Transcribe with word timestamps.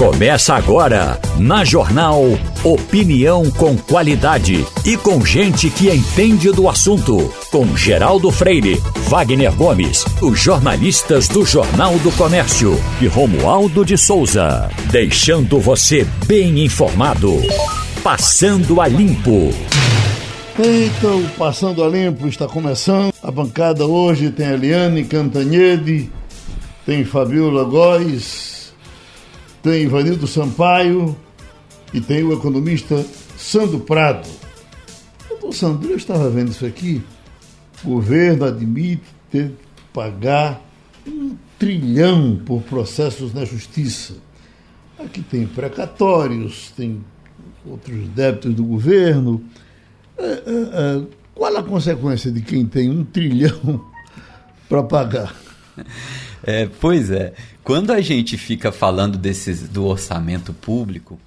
Começa 0.00 0.54
agora, 0.54 1.20
na 1.38 1.62
Jornal 1.62 2.22
Opinião 2.64 3.50
com 3.50 3.76
qualidade 3.76 4.66
e 4.82 4.96
com 4.96 5.22
gente 5.22 5.68
que 5.68 5.90
entende 5.90 6.50
do 6.50 6.70
assunto. 6.70 7.30
Com 7.50 7.76
Geraldo 7.76 8.30
Freire, 8.30 8.80
Wagner 9.10 9.54
Gomes, 9.54 10.06
os 10.22 10.40
jornalistas 10.40 11.28
do 11.28 11.44
Jornal 11.44 11.98
do 11.98 12.10
Comércio 12.12 12.80
e 12.98 13.08
Romualdo 13.08 13.84
de 13.84 13.98
Souza. 13.98 14.70
Deixando 14.90 15.60
você 15.60 16.06
bem 16.24 16.64
informado. 16.64 17.34
Passando 18.02 18.80
a 18.80 18.88
Limpo. 18.88 19.50
Então, 20.58 21.22
Passando 21.36 21.84
a 21.84 21.88
Limpo 21.88 22.26
está 22.26 22.48
começando. 22.48 23.12
A 23.22 23.30
bancada 23.30 23.84
hoje 23.84 24.30
tem 24.30 24.46
Eliane 24.46 25.04
Cantanhede, 25.04 26.10
tem 26.86 27.04
Fabiola 27.04 27.64
Góes 27.64 28.49
tem 29.62 29.82
Ivanildo 29.82 30.26
Sampaio 30.26 31.16
e 31.92 32.00
tem 32.00 32.22
o 32.22 32.32
economista 32.32 33.04
Sandro 33.36 33.80
Prado. 33.80 34.28
Doutor 35.28 35.54
Sandro, 35.54 35.90
eu 35.90 35.96
estava 35.96 36.30
vendo 36.30 36.50
isso 36.50 36.64
aqui. 36.64 37.02
O 37.84 37.88
governo 37.88 38.44
admite 38.44 39.02
ter 39.30 39.48
que 39.48 39.82
pagar 39.92 40.60
um 41.06 41.36
trilhão 41.58 42.40
por 42.44 42.62
processos 42.62 43.34
na 43.34 43.44
justiça. 43.44 44.14
Aqui 44.98 45.22
tem 45.22 45.46
precatórios, 45.46 46.70
tem 46.76 47.02
outros 47.66 48.08
débitos 48.08 48.54
do 48.54 48.64
governo. 48.64 49.42
É, 50.16 50.24
é, 50.24 50.34
é, 50.36 51.02
qual 51.34 51.56
a 51.56 51.62
consequência 51.62 52.30
de 52.30 52.42
quem 52.42 52.66
tem 52.66 52.90
um 52.90 53.04
trilhão 53.04 53.84
para 54.68 54.82
pagar? 54.82 55.34
É, 56.42 56.68
pois 56.80 57.10
é. 57.10 57.32
Quando 57.62 57.92
a 57.92 58.00
gente 58.00 58.36
fica 58.36 58.72
falando 58.72 59.18
desses, 59.18 59.68
do 59.68 59.84
orçamento 59.86 60.52
público 60.52 61.18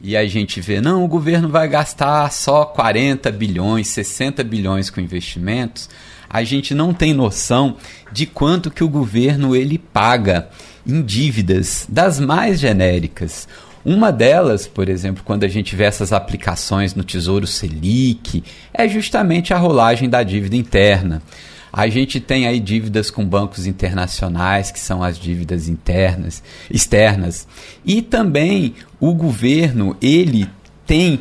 e 0.00 0.16
a 0.16 0.26
gente 0.26 0.60
vê, 0.60 0.80
não, 0.80 1.04
o 1.04 1.08
governo 1.08 1.48
vai 1.48 1.68
gastar 1.68 2.30
só 2.32 2.64
40 2.64 3.30
bilhões, 3.32 3.88
60 3.88 4.42
bilhões 4.44 4.90
com 4.90 5.00
investimentos, 5.00 5.88
a 6.28 6.42
gente 6.42 6.74
não 6.74 6.92
tem 6.92 7.14
noção 7.14 7.76
de 8.12 8.26
quanto 8.26 8.70
que 8.70 8.84
o 8.84 8.88
governo 8.88 9.54
ele 9.54 9.78
paga 9.78 10.48
em 10.86 11.02
dívidas 11.02 11.86
das 11.88 12.18
mais 12.18 12.58
genéricas. 12.58 13.48
Uma 13.84 14.10
delas, 14.10 14.66
por 14.66 14.88
exemplo, 14.88 15.22
quando 15.24 15.44
a 15.44 15.48
gente 15.48 15.76
vê 15.76 15.84
essas 15.84 16.12
aplicações 16.12 16.94
no 16.96 17.04
Tesouro 17.04 17.46
Selic, 17.46 18.42
é 18.74 18.88
justamente 18.88 19.54
a 19.54 19.58
rolagem 19.58 20.10
da 20.10 20.24
dívida 20.24 20.56
interna. 20.56 21.22
A 21.76 21.88
gente 21.88 22.18
tem 22.20 22.46
aí 22.46 22.58
dívidas 22.58 23.10
com 23.10 23.22
bancos 23.22 23.66
internacionais, 23.66 24.70
que 24.70 24.80
são 24.80 25.02
as 25.02 25.18
dívidas 25.18 25.68
internas, 25.68 26.42
externas. 26.70 27.46
E 27.84 28.00
também 28.00 28.74
o 28.98 29.12
governo, 29.12 29.94
ele 30.00 30.48
tem 30.86 31.20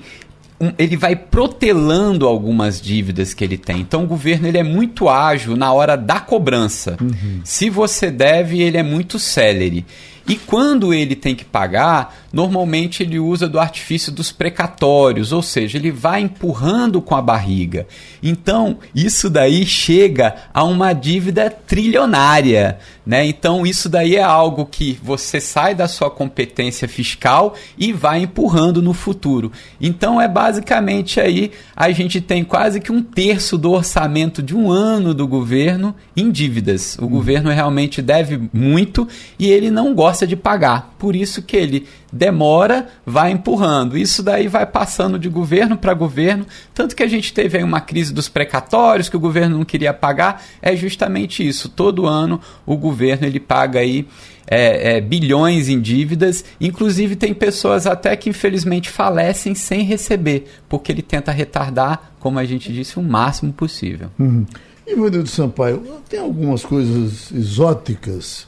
um, 0.58 0.72
ele 0.78 0.96
vai 0.96 1.14
protelando 1.14 2.26
algumas 2.26 2.80
dívidas 2.80 3.34
que 3.34 3.44
ele 3.44 3.58
tem. 3.58 3.82
Então 3.82 4.06
o 4.06 4.08
governo 4.08 4.48
ele 4.48 4.58
é 4.58 4.64
muito 4.64 5.10
ágil 5.10 5.58
na 5.58 5.74
hora 5.74 5.98
da 5.98 6.22
cobrança. 6.22 6.96
Uhum. 7.02 7.42
Se 7.44 7.70
você 7.70 8.10
deve, 8.10 8.62
ele 8.62 8.78
é 8.78 8.84
muito 8.84 9.20
célere. 9.20 9.86
E 10.28 10.36
quando 10.36 10.92
ele 10.92 11.16
tem 11.16 11.36
que 11.36 11.46
pagar, 11.46 12.16
normalmente 12.34 13.04
ele 13.04 13.20
usa 13.20 13.48
do 13.48 13.60
artifício 13.60 14.12
dos 14.12 14.32
precatórios, 14.32 15.32
ou 15.32 15.44
seja, 15.44 15.78
ele 15.78 15.92
vai 15.92 16.22
empurrando 16.22 17.00
com 17.00 17.16
a 17.16 17.22
barriga. 17.22 17.86
Então, 18.24 18.80
isso 18.94 19.30
daí 19.30 19.66
chega 19.66 20.36
a 20.52 20.64
uma 20.64 20.94
dívida 20.94 21.50
trilionária, 21.50 22.80
né? 23.06 23.24
Então, 23.26 23.68
isso 23.68 23.88
daí 23.88 24.16
é 24.16 24.24
algo 24.24 24.66
que 24.66 24.98
você 25.04 25.40
sai 25.40 25.76
da 25.76 25.88
sua 25.88 26.10
competência 26.10 26.88
fiscal 26.88 27.54
e 27.78 27.94
vai 27.94 28.24
empurrando 28.24 28.82
no 28.82 28.94
futuro. 28.94 29.52
Então, 29.80 30.20
é 30.20 30.28
basicamente 30.28 31.20
aí 31.20 31.52
a 31.76 31.92
gente 31.92 32.20
tem 32.20 32.44
quase 32.44 32.80
que 32.80 32.92
um 32.92 33.04
terço 33.04 33.60
do 33.60 33.72
orçamento 33.72 34.42
de 34.42 34.56
um 34.56 34.72
ano 34.72 35.14
do 35.14 35.28
governo 35.28 35.96
em 36.18 36.32
dívidas. 36.32 36.98
O 37.00 37.06
hum. 37.06 37.10
governo 37.10 37.52
realmente 37.52 38.02
deve 38.02 38.50
muito 38.52 39.08
e 39.38 39.52
ele 39.52 39.70
não 39.70 39.94
gosta 39.94 40.15
gosta 40.16 40.26
de 40.26 40.38
pagar. 40.38 40.96
Por 40.98 41.14
isso 41.14 41.42
que 41.42 41.58
ele 41.58 41.88
demora, 42.12 42.88
vai 43.06 43.32
empurrando. 43.32 43.98
Isso 43.98 44.24
daí 44.24 44.48
vai 44.48 44.66
passando 44.66 45.20
de 45.20 45.28
governo 45.28 45.78
para 45.78 45.94
governo. 45.94 46.46
Tanto 46.74 46.96
que 46.96 47.04
a 47.04 47.08
gente 47.08 47.34
teve 47.34 47.58
aí 47.58 47.64
uma 47.64 47.82
crise 47.82 48.14
dos 48.14 48.30
precatórios, 48.30 49.10
que 49.10 49.18
o 49.18 49.20
governo 49.20 49.58
não 49.58 49.66
queria 49.66 49.94
pagar. 49.94 50.42
É 50.62 50.74
justamente 50.74 51.46
isso. 51.46 51.68
Todo 51.68 52.06
ano 52.06 52.40
o 52.66 52.78
governo 52.78 53.28
ele 53.28 53.42
paga 53.42 53.80
aí 53.80 54.08
é, 54.48 54.96
é, 54.96 55.02
bilhões 55.02 55.68
em 55.68 55.82
dívidas. 55.82 56.46
Inclusive, 56.62 57.18
tem 57.18 57.34
pessoas 57.34 57.86
até 57.86 58.16
que 58.16 58.30
infelizmente 58.30 58.90
falecem 58.90 59.54
sem 59.54 59.82
receber, 59.82 60.46
porque 60.70 60.94
ele 60.94 61.02
tenta 61.02 61.32
retardar, 61.32 62.14
como 62.22 62.40
a 62.40 62.46
gente 62.46 62.72
disse, 62.72 62.98
o 62.98 63.04
máximo 63.04 63.52
possível. 63.52 64.10
Uhum. 64.18 64.46
Ivanildo 64.88 65.28
Sampaio, 65.28 65.84
tem 66.08 66.20
algumas 66.20 66.64
coisas 66.64 67.32
exóticas 67.32 68.48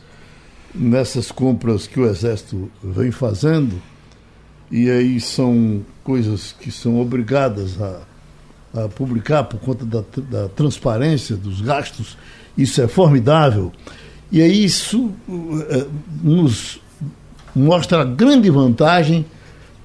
nessas 0.77 1.31
compras 1.31 1.87
que 1.87 1.99
o 1.99 2.05
Exército 2.05 2.69
vem 2.83 3.11
fazendo, 3.11 3.81
e 4.69 4.89
aí 4.89 5.19
são 5.19 5.81
coisas 6.03 6.55
que 6.59 6.71
são 6.71 6.99
obrigadas 6.99 7.81
a, 7.81 8.01
a 8.83 8.87
publicar 8.89 9.43
por 9.45 9.59
conta 9.59 9.85
da, 9.85 10.03
da, 10.29 10.49
transparência 10.49 11.35
dos 11.35 11.61
gastos, 11.61 12.17
isso 12.57 12.81
é 12.81 12.87
formidável. 12.87 13.71
E 14.31 14.41
aí 14.41 14.63
isso 14.63 15.11
uh, 15.27 15.89
nos 16.21 16.79
mostra 17.55 18.01
a 18.01 18.05
grande 18.05 18.49
vantagem 18.49 19.25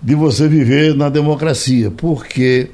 de 0.03 0.15
você 0.15 0.49
viver 0.49 0.97
na 0.97 1.09
democracia, 1.09 1.91
porque 1.91 2.71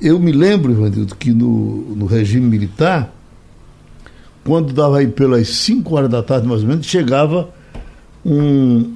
eu 0.00 0.20
me 0.20 0.30
lembro, 0.30 0.72
Ivanildo, 0.72 1.16
que 1.16 1.32
no, 1.32 1.96
no 1.96 2.06
regime 2.06 2.46
militar 2.46 3.12
quando 4.48 4.72
dava 4.72 5.00
aí 5.00 5.06
pelas 5.06 5.46
5 5.46 5.94
horas 5.94 6.08
da 6.08 6.22
tarde, 6.22 6.48
mais 6.48 6.62
ou 6.62 6.68
menos, 6.68 6.86
chegava 6.86 7.50
um, 8.24 8.94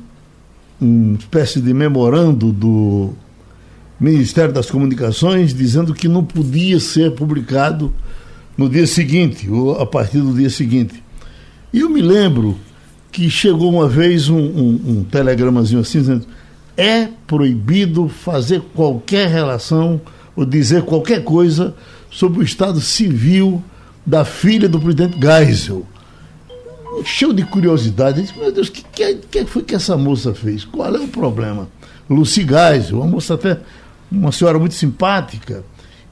uma 0.81 1.19
espécie 1.19 1.61
de 1.61 1.75
memorando 1.75 2.51
do 2.51 3.11
Ministério 4.01 4.51
das 4.51 4.71
Comunicações 4.71 5.53
dizendo 5.53 5.93
que 5.93 6.09
não 6.09 6.25
podia 6.25 6.81
ser 6.81 7.11
publicado 7.11 7.93
no 8.57 8.67
dia 8.67 8.87
seguinte, 8.87 9.51
ou 9.51 9.79
a 9.79 9.85
partir 9.85 10.21
do 10.21 10.33
dia 10.33 10.49
seguinte. 10.49 11.05
E 11.71 11.81
eu 11.81 11.91
me 11.91 12.01
lembro 12.01 12.57
que 13.11 13.29
chegou 13.29 13.71
uma 13.71 13.87
vez 13.87 14.31
um, 14.31 14.39
um, 14.39 14.81
um 14.87 15.05
telegramazinho 15.05 15.83
assim, 15.83 15.99
dizendo 15.99 16.27
é 16.79 17.11
proibido 17.27 18.09
fazer 18.09 18.63
qualquer 18.75 19.29
relação 19.29 20.01
ou 20.35 20.47
dizer 20.47 20.81
qualquer 20.85 21.23
coisa 21.23 21.75
sobre 22.11 22.39
o 22.41 22.43
estado 22.43 22.81
civil 22.81 23.63
da 24.05 24.25
filha 24.25 24.69
do 24.69 24.81
presidente 24.81 25.19
Geisel. 25.21 25.87
Cheio 27.05 27.33
de 27.33 27.45
curiosidade. 27.45 28.21
Disse, 28.21 28.39
meu 28.39 28.53
Deus, 28.53 28.69
o 28.69 28.73
que, 28.73 28.85
que, 28.85 29.15
que, 29.15 29.45
foi 29.47 29.63
que 29.63 29.75
essa 29.75 29.97
moça 29.97 30.35
fez? 30.35 30.65
Qual 30.65 30.95
é 30.95 31.01
o 31.01 31.09
problema? 31.09 31.69
Lucy 32.09 32.47
Geisel, 32.47 32.99
uma 32.99 33.07
moça 33.07 33.35
até, 33.35 33.59
uma 34.11 34.31
senhora 34.31 34.59
muito 34.59 34.75
simpática, 34.75 35.65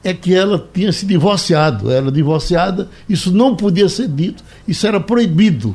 é 0.02 0.14
que 0.14 0.34
ela 0.34 0.66
tinha 0.72 0.92
se 0.92 1.04
divorciado. 1.04 1.90
Ela 1.90 2.10
divorciada, 2.10 2.88
isso 3.08 3.30
não 3.32 3.54
podia 3.54 3.88
ser 3.88 4.08
dito, 4.08 4.42
isso 4.66 4.86
era 4.86 4.98
proibido. 4.98 5.74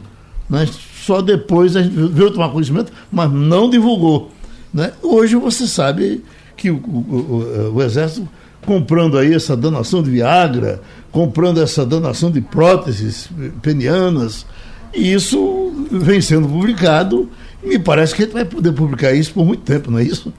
Né? 0.50 0.68
Só 1.04 1.22
depois 1.22 1.76
a 1.76 1.84
gente 1.84 1.96
veio 1.96 2.32
tomar 2.32 2.50
conhecimento, 2.50 2.92
mas 3.12 3.32
não 3.32 3.70
divulgou. 3.70 4.32
Né? 4.74 4.92
Hoje 5.04 5.36
você 5.36 5.68
sabe 5.68 6.24
que 6.58 6.72
o, 6.72 6.78
o, 6.78 7.70
o, 7.70 7.76
o 7.76 7.84
Exército 7.84 8.28
comprando 8.66 9.18
aí 9.18 9.34
essa 9.34 9.56
donação 9.56 10.02
de 10.02 10.10
Viagra, 10.10 10.82
comprando 11.12 11.62
essa 11.62 11.86
donação 11.86 12.32
de 12.32 12.42
próteses 12.42 13.30
penianas. 13.62 14.46
E 14.94 15.14
isso 15.14 15.88
vem 15.92 16.22
sendo 16.22 16.48
publicado. 16.48 17.30
E 17.64 17.70
me 17.70 17.80
parece 17.80 18.16
que 18.16 18.24
a 18.24 18.26
gente 18.26 18.34
vai 18.34 18.46
poder 18.46 18.72
publicar 18.72 19.14
isso 19.14 19.34
por 19.34 19.46
muito 19.46 19.64
tempo, 19.64 19.92
não 19.92 20.00
é 20.00 20.04
isso? 20.04 20.34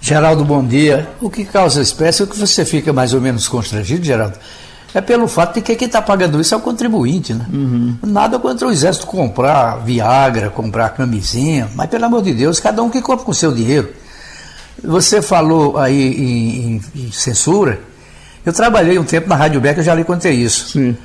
Geraldo, 0.00 0.44
bom 0.44 0.62
dia. 0.64 1.08
O 1.20 1.30
que 1.30 1.44
causa 1.44 1.80
espécie, 1.80 2.22
o 2.22 2.26
que 2.26 2.38
você 2.38 2.64
fica 2.64 2.92
mais 2.92 3.14
ou 3.14 3.20
menos 3.20 3.48
constrangido, 3.48 4.04
Geraldo, 4.04 4.36
é 4.92 5.00
pelo 5.00 5.26
fato 5.26 5.54
de 5.54 5.62
que 5.62 5.74
quem 5.74 5.86
está 5.86 6.02
pagando 6.02 6.40
isso 6.40 6.54
é 6.54 6.56
o 6.56 6.60
contribuinte, 6.60 7.32
né? 7.32 7.46
Uhum. 7.52 7.96
Nada 8.02 8.38
contra 8.38 8.68
o 8.68 8.70
exército 8.70 9.06
comprar 9.06 9.76
Viagra, 9.78 10.50
comprar 10.50 10.90
camisinha, 10.90 11.68
mas 11.74 11.88
pelo 11.88 12.04
amor 12.04 12.22
de 12.22 12.32
Deus, 12.32 12.60
cada 12.60 12.82
um 12.82 12.90
que 12.90 13.00
compra 13.00 13.24
com 13.24 13.32
o 13.32 13.34
seu 13.34 13.50
dinheiro. 13.50 13.88
Você 14.86 15.22
falou 15.22 15.78
aí 15.78 16.14
em, 16.14 16.74
em, 16.74 16.82
em 17.06 17.12
censura, 17.12 17.80
eu 18.44 18.52
trabalhei 18.52 18.98
um 18.98 19.04
tempo 19.04 19.28
na 19.28 19.36
Rádio 19.36 19.60
Beck, 19.60 19.78
eu 19.78 19.84
já 19.84 19.94
lhe 19.94 20.04
contei 20.04 20.32
isso. 20.32 20.68
Sim. 20.68 20.96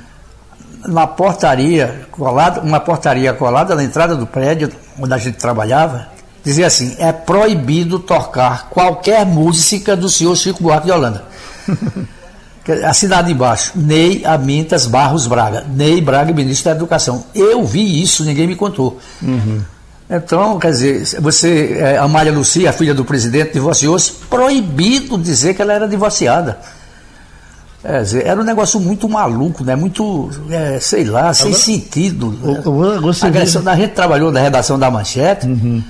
Na 0.86 1.06
portaria 1.06 2.06
colada, 2.10 2.60
uma 2.60 2.80
portaria 2.80 3.32
colada 3.32 3.74
na 3.74 3.84
entrada 3.84 4.16
do 4.16 4.26
prédio 4.26 4.70
onde 4.98 5.12
a 5.12 5.18
gente 5.18 5.36
trabalhava, 5.38 6.08
dizia 6.44 6.66
assim: 6.66 6.94
é 6.98 7.12
proibido 7.12 7.98
tocar 7.98 8.68
qualquer 8.70 9.24
música 9.26 9.96
do 9.96 10.08
senhor 10.08 10.36
Chico 10.36 10.62
Buarque 10.62 10.86
de 10.86 10.92
Holanda. 10.92 11.24
Assinado 12.86 13.30
embaixo, 13.30 13.72
Ney 13.74 14.24
Amintas 14.24 14.86
Barros 14.86 15.26
Braga. 15.26 15.64
Ney 15.68 16.00
Braga, 16.00 16.32
ministro 16.32 16.70
da 16.70 16.76
Educação. 16.76 17.24
Eu 17.34 17.64
vi 17.64 18.00
isso, 18.02 18.24
ninguém 18.24 18.46
me 18.46 18.54
contou. 18.54 18.98
Uhum. 19.20 19.62
Então, 20.10 20.58
quer 20.58 20.72
dizer, 20.72 21.20
você, 21.20 21.76
é, 21.78 21.96
a 21.96 22.08
Maria 22.08 22.32
Lucia, 22.32 22.68
a 22.68 22.72
filha 22.72 22.92
do 22.92 23.04
presidente, 23.04 23.52
divorciou-se, 23.52 24.12
proibido 24.28 25.16
dizer 25.16 25.54
que 25.54 25.62
ela 25.62 25.72
era 25.72 25.86
divorciada. 25.86 26.58
É, 27.84 28.02
era 28.24 28.40
um 28.40 28.44
negócio 28.44 28.80
muito 28.80 29.08
maluco, 29.08 29.62
né? 29.62 29.76
Muito, 29.76 30.28
é, 30.50 30.80
sei 30.80 31.04
lá, 31.04 31.32
sem 31.32 31.46
Agora, 31.46 31.62
sentido. 31.62 32.30
Você 33.00 33.26
Agressão, 33.26 33.62
a 33.64 33.76
gente 33.76 33.92
trabalhou 33.92 34.32
na 34.32 34.40
redação 34.40 34.76
da 34.76 34.90
Manchete 34.90 35.46
uhum. 35.46 35.82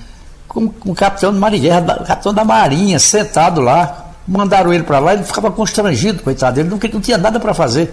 com, 0.46 0.68
com 0.68 0.90
o 0.90 0.94
capitão 0.94 1.32
de 1.32 1.38
Marinha, 1.38 1.82
capitão 2.06 2.34
da 2.34 2.44
Marinha, 2.44 2.98
sentado 2.98 3.62
lá. 3.62 4.06
Mandaram 4.28 4.72
ele 4.72 4.84
para 4.84 4.98
lá, 4.98 5.14
ele 5.14 5.24
ficava 5.24 5.50
constrangido, 5.50 6.22
coitado. 6.22 6.60
Ele 6.60 6.68
não, 6.68 6.78
não 6.92 7.00
tinha 7.00 7.16
nada 7.16 7.40
para 7.40 7.54
fazer. 7.54 7.92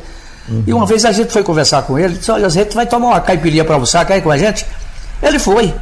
Uhum. 0.49 0.63
E 0.67 0.73
uma 0.73 0.85
vez 0.85 1.05
a 1.05 1.11
gente 1.13 1.31
foi 1.31 1.41
conversar 1.41 1.81
com 1.83 1.97
ele, 1.97 2.15
disse: 2.15 2.29
Olha, 2.29 2.45
a 2.45 2.49
gente 2.49 2.75
vai 2.75 2.85
tomar 2.85 3.07
uma 3.07 3.21
caipirinha 3.21 3.63
para 3.63 3.77
você, 3.77 4.03
quer 4.03 4.17
ir 4.17 4.21
com 4.21 4.29
a 4.29 4.37
gente? 4.37 4.65
Ele 5.23 5.39
foi. 5.39 5.73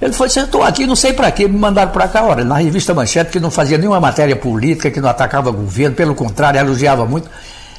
Ele 0.00 0.12
foi, 0.12 0.28
sentou 0.28 0.62
aqui, 0.62 0.86
não 0.86 0.94
sei 0.94 1.12
para 1.12 1.30
quê, 1.30 1.48
me 1.48 1.58
mandaram 1.58 1.90
para 1.90 2.06
cá, 2.06 2.24
olha, 2.24 2.44
na 2.44 2.56
revista 2.56 2.94
Manchete, 2.94 3.32
que 3.32 3.40
não 3.40 3.50
fazia 3.50 3.76
nenhuma 3.76 4.00
matéria 4.00 4.36
política, 4.36 4.90
que 4.90 5.00
não 5.00 5.08
atacava 5.08 5.50
o 5.50 5.52
governo, 5.52 5.96
pelo 5.96 6.14
contrário, 6.14 6.60
elogiava 6.60 7.04
muito. 7.04 7.28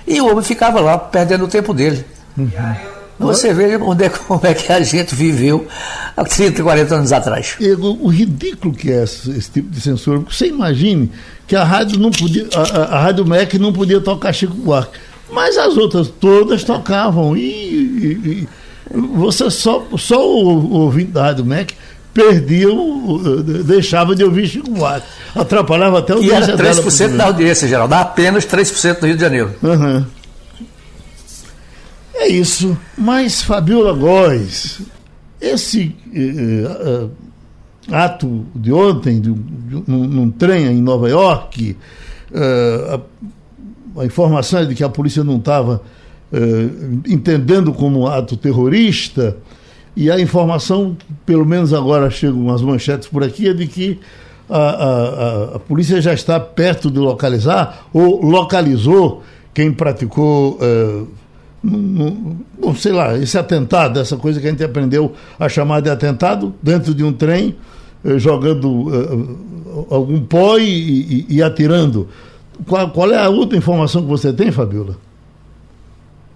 E 0.06 0.20
o 0.20 0.30
homem 0.30 0.44
ficava 0.44 0.82
lá, 0.82 0.98
perdendo 0.98 1.46
o 1.46 1.48
tempo 1.48 1.74
dele. 1.74 2.06
Uhum. 2.38 2.50
Você 3.20 3.54
veja 3.54 3.78
onde 3.84 4.06
é, 4.06 4.10
como 4.10 4.40
é 4.44 4.54
que 4.54 4.72
a 4.72 4.82
gente 4.82 5.14
viveu 5.14 5.68
há 6.16 6.24
30, 6.24 6.64
40 6.64 6.96
anos 6.96 7.12
atrás. 7.12 7.58
o 7.60 8.08
ridículo 8.08 8.74
que 8.74 8.92
é 8.92 9.04
esse, 9.04 9.30
esse, 9.32 9.52
tipo 9.52 9.70
de 9.70 9.82
censura. 9.82 10.20
Você 10.20 10.48
imagine 10.48 11.12
que 11.46 11.56
a 11.56 11.64
rádio 11.64 12.00
não 12.00 12.12
podia, 12.12 12.48
a, 12.56 12.96
a 12.98 13.02
Rádio 13.02 13.26
MEC 13.26 13.60
não 13.60 13.74
podia 13.74 14.00
tocar 14.00 14.32
Chico 14.32 14.54
Buarque. 14.54 14.98
Mas 15.32 15.58
as 15.58 15.76
outras 15.78 16.08
todas 16.08 16.64
tocavam. 16.64 17.36
E, 17.36 17.42
e, 17.42 18.48
e 18.94 18.98
você 18.98 19.52
só, 19.52 19.86
só 19.98 20.26
o, 20.26 20.48
o 20.48 20.74
ouvinte 20.80 21.12
da 21.12 21.24
Rádio 21.24 21.46
MEC 21.46 21.76
perdiam, 22.20 23.22
deixava 23.66 24.14
de 24.14 24.24
ouvir 24.24 24.48
Chico 24.48 24.70
Buarque. 24.72 25.08
Atrapalhava 25.34 26.00
até 26.00 26.14
o 26.14 26.22
E 26.22 26.30
era 26.32 26.58
3% 26.58 27.16
da 27.16 27.26
audiência, 27.26 27.68
geral, 27.68 27.88
dá 27.88 28.02
apenas 28.02 28.46
3% 28.46 29.02
no 29.02 29.08
Rio 29.08 29.16
de 29.16 29.22
Janeiro. 29.22 29.56
Uhum. 29.64 30.06
É 32.16 32.28
isso. 32.28 32.78
Mas, 32.98 33.42
Fabiola 33.42 33.94
Góes, 33.94 34.82
esse 35.40 35.96
eh, 36.14 36.20
eh, 36.22 37.08
ato 37.96 38.46
de 38.54 38.74
ontem, 38.74 39.22
de, 39.22 39.32
de, 39.32 39.84
num, 39.88 40.06
num, 40.06 40.32
trem 40.32 40.66
em 40.66 40.82
Nova 40.82 41.10
York, 41.10 41.78
eh, 42.34 43.00
a, 43.96 44.02
a, 44.02 44.06
informação 44.06 44.60
é 44.60 44.66
de 44.66 44.76
que 44.76 44.84
a 44.84 44.90
polícia 44.90 45.24
não 45.24 45.38
estava 45.38 45.82
eh, 46.34 46.70
entendendo 47.08 47.72
como 47.72 48.08
ato 48.08 48.36
terrorista, 48.36 49.38
e 50.00 50.10
a 50.10 50.18
informação, 50.18 50.96
pelo 51.26 51.46
menos 51.46 51.74
agora 51.74 52.10
chegam 52.10 52.40
umas 52.40 52.62
manchetes 52.62 53.06
por 53.10 53.22
aqui, 53.22 53.50
é 53.50 53.54
de 53.54 53.68
que 53.68 54.00
a, 54.50 54.58
a, 54.58 55.56
a 55.56 55.60
polícia 55.60 56.02
já 56.02 56.14
está 56.14 56.40
perto 56.40 56.90
de 56.90 56.98
localizar, 56.98 57.86
ou 57.92 58.24
localizou 58.26 59.22
quem 59.54 59.74
praticou, 59.74 60.58
uh, 60.62 61.06
bom, 61.62 62.74
sei 62.76 62.94
lá, 62.94 63.18
esse 63.18 63.38
atentado, 63.38 64.00
essa 64.00 64.16
coisa 64.16 64.40
que 64.40 64.48
a 64.48 64.52
gente 64.52 64.64
aprendeu 64.64 65.12
a 65.38 65.50
chamar 65.50 65.82
de 65.82 65.90
atentado, 65.90 66.56
dentro 66.64 66.96
de 66.96 67.04
um 67.04 67.12
trem, 67.12 67.58
uh, 68.02 68.18
jogando 68.18 68.70
uh, 68.70 69.88
algum 69.90 70.22
pó 70.22 70.58
e, 70.58 70.64
e, 70.64 71.26
e 71.28 71.44
atirando. 71.44 72.08
Qual, 72.66 72.90
qual, 72.92 73.12
é 73.12 73.18
a 73.18 73.28
outra 73.28 73.58
informação 73.58 74.04
que 74.04 74.08
você 74.08 74.32
tem, 74.32 74.50
Fabiola? 74.50 74.96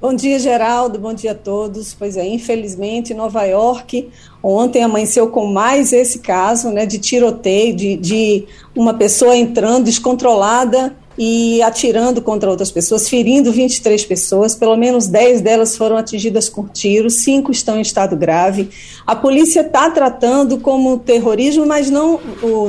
Bom 0.04 0.14
dia, 0.14 0.38
Geraldo. 0.38 1.00
Bom 1.00 1.14
dia 1.14 1.32
a 1.32 1.34
todos. 1.34 1.94
Pois 1.94 2.18
é, 2.18 2.28
infelizmente, 2.28 3.14
Nova 3.14 3.46
York 3.46 4.10
ontem 4.44 4.84
amanheceu 4.84 5.30
com 5.30 5.46
mais 5.46 5.94
esse 5.94 6.20
caso 6.20 6.72
né, 6.72 6.86
de 6.86 7.00
tiroteio, 7.00 7.74
de, 7.74 7.96
de 7.96 8.46
uma 8.76 8.94
pessoa 8.94 9.34
entrando 9.34 9.86
descontrolada 9.86 10.94
e 11.18 11.62
atirando 11.62 12.22
contra 12.22 12.50
outras 12.50 12.72
pessoas, 12.72 13.08
ferindo 13.08 13.52
23 13.52 14.04
pessoas, 14.06 14.56
pelo 14.56 14.76
menos 14.76 15.08
10 15.08 15.42
delas 15.42 15.78
foram 15.78 15.98
atingidas 15.98 16.50
com 16.50 16.68
tiros, 16.68 17.24
5 17.24 17.52
estão 17.52 17.78
em 17.78 17.82
estado 17.82 18.16
grave. 18.16 18.70
A 19.06 19.16
polícia 19.16 19.62
está 19.62 19.90
tratando 19.90 20.58
como 20.60 20.98
terrorismo, 20.98 21.66
mas 21.66 21.90
não, 21.90 22.20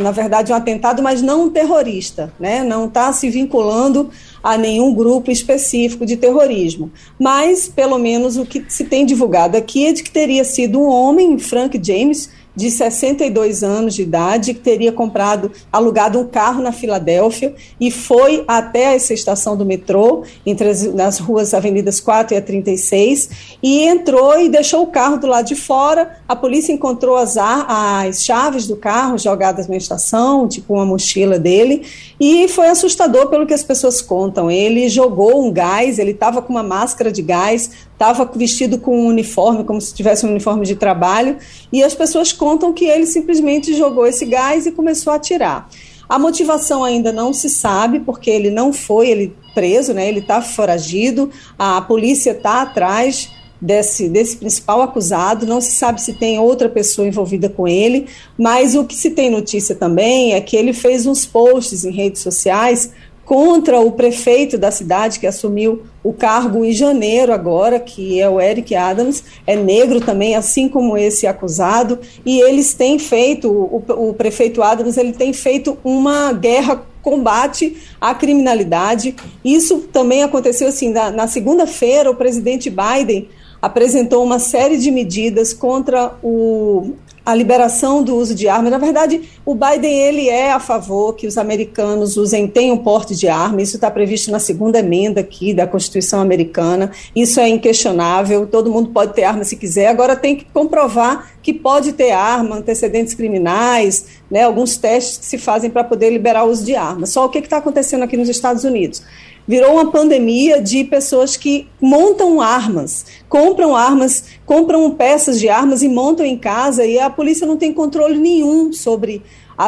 na 0.00 0.10
verdade, 0.10 0.52
um 0.52 0.54
atentado, 0.54 1.02
mas 1.02 1.22
não 1.22 1.44
um 1.44 1.50
terrorista, 1.50 2.32
né? 2.38 2.62
não 2.62 2.86
está 2.86 3.12
se 3.12 3.30
vinculando 3.30 4.10
a 4.42 4.58
nenhum 4.58 4.92
grupo 4.92 5.30
específico 5.30 6.04
de 6.04 6.16
terrorismo. 6.16 6.92
Mas, 7.18 7.66
pelo 7.66 7.98
menos, 7.98 8.36
o 8.36 8.44
que 8.44 8.62
se 8.68 8.84
tem 8.84 9.06
divulgado 9.06 9.56
aqui 9.56 9.86
é 9.86 9.92
de 9.92 10.02
que 10.02 10.10
teria 10.10 10.44
sido 10.44 10.78
um 10.80 10.86
homem, 10.86 11.38
Frank 11.38 11.80
James, 11.82 12.28
de 12.54 12.70
62 12.70 13.62
anos 13.62 13.94
de 13.94 14.02
idade, 14.02 14.54
que 14.54 14.60
teria 14.60 14.92
comprado, 14.92 15.50
alugado 15.72 16.20
um 16.20 16.26
carro 16.26 16.62
na 16.62 16.72
Filadélfia 16.72 17.54
e 17.80 17.90
foi 17.90 18.44
até 18.46 18.94
essa 18.94 19.12
estação 19.12 19.56
do 19.56 19.64
metrô, 19.64 20.22
entre 20.46 20.68
as, 20.68 20.82
nas 20.94 21.18
ruas 21.18 21.52
Avenidas 21.52 22.00
4 22.00 22.34
e 22.34 22.36
a 22.36 22.42
36, 22.42 23.56
e 23.62 23.80
entrou 23.82 24.38
e 24.40 24.48
deixou 24.48 24.82
o 24.82 24.86
carro 24.86 25.16
do 25.16 25.26
lado 25.26 25.46
de 25.46 25.54
fora. 25.54 26.18
A 26.28 26.36
polícia 26.36 26.72
encontrou 26.72 27.16
as, 27.16 27.36
as 27.36 28.24
chaves 28.24 28.66
do 28.66 28.76
carro 28.76 29.18
jogadas 29.18 29.66
na 29.66 29.76
estação, 29.76 30.46
tipo 30.46 30.74
uma 30.74 30.86
mochila 30.86 31.38
dele, 31.38 31.82
e 32.20 32.46
foi 32.48 32.68
assustador 32.68 33.28
pelo 33.28 33.46
que 33.46 33.54
as 33.54 33.64
pessoas 33.64 34.00
contam. 34.00 34.50
Ele 34.50 34.88
jogou 34.88 35.44
um 35.44 35.50
gás, 35.50 35.98
ele 35.98 36.12
estava 36.12 36.40
com 36.40 36.52
uma 36.52 36.62
máscara 36.62 37.10
de 37.10 37.22
gás, 37.22 37.70
estava 37.94 38.30
vestido 38.36 38.78
com 38.78 39.00
um 39.00 39.06
uniforme, 39.06 39.64
como 39.64 39.80
se 39.80 39.94
tivesse 39.94 40.26
um 40.26 40.30
uniforme 40.30 40.66
de 40.66 40.76
trabalho, 40.76 41.38
e 41.72 41.82
as 41.82 41.94
pessoas 41.94 42.32
contam 42.32 42.72
que 42.72 42.84
ele 42.84 43.06
simplesmente 43.06 43.74
jogou 43.74 44.06
esse 44.06 44.26
gás 44.26 44.66
e 44.66 44.72
começou 44.72 45.12
a 45.12 45.16
atirar. 45.16 45.68
A 46.08 46.18
motivação 46.18 46.84
ainda 46.84 47.12
não 47.12 47.32
se 47.32 47.48
sabe, 47.48 48.00
porque 48.00 48.30
ele 48.30 48.50
não 48.50 48.72
foi 48.72 49.08
ele 49.08 49.36
preso, 49.54 49.94
né? 49.94 50.06
ele 50.08 50.18
está 50.18 50.42
foragido, 50.42 51.30
a 51.58 51.80
polícia 51.80 52.32
está 52.32 52.62
atrás 52.62 53.30
desse, 53.60 54.08
desse 54.08 54.36
principal 54.36 54.82
acusado, 54.82 55.46
não 55.46 55.60
se 55.60 55.72
sabe 55.72 56.02
se 56.02 56.12
tem 56.12 56.38
outra 56.38 56.68
pessoa 56.68 57.06
envolvida 57.06 57.48
com 57.48 57.66
ele, 57.66 58.06
mas 58.36 58.74
o 58.74 58.84
que 58.84 58.94
se 58.94 59.10
tem 59.10 59.30
notícia 59.30 59.74
também 59.74 60.34
é 60.34 60.40
que 60.40 60.56
ele 60.56 60.72
fez 60.72 61.06
uns 61.06 61.24
posts 61.24 61.84
em 61.84 61.90
redes 61.90 62.20
sociais 62.20 62.90
contra 63.24 63.80
o 63.80 63.92
prefeito 63.92 64.58
da 64.58 64.70
cidade 64.70 65.18
que 65.18 65.26
assumiu 65.26 65.82
o 66.02 66.12
cargo 66.12 66.64
em 66.64 66.72
janeiro 66.72 67.32
agora, 67.32 67.80
que 67.80 68.20
é 68.20 68.28
o 68.28 68.40
Eric 68.40 68.74
Adams, 68.74 69.24
é 69.46 69.56
negro 69.56 70.00
também, 70.00 70.34
assim 70.34 70.68
como 70.68 70.96
esse 70.96 71.26
acusado, 71.26 71.98
e 72.24 72.40
eles 72.40 72.74
têm 72.74 72.98
feito, 72.98 73.50
o, 73.50 73.82
o 74.08 74.14
prefeito 74.14 74.62
Adams, 74.62 74.96
ele 74.96 75.12
tem 75.12 75.32
feito 75.32 75.78
uma 75.82 76.32
guerra 76.32 76.84
combate 77.00 77.76
à 78.00 78.14
criminalidade. 78.14 79.14
Isso 79.44 79.80
também 79.92 80.22
aconteceu 80.22 80.68
assim, 80.68 80.90
na, 80.90 81.10
na 81.10 81.26
segunda-feira 81.26 82.10
o 82.10 82.14
presidente 82.14 82.70
Biden 82.70 83.28
apresentou 83.60 84.22
uma 84.22 84.38
série 84.38 84.76
de 84.76 84.90
medidas 84.90 85.54
contra 85.54 86.14
o, 86.22 86.92
a 87.24 87.34
liberação 87.34 88.02
do 88.02 88.14
uso 88.16 88.34
de 88.34 88.48
armas. 88.48 88.70
Na 88.70 88.78
verdade, 88.78 89.22
o 89.46 89.54
Biden 89.54 89.98
ele 89.98 90.28
é 90.28 90.52
a 90.52 90.60
favor 90.60 91.14
que 91.14 91.26
os 91.26 91.38
americanos 91.38 92.16
usem 92.16 92.46
tenham 92.46 92.76
porte 92.76 93.14
de 93.16 93.28
arma. 93.28 93.62
Isso 93.62 93.76
está 93.76 93.90
previsto 93.90 94.30
na 94.30 94.38
segunda 94.38 94.78
emenda 94.78 95.20
aqui 95.20 95.54
da 95.54 95.66
Constituição 95.66 96.20
americana. 96.20 96.90
Isso 97.16 97.40
é 97.40 97.48
inquestionável. 97.48 98.46
Todo 98.46 98.70
mundo 98.70 98.90
pode 98.90 99.14
ter 99.14 99.24
arma 99.24 99.42
se 99.44 99.56
quiser. 99.56 99.86
Agora 99.86 100.14
tem 100.14 100.36
que 100.36 100.44
comprovar 100.44 101.32
que 101.42 101.52
pode 101.52 101.92
ter 101.92 102.10
arma, 102.10 102.56
antecedentes 102.56 103.14
criminais, 103.14 104.06
né, 104.30 104.42
alguns 104.42 104.76
testes 104.76 105.18
que 105.18 105.24
se 105.26 105.38
fazem 105.38 105.70
para 105.70 105.84
poder 105.84 106.10
liberar 106.10 106.44
o 106.44 106.50
uso 106.50 106.64
de 106.64 106.74
armas. 106.74 107.10
Só 107.10 107.24
o 107.24 107.28
que 107.28 107.38
está 107.38 107.58
acontecendo 107.58 108.02
aqui 108.02 108.16
nos 108.16 108.28
Estados 108.28 108.64
Unidos? 108.64 109.02
Virou 109.46 109.74
uma 109.74 109.90
pandemia 109.90 110.60
de 110.60 110.84
pessoas 110.84 111.36
que 111.36 111.68
montam 111.80 112.40
armas, 112.40 113.04
compram 113.28 113.76
armas, 113.76 114.24
compram 114.46 114.90
peças 114.90 115.38
de 115.38 115.48
armas 115.48 115.82
e 115.82 115.88
montam 115.88 116.24
em 116.24 116.36
casa 116.36 116.84
e 116.84 116.98
a 116.98 117.10
polícia 117.10 117.46
não 117.46 117.56
tem 117.56 117.72
controle 117.72 118.18
nenhum 118.18 118.72
sobre 118.72 119.22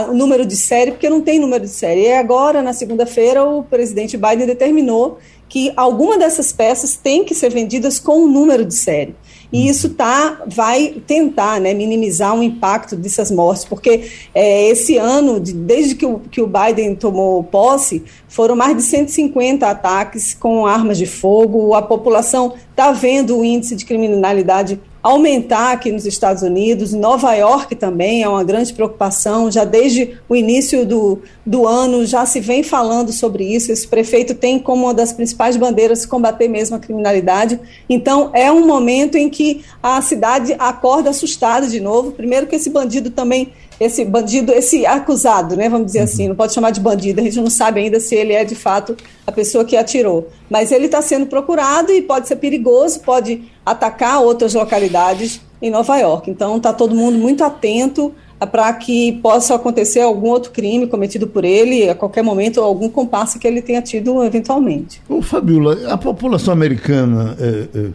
o 0.08 0.14
número 0.14 0.44
de 0.44 0.56
série, 0.56 0.90
porque 0.90 1.08
não 1.08 1.20
tem 1.20 1.38
número 1.38 1.64
de 1.64 1.70
série. 1.70 2.02
E 2.02 2.12
agora, 2.12 2.62
na 2.62 2.72
segunda-feira, 2.72 3.44
o 3.44 3.62
presidente 3.62 4.16
Biden 4.16 4.46
determinou 4.46 5.18
que 5.48 5.72
alguma 5.76 6.18
dessas 6.18 6.52
peças 6.52 6.96
tem 6.96 7.24
que 7.24 7.34
ser 7.34 7.50
vendidas 7.50 8.00
com 8.00 8.24
um 8.24 8.28
número 8.28 8.64
de 8.64 8.74
série. 8.74 9.14
E 9.52 9.68
isso 9.68 9.90
tá, 9.90 10.42
vai 10.46 10.96
tentar 11.06 11.60
né, 11.60 11.72
minimizar 11.72 12.36
o 12.36 12.42
impacto 12.42 12.96
dessas 12.96 13.30
mortes, 13.30 13.64
porque 13.64 14.08
é, 14.34 14.68
esse 14.68 14.96
ano, 14.96 15.40
de, 15.40 15.52
desde 15.52 15.94
que 15.94 16.04
o, 16.04 16.18
que 16.18 16.40
o 16.40 16.46
Biden 16.46 16.94
tomou 16.94 17.42
posse, 17.44 18.04
foram 18.28 18.56
mais 18.56 18.76
de 18.76 18.82
150 18.82 19.66
ataques 19.66 20.34
com 20.34 20.66
armas 20.66 20.98
de 20.98 21.06
fogo, 21.06 21.74
a 21.74 21.82
população 21.82 22.54
está 22.76 22.92
vendo 22.92 23.38
o 23.38 23.42
índice 23.42 23.74
de 23.74 23.86
criminalidade 23.86 24.78
aumentar 25.02 25.72
aqui 25.72 25.92
nos 25.92 26.04
Estados 26.04 26.42
Unidos, 26.42 26.92
Nova 26.92 27.32
York 27.32 27.76
também 27.76 28.24
é 28.24 28.28
uma 28.28 28.42
grande 28.42 28.74
preocupação, 28.74 29.50
já 29.50 29.64
desde 29.64 30.18
o 30.28 30.34
início 30.34 30.84
do, 30.84 31.20
do 31.44 31.66
ano 31.66 32.04
já 32.04 32.26
se 32.26 32.40
vem 32.40 32.64
falando 32.64 33.12
sobre 33.12 33.44
isso, 33.44 33.70
esse 33.70 33.86
prefeito 33.86 34.34
tem 34.34 34.58
como 34.58 34.84
uma 34.86 34.92
das 34.92 35.12
principais 35.12 35.56
bandeiras 35.56 36.04
combater 36.04 36.48
mesmo 36.48 36.74
a 36.74 36.80
criminalidade, 36.80 37.58
então 37.88 38.30
é 38.34 38.50
um 38.50 38.66
momento 38.66 39.16
em 39.16 39.30
que 39.30 39.64
a 39.80 40.02
cidade 40.02 40.56
acorda 40.58 41.10
assustada 41.10 41.68
de 41.68 41.78
novo, 41.78 42.10
primeiro 42.10 42.48
que 42.48 42.56
esse 42.56 42.68
bandido 42.68 43.08
também 43.08 43.52
esse 43.78 44.04
bandido, 44.04 44.52
esse 44.52 44.86
acusado, 44.86 45.56
né, 45.56 45.68
vamos 45.68 45.86
dizer 45.86 46.00
assim, 46.00 46.28
não 46.28 46.34
pode 46.34 46.54
chamar 46.54 46.70
de 46.70 46.80
bandido, 46.80 47.20
a 47.20 47.24
gente 47.24 47.40
não 47.40 47.50
sabe 47.50 47.80
ainda 47.80 48.00
se 48.00 48.14
ele 48.14 48.32
é 48.32 48.44
de 48.44 48.54
fato 48.54 48.96
a 49.26 49.32
pessoa 49.32 49.64
que 49.64 49.76
atirou, 49.76 50.28
mas 50.48 50.72
ele 50.72 50.86
está 50.86 51.02
sendo 51.02 51.26
procurado 51.26 51.92
e 51.92 52.00
pode 52.00 52.26
ser 52.28 52.36
perigoso, 52.36 53.00
pode 53.00 53.42
atacar 53.64 54.22
outras 54.22 54.54
localidades 54.54 55.40
em 55.60 55.70
Nova 55.70 55.96
York. 55.98 56.30
Então 56.30 56.56
está 56.56 56.72
todo 56.72 56.94
mundo 56.94 57.18
muito 57.18 57.42
atento 57.42 58.12
para 58.52 58.70
que 58.74 59.12
possa 59.22 59.54
acontecer 59.54 60.00
algum 60.00 60.28
outro 60.28 60.50
crime 60.50 60.86
cometido 60.86 61.26
por 61.26 61.44
ele 61.44 61.88
a 61.88 61.94
qualquer 61.94 62.22
momento, 62.22 62.58
ou 62.58 62.64
algum 62.64 62.88
compasso 62.88 63.38
que 63.38 63.46
ele 63.46 63.62
tenha 63.62 63.80
tido 63.80 64.22
eventualmente. 64.22 65.00
Ô, 65.08 65.22
Fabiola, 65.22 65.90
a 65.90 65.96
população 65.96 66.52
americana 66.52 67.34
é, 67.40 67.68
é, 67.74 67.88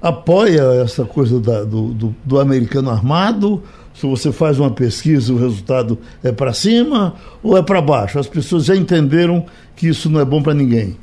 apoia 0.00 0.62
essa 0.84 1.04
coisa 1.04 1.40
da, 1.40 1.64
do, 1.64 1.88
do, 1.88 2.14
do 2.24 2.38
americano 2.38 2.90
armado? 2.90 3.62
Se 3.94 4.06
você 4.06 4.32
faz 4.32 4.58
uma 4.58 4.70
pesquisa, 4.70 5.32
o 5.32 5.38
resultado 5.38 5.98
é 6.22 6.32
para 6.32 6.52
cima 6.52 7.14
ou 7.42 7.56
é 7.56 7.62
para 7.62 7.80
baixo? 7.80 8.18
As 8.18 8.26
pessoas 8.26 8.64
já 8.64 8.74
entenderam 8.74 9.44
que 9.76 9.88
isso 9.88 10.08
não 10.08 10.20
é 10.20 10.24
bom 10.24 10.42
para 10.42 10.54
ninguém. 10.54 10.96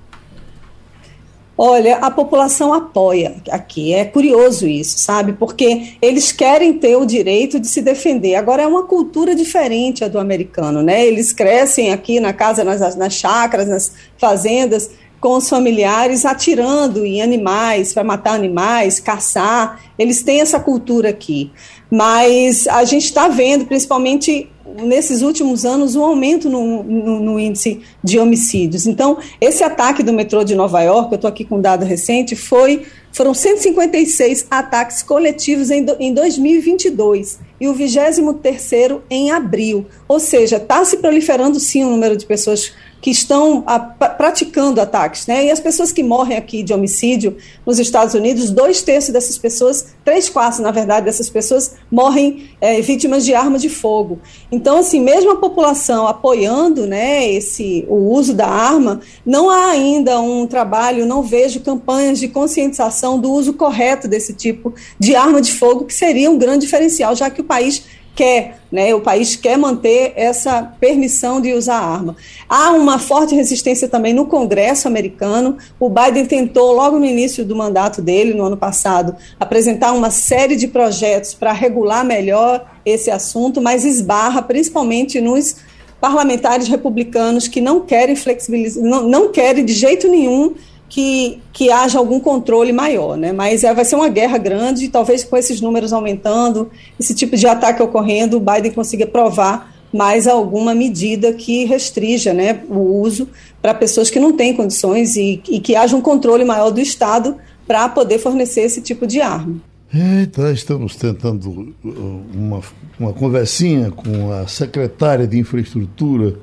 Olha, 1.61 1.97
a 1.97 2.09
população 2.09 2.73
apoia 2.73 3.35
aqui. 3.51 3.93
É 3.93 4.05
curioso 4.05 4.65
isso, 4.65 4.97
sabe? 4.97 5.33
Porque 5.33 5.95
eles 6.01 6.31
querem 6.31 6.71
ter 6.71 6.95
o 6.95 7.05
direito 7.05 7.59
de 7.59 7.67
se 7.67 7.81
defender. 7.81 8.35
Agora 8.35 8.63
é 8.63 8.65
uma 8.65 8.83
cultura 8.83 9.35
diferente 9.35 10.01
a 10.01 10.07
do 10.07 10.17
americano, 10.19 10.81
né? 10.81 11.05
Eles 11.05 11.33
crescem 11.33 11.91
aqui 11.91 12.17
na 12.21 12.31
casa, 12.31 12.63
nas, 12.63 12.95
nas 12.95 13.13
chácaras, 13.13 13.67
nas 13.67 13.91
fazendas, 14.17 14.91
com 15.19 15.35
os 15.35 15.49
familiares 15.49 16.25
atirando 16.25 17.05
em 17.05 17.21
animais 17.21 17.93
para 17.93 18.05
matar 18.05 18.35
animais, 18.35 19.01
caçar. 19.01 19.81
Eles 19.97 20.23
têm 20.23 20.39
essa 20.39 20.61
cultura 20.61 21.09
aqui. 21.09 21.51
Mas 21.89 22.67
a 22.67 22.83
gente 22.83 23.05
está 23.05 23.27
vendo, 23.27 23.65
principalmente 23.65 24.47
nesses 24.83 25.21
últimos 25.21 25.65
anos, 25.65 25.95
um 25.95 26.03
aumento 26.03 26.49
no, 26.49 26.83
no, 26.83 27.19
no, 27.19 27.39
índice 27.39 27.81
de 28.03 28.19
homicídios. 28.19 28.85
Então, 28.85 29.17
esse 29.41 29.63
ataque 29.63 30.03
do 30.03 30.13
metrô 30.13 30.43
de 30.43 30.55
Nova 30.55 30.81
York, 30.81 31.11
eu 31.11 31.15
estou 31.15 31.27
aqui 31.27 31.43
com 31.43 31.57
um 31.57 31.61
dado 31.61 31.85
recente, 31.85 32.35
foi, 32.35 32.85
foram 33.11 33.33
156 33.33 34.47
ataques 34.49 35.01
coletivos 35.01 35.71
em, 35.71 35.85
em 35.99 36.13
2022 36.13 37.39
e 37.59 37.67
o 37.67 37.73
23º 37.73 39.01
em 39.09 39.31
abril. 39.31 39.85
Ou 40.07 40.19
seja, 40.19 40.57
está 40.57 40.83
se 40.85 40.97
proliferando 40.97 41.59
sim 41.59 41.83
o 41.83 41.89
número 41.89 42.15
de 42.15 42.25
pessoas 42.25 42.71
que 43.01 43.09
estão 43.09 43.63
a, 43.65 43.79
praticando 43.79 44.81
ataques, 44.81 45.25
né? 45.25 45.45
E 45.45 45.51
as 45.51 45.59
pessoas 45.59 45.91
que 45.91 46.03
morrem 46.03 46.37
aqui 46.37 46.63
de 46.63 46.73
homicídio 46.73 47.37
nos 47.65 47.79
Estados 47.79 48.13
Unidos, 48.13 48.49
dois 48.49 48.81
terços 48.81 49.13
dessas 49.13 49.37
pessoas, 49.37 49.87
três 50.03 50.27
quartos, 50.27 50.59
na 50.59 50.71
verdade, 50.71 51.05
dessas 51.05 51.29
pessoas 51.29 51.75
morrem 51.89 52.49
é, 52.59 52.81
vítimas 52.81 53.23
de 53.23 53.33
arma 53.33 53.57
de 53.57 53.69
fogo. 53.69 54.19
Então, 54.51 54.79
assim, 54.79 54.99
mesmo 54.99 55.31
a 55.31 55.37
população 55.37 56.07
apoiando, 56.07 56.85
né, 56.85 57.29
esse 57.31 57.85
o 57.87 58.11
uso 58.11 58.33
da 58.33 58.47
arma, 58.47 58.99
não 59.25 59.49
há 59.49 59.67
ainda 59.67 60.19
um 60.19 60.45
trabalho, 60.45 61.05
não 61.05 61.21
vejo 61.21 61.61
campanhas 61.61 62.19
de 62.19 62.27
conscientização 62.27 63.19
do 63.19 63.31
uso 63.31 63.53
correto 63.53 64.07
desse 64.07 64.33
tipo 64.33 64.73
de 64.99 65.15
arma 65.15 65.41
de 65.41 65.53
fogo, 65.53 65.85
que 65.85 65.93
seria 65.93 66.29
um 66.29 66.37
grande 66.37 66.65
diferencial, 66.65 67.15
já 67.15 67.29
que 67.29 67.41
o 67.41 67.45
país 67.45 67.83
quer, 68.15 68.59
né, 68.71 68.93
o 68.93 69.01
país 69.01 69.35
quer 69.35 69.57
manter 69.57 70.13
essa 70.15 70.61
permissão 70.79 71.39
de 71.39 71.53
usar 71.53 71.79
arma. 71.79 72.15
Há 72.47 72.71
uma 72.71 72.99
forte 72.99 73.33
resistência 73.33 73.87
também 73.87 74.13
no 74.13 74.25
Congresso 74.25 74.87
americano. 74.87 75.57
O 75.79 75.89
Biden 75.89 76.25
tentou, 76.25 76.73
logo 76.73 76.99
no 76.99 77.05
início 77.05 77.45
do 77.45 77.55
mandato 77.55 78.01
dele, 78.01 78.33
no 78.33 78.45
ano 78.45 78.57
passado, 78.57 79.15
apresentar 79.39 79.93
uma 79.93 80.09
série 80.09 80.55
de 80.55 80.67
projetos 80.67 81.33
para 81.33 81.53
regular 81.53 82.03
melhor 82.03 82.65
esse 82.85 83.09
assunto, 83.09 83.61
mas 83.61 83.85
esbarra 83.85 84.41
principalmente 84.41 85.21
nos 85.21 85.57
parlamentares 85.99 86.67
republicanos 86.67 87.47
que 87.47 87.59
não 87.59 87.81
querem 87.81 88.15
flexibilizar, 88.15 88.83
não, 88.83 89.03
não 89.03 89.31
querem 89.31 89.65
de 89.65 89.73
jeito 89.73 90.07
nenhum 90.07 90.55
que, 90.89 91.39
que 91.53 91.71
haja 91.71 91.99
algum 91.99 92.19
controle 92.19 92.73
maior, 92.73 93.15
né? 93.15 93.31
Mas 93.31 93.63
é, 93.63 93.73
vai 93.73 93.85
ser 93.85 93.95
uma 93.95 94.09
guerra 94.09 94.37
grande, 94.37 94.85
e 94.85 94.89
talvez 94.89 95.23
com 95.23 95.37
esses 95.37 95.61
números 95.61 95.93
aumentando, 95.93 96.69
esse 96.99 97.13
tipo 97.13 97.37
de 97.37 97.47
ataque 97.47 97.81
ocorrendo, 97.81 98.37
o 98.37 98.39
Biden 98.39 98.71
consiga 98.71 99.05
provar 99.05 99.75
mais 99.93 100.27
alguma 100.27 100.75
medida 100.75 101.33
que 101.33 101.65
restrija 101.65 102.33
né, 102.33 102.61
o 102.69 103.01
uso 103.01 103.27
para 103.61 103.73
pessoas 103.73 104.09
que 104.09 104.19
não 104.19 104.33
têm 104.33 104.55
condições 104.55 105.15
e, 105.15 105.41
e 105.49 105.59
que 105.59 105.75
haja 105.75 105.95
um 105.95 106.01
controle 106.01 106.43
maior 106.43 106.69
do 106.69 106.79
Estado 106.79 107.35
para 107.65 107.89
poder 107.89 108.19
fornecer 108.19 108.61
esse 108.61 108.81
tipo 108.81 109.07
de 109.07 109.21
arma. 109.21 109.55
Então, 109.91 110.51
estamos 110.51 110.95
tentando 110.95 111.73
uh, 111.83 112.21
uma, 112.31 112.61
uma 112.99 113.13
conversinha 113.13 113.89
com 113.89 114.31
a 114.31 114.45
secretária 114.47 115.25
de 115.25 115.39
Infraestrutura 115.39 116.35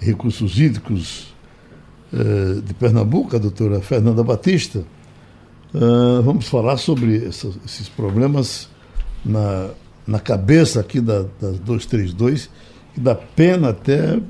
e 0.00 0.06
Recursos 0.06 0.58
Hídricos 0.58 1.33
de 2.64 2.74
Pernambuco, 2.74 3.34
a 3.34 3.38
doutora 3.38 3.80
Fernanda 3.80 4.22
Batista, 4.22 4.84
uh, 5.74 6.22
vamos 6.22 6.46
falar 6.46 6.76
sobre 6.76 7.16
esses 7.16 7.88
problemas 7.88 8.68
na, 9.24 9.70
na 10.06 10.20
cabeça 10.20 10.80
aqui 10.80 11.00
da, 11.00 11.22
da 11.40 11.50
232, 11.50 12.50
que 12.94 13.00
dá 13.00 13.14
pena 13.14 13.70
até 13.70 14.16
uh, 14.16 14.22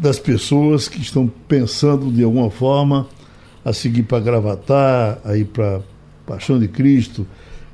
das 0.00 0.18
pessoas 0.18 0.88
que 0.88 1.00
estão 1.00 1.30
pensando 1.46 2.10
de 2.10 2.24
alguma 2.24 2.50
forma 2.50 3.06
a 3.64 3.72
seguir 3.72 4.02
para 4.04 4.20
Gravatar, 4.20 5.18
a 5.24 5.36
ir 5.36 5.44
para 5.44 5.80
Paixão 6.26 6.58
de 6.58 6.66
Cristo, 6.66 7.26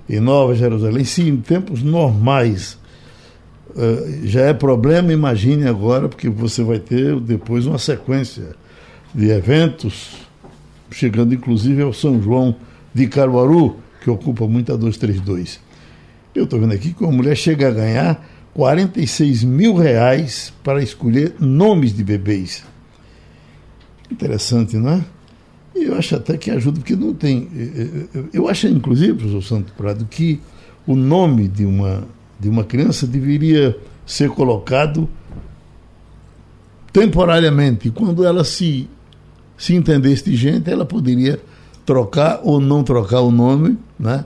em 0.08 0.20
Nova 0.20 0.54
Jerusalém, 0.54 1.04
sim, 1.04 1.28
em 1.28 1.36
tempos 1.36 1.82
normais 1.82 2.74
eh, 2.74 2.85
já 4.24 4.42
é 4.42 4.54
problema, 4.54 5.12
imagine 5.12 5.66
agora, 5.66 6.08
porque 6.08 6.28
você 6.28 6.62
vai 6.62 6.78
ter 6.78 7.18
depois 7.20 7.66
uma 7.66 7.78
sequência 7.78 8.54
de 9.14 9.30
eventos, 9.30 10.16
chegando 10.90 11.34
inclusive 11.34 11.82
ao 11.82 11.92
São 11.92 12.20
João 12.20 12.56
de 12.94 13.06
Caruaru, 13.06 13.76
que 14.02 14.10
ocupa 14.10 14.46
muito 14.46 14.72
a 14.72 14.76
232. 14.76 15.60
Eu 16.34 16.44
estou 16.44 16.60
vendo 16.60 16.72
aqui 16.72 16.92
que 16.92 17.02
uma 17.02 17.12
mulher 17.12 17.36
chega 17.36 17.68
a 17.68 17.70
ganhar 17.70 18.26
46 18.54 19.44
mil 19.44 19.74
reais 19.74 20.52
para 20.64 20.82
escolher 20.82 21.34
nomes 21.38 21.94
de 21.94 22.02
bebês. 22.02 22.64
Interessante, 24.10 24.76
não 24.76 24.92
é? 24.92 25.04
E 25.74 25.84
eu 25.84 25.96
acho 25.96 26.16
até 26.16 26.38
que 26.38 26.50
ajuda, 26.50 26.80
porque 26.80 26.96
não 26.96 27.12
tem. 27.12 27.48
Eh, 27.54 28.06
eh, 28.14 28.24
eu 28.32 28.48
acho, 28.48 28.66
inclusive, 28.66 29.12
professor 29.12 29.42
Santo 29.42 29.72
Prado, 29.74 30.06
que 30.06 30.40
o 30.86 30.94
nome 30.94 31.48
de 31.48 31.66
uma 31.66 32.06
de 32.38 32.48
uma 32.48 32.64
criança 32.64 33.06
deveria 33.06 33.76
ser 34.04 34.30
colocado 34.30 35.08
temporariamente. 36.92 37.90
Quando 37.90 38.24
ela 38.24 38.44
se, 38.44 38.88
se 39.56 39.74
entendesse 39.74 40.24
de 40.24 40.36
gente, 40.36 40.70
ela 40.70 40.84
poderia 40.84 41.40
trocar 41.84 42.40
ou 42.42 42.60
não 42.60 42.82
trocar 42.82 43.20
o 43.20 43.30
nome, 43.30 43.78
né? 43.98 44.24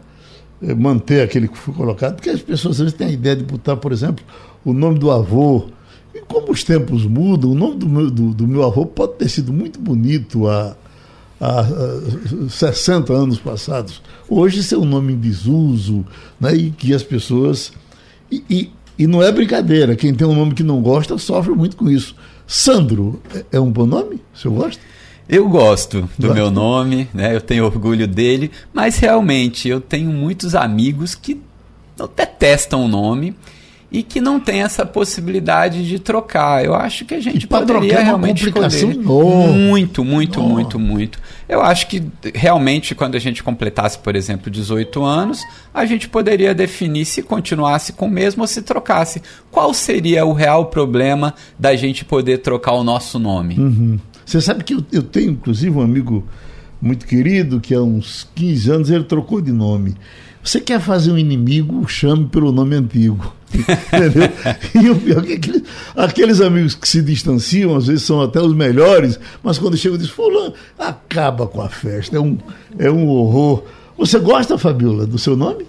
Eh, 0.62 0.75
manter 0.75 1.23
aquele 1.23 1.49
que 1.49 1.57
foi 1.57 1.73
colocado, 1.75 2.17
porque 2.17 2.31
as 2.31 2.40
pessoas 2.40 2.76
às 2.76 2.81
vezes 2.81 2.95
têm 2.95 3.09
a 3.09 3.11
ideia 3.11 3.37
de 3.37 3.45
botar, 3.45 3.76
por 3.76 3.93
exemplo, 3.93 4.25
o 4.64 4.73
nome 4.73 4.99
do 4.99 5.11
avô. 5.11 5.69
E 6.14 6.21
como 6.21 6.52
os 6.52 6.62
tempos 6.64 7.07
mudam, 7.07 7.52
o 7.52 7.55
nome 7.55 7.76
do 7.76 7.88
meu, 7.88 8.11
do, 8.11 8.35
do 8.35 8.47
meu 8.47 8.64
avô 8.64 8.85
pode 8.85 9.14
ter 9.14 9.29
sido 9.29 9.52
muito 9.52 9.81
bonito 9.81 10.49
há, 10.49 10.76
há 11.40 11.67
60 12.49 13.12
anos 13.12 13.38
passados. 13.38 14.02
Hoje, 14.29 14.61
esse 14.61 14.75
é 14.75 14.79
um 14.79 14.85
nome 14.85 15.12
em 15.12 15.19
desuso, 15.19 16.05
né? 16.38 16.55
e 16.55 16.71
que 16.71 16.93
as 16.93 17.02
pessoas 17.02 17.73
e, 18.31 18.45
e, 18.49 18.71
e, 18.99 19.07
não 19.07 19.23
é 19.23 19.31
brincadeira, 19.33 19.97
quem 19.97 20.15
tem 20.15 20.27
um 20.27 20.35
nome 20.35 20.55
que 20.55 20.63
não 20.63 20.81
gosta 20.81 21.17
sofre 21.19 21.53
muito 21.55 21.77
com 21.77 21.89
isso. 21.91 22.15
Sandro 22.47 23.21
é, 23.35 23.45
é 23.57 23.61
um 23.61 23.71
bom 23.71 23.87
nome? 23.87 24.21
O 24.35 24.39
senhor 24.39 24.55
gosta? 24.55 24.83
Eu 25.29 25.49
gosto 25.49 26.09
do 26.19 26.35
meu 26.35 26.51
nome, 26.51 27.09
né? 27.15 27.35
Eu 27.35 27.41
tenho 27.41 27.65
orgulho 27.65 28.09
dele, 28.09 28.51
mas 28.75 28.99
realmente 28.99 29.69
eu 29.69 29.81
tenho 29.81 30.11
muitos 30.11 30.57
amigos 30.57 31.15
que 31.15 31.41
detestam 32.17 32.85
o 32.85 32.89
nome 32.89 33.37
e 33.90 34.02
que 34.02 34.20
não 34.20 34.38
tem 34.38 34.62
essa 34.62 34.87
possibilidade 34.87 35.87
de 35.87 35.99
trocar. 35.99 36.64
Eu 36.64 36.75
acho 36.75 37.04
que 37.04 37.14
a 37.14 37.20
gente 37.20 37.47
poderia 37.47 37.94
é 37.94 38.02
realmente 38.02 38.47
escolher 38.47 38.97
muito, 38.99 40.04
muito, 40.04 40.42
muito, 40.42 40.78
muito. 40.78 41.18
Eu 41.49 41.61
acho 41.61 41.88
que 41.88 42.02
realmente 42.32 42.94
quando 42.94 43.16
a 43.16 43.18
gente 43.18 43.42
completasse, 43.42 43.99
por 43.99 44.14
exemplo, 44.14 44.50
18 44.50 45.02
anos, 45.02 45.42
a 45.75 45.85
gente 45.85 46.09
poderia 46.09 46.54
definir 46.54 47.04
se 47.04 47.23
continuasse 47.23 47.92
com 47.92 48.06
o 48.06 48.11
mesmo 48.11 48.42
ou 48.42 48.47
se 48.47 48.62
trocasse. 48.62 49.23
Qual 49.50 49.75
seria 49.75 50.25
o 50.25 50.32
real 50.32 50.66
problema 50.66 51.35
da 51.59 51.75
gente 51.75 52.04
poder 52.04 52.38
trocar 52.38 52.73
o 52.73 52.85
nosso 52.85 53.18
nome? 53.18 53.59
Uhum. 53.59 53.99
Você 54.25 54.40
sabe 54.40 54.62
que 54.62 54.75
eu, 54.75 54.85
eu 54.92 55.02
tenho, 55.02 55.32
inclusive, 55.32 55.76
um 55.76 55.82
amigo 55.82 56.25
muito 56.80 57.04
querido, 57.04 57.61
que 57.61 57.75
há 57.75 57.82
uns 57.82 58.28
15 58.37 58.70
anos 58.70 58.90
ele 58.90 59.04
trocou 59.04 59.40
de 59.40 59.50
nome. 59.50 59.97
Você 60.42 60.61
quer 60.61 60.80
fazer 60.80 61.11
um 61.11 61.18
inimigo, 61.18 61.87
chame 61.88 62.26
pelo 62.26 62.52
nome 62.52 62.76
antigo. 62.76 63.35
Entendeu? 63.52 64.30
E 64.83 64.90
o 64.90 64.99
pior 64.99 65.25
é 65.25 65.26
que 65.26 65.35
aqueles, 65.35 65.62
aqueles, 65.97 66.40
amigos 66.40 66.75
que 66.75 66.88
se 66.88 67.02
distanciam, 67.02 67.75
às 67.75 67.87
vezes 67.87 68.04
são 68.04 68.21
até 68.21 68.40
os 68.40 68.54
melhores, 68.54 69.19
mas 69.42 69.59
quando 69.59 69.76
chegam 69.76 69.99
diz, 69.99 70.09
fulano, 70.09 70.54
acaba 70.78 71.47
com 71.47 71.61
a 71.61 71.69
festa, 71.69 72.16
é 72.16 72.21
um, 72.21 72.38
é 72.78 72.90
um 72.90 73.09
horror. 73.09 73.64
Você 73.99 74.19
gosta, 74.19 74.57
Fabiola, 74.57 75.07
do 75.07 75.19
seu 75.19 75.37
nome? 75.37 75.66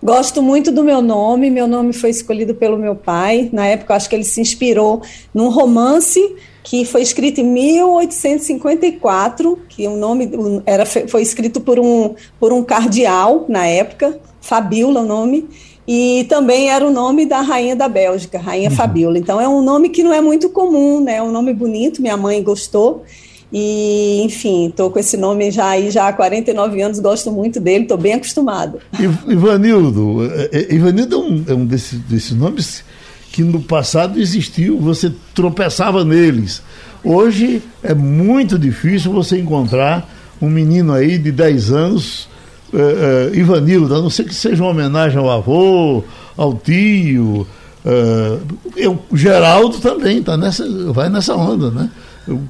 Gosto 0.00 0.40
muito 0.40 0.70
do 0.70 0.84
meu 0.84 1.02
nome. 1.02 1.50
Meu 1.50 1.66
nome 1.66 1.92
foi 1.92 2.10
escolhido 2.10 2.54
pelo 2.54 2.78
meu 2.78 2.94
pai. 2.94 3.50
Na 3.52 3.66
época, 3.66 3.96
acho 3.96 4.08
que 4.08 4.14
ele 4.14 4.22
se 4.22 4.40
inspirou 4.40 5.02
num 5.34 5.48
romance 5.48 6.36
que 6.62 6.84
foi 6.84 7.02
escrito 7.02 7.40
em 7.40 7.44
1854, 7.44 9.58
que 9.70 9.88
o 9.88 9.96
nome 9.96 10.30
era, 10.66 10.84
foi 10.84 11.22
escrito 11.22 11.62
por 11.62 11.80
um, 11.80 12.14
por 12.38 12.52
um 12.52 12.62
cardeal 12.62 13.46
na 13.48 13.66
época, 13.66 14.20
Fabiola 14.40 15.00
o 15.00 15.06
nome, 15.06 15.48
e 15.90 16.26
também 16.28 16.68
era 16.68 16.86
o 16.86 16.92
nome 16.92 17.24
da 17.24 17.40
rainha 17.40 17.74
da 17.74 17.88
Bélgica, 17.88 18.38
Rainha 18.38 18.68
uhum. 18.68 18.76
Fabiola. 18.76 19.18
Então 19.18 19.40
é 19.40 19.48
um 19.48 19.62
nome 19.62 19.88
que 19.88 20.02
não 20.02 20.12
é 20.12 20.20
muito 20.20 20.50
comum, 20.50 21.02
né? 21.02 21.16
É 21.16 21.22
um 21.22 21.32
nome 21.32 21.54
bonito, 21.54 22.02
minha 22.02 22.16
mãe 22.16 22.42
gostou. 22.42 23.06
E, 23.50 24.20
enfim, 24.22 24.68
estou 24.68 24.90
com 24.90 24.98
esse 24.98 25.16
nome 25.16 25.50
já 25.50 25.70
aí 25.70 25.90
já 25.90 26.06
há 26.06 26.12
49 26.12 26.82
anos, 26.82 27.00
gosto 27.00 27.32
muito 27.32 27.58
dele, 27.58 27.84
estou 27.84 27.96
bem 27.96 28.12
acostumado. 28.12 28.78
Ivanildo, 29.26 30.30
é, 30.30 30.50
é, 30.52 30.74
Ivanildo 30.74 31.16
é 31.16 31.18
um, 31.18 31.44
é 31.48 31.54
um 31.54 31.64
desses, 31.64 31.98
desses 32.00 32.32
nomes 32.32 32.84
que 33.32 33.42
no 33.42 33.62
passado 33.62 34.20
existiu, 34.20 34.78
você 34.78 35.10
tropeçava 35.34 36.04
neles. 36.04 36.60
Hoje 37.02 37.62
é 37.82 37.94
muito 37.94 38.58
difícil 38.58 39.10
você 39.10 39.38
encontrar 39.38 40.06
um 40.38 40.50
menino 40.50 40.92
aí 40.92 41.16
de 41.16 41.32
10 41.32 41.72
anos, 41.72 42.27
é, 42.72 43.32
é, 43.34 43.38
Ivanildo, 43.38 43.94
a 43.94 44.02
não 44.02 44.10
ser 44.10 44.24
que 44.24 44.34
seja 44.34 44.62
uma 44.62 44.70
homenagem 44.70 45.18
ao 45.18 45.30
avô, 45.30 46.04
ao 46.36 46.54
tio. 46.54 47.46
É, 47.84 48.38
eu, 48.76 48.98
Geraldo 49.12 49.78
também 49.78 50.22
tá 50.22 50.36
nessa, 50.36 50.64
vai 50.92 51.08
nessa 51.08 51.34
onda, 51.34 51.70
né? 51.70 51.90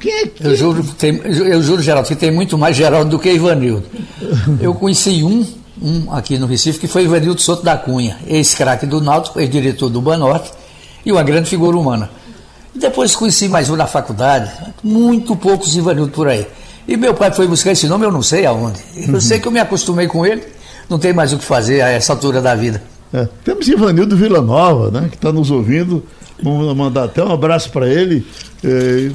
Quem 0.00 0.12
é 0.12 0.26
que... 0.26 0.44
eu, 0.44 0.56
juro, 0.56 0.82
tem, 0.98 1.20
eu 1.24 1.62
juro, 1.62 1.80
Geraldo, 1.80 2.08
que 2.08 2.16
tem 2.16 2.32
muito 2.32 2.58
mais 2.58 2.76
Geraldo 2.76 3.10
do 3.10 3.18
que 3.18 3.32
Ivanildo. 3.32 3.84
Eu 4.60 4.74
conheci 4.74 5.22
um, 5.22 5.46
um 5.80 6.12
aqui 6.12 6.36
no 6.36 6.46
Recife, 6.46 6.80
que 6.80 6.88
foi 6.88 7.04
Ivanildo 7.04 7.40
Soto 7.40 7.62
da 7.62 7.76
Cunha, 7.76 8.16
ex-craque 8.26 8.86
do 8.86 9.00
Náutico, 9.00 9.38
ex-diretor 9.38 9.88
do 9.88 10.00
Banorte 10.00 10.50
e 11.06 11.12
uma 11.12 11.22
grande 11.22 11.48
figura 11.48 11.76
humana. 11.76 12.10
Depois 12.74 13.14
conheci 13.14 13.48
mais 13.48 13.70
um 13.70 13.76
na 13.76 13.86
faculdade, 13.86 14.50
muito 14.82 15.36
poucos 15.36 15.76
Ivanildo 15.76 16.10
por 16.10 16.26
aí. 16.26 16.46
E 16.88 16.96
meu 16.96 17.12
pai 17.12 17.30
foi 17.30 17.46
buscar 17.46 17.72
esse 17.72 17.86
nome, 17.86 18.06
eu 18.06 18.10
não 18.10 18.22
sei 18.22 18.46
aonde. 18.46 18.80
Eu 18.96 19.12
uhum. 19.12 19.20
sei 19.20 19.38
que 19.38 19.46
eu 19.46 19.52
me 19.52 19.60
acostumei 19.60 20.08
com 20.08 20.24
ele, 20.24 20.42
não 20.88 20.98
tem 20.98 21.12
mais 21.12 21.34
o 21.34 21.38
que 21.38 21.44
fazer 21.44 21.82
a 21.82 21.90
essa 21.90 22.14
altura 22.14 22.40
da 22.40 22.54
vida. 22.54 22.82
É, 23.12 23.28
temos 23.44 23.68
Ivanildo 23.68 24.16
Vila 24.16 24.40
Nova, 24.40 24.90
né, 24.90 25.08
que 25.10 25.16
está 25.16 25.30
nos 25.30 25.50
ouvindo. 25.50 26.02
Vamos 26.42 26.74
mandar 26.74 27.04
até 27.04 27.22
um 27.22 27.30
abraço 27.30 27.70
para 27.70 27.86
ele. 27.86 28.26
É, 28.64 29.10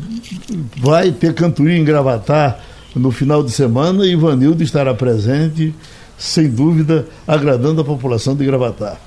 vai 0.77 1.11
ter 1.11 1.33
cantoria 1.33 1.75
em 1.75 1.83
Gravatar 1.83 2.59
no 2.95 3.09
final 3.09 3.41
de 3.41 3.51
semana 3.51 4.05
e 4.05 4.11
Ivanildo 4.11 4.61
estará 4.61 4.93
presente, 4.93 5.73
sem 6.15 6.47
dúvida, 6.47 7.07
agradando 7.27 7.81
a 7.81 7.83
população 7.83 8.35
de 8.35 8.45
Gravatar. 8.45 8.99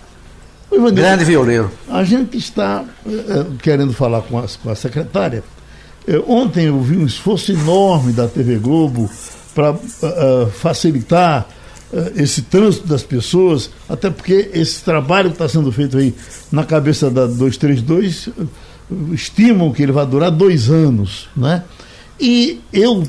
Ivanildo, 0.73 1.01
Grande 1.01 1.25
violeiro. 1.25 1.71
A 1.89 2.03
gente 2.03 2.37
está 2.37 2.85
é, 3.07 3.47
querendo 3.63 3.93
falar 3.93 4.23
com 4.23 4.39
a, 4.39 4.45
com 4.61 4.71
a 4.71 4.75
secretária. 4.75 5.45
Ontem 6.27 6.67
eu 6.67 6.81
vi 6.81 6.97
um 6.97 7.07
esforço 7.07 7.53
enorme 7.53 8.13
da 8.13 8.29
TV 8.29 8.59
Globo 8.59 9.11
para 9.55 9.73
uh, 9.73 10.51
facilitar 10.53 11.49
uh, 11.93 12.13
esse 12.15 12.43
trânsito 12.43 12.87
das 12.87 13.03
pessoas, 13.03 13.71
até 13.89 14.09
porque 14.11 14.51
esse 14.53 14.85
trabalho 14.85 15.31
que 15.31 15.35
está 15.35 15.49
sendo 15.49 15.73
feito 15.73 15.99
aí 15.99 16.15
na 16.53 16.65
cabeça 16.65 17.11
da 17.11 17.27
232 17.27 18.29
estimam 19.13 19.73
que 19.73 19.83
ele 19.83 19.93
vai 19.93 20.07
durar 20.07 20.31
dois 20.31 20.71
anos, 20.71 21.29
né? 21.37 21.65
E 22.21 22.61
eu 22.73 23.03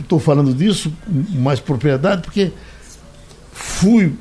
estou 0.00 0.20
falando 0.20 0.52
disso 0.52 0.92
com 1.06 1.40
mais 1.40 1.58
propriedade 1.58 2.22
porque 2.22 2.52
fui, 3.52 4.12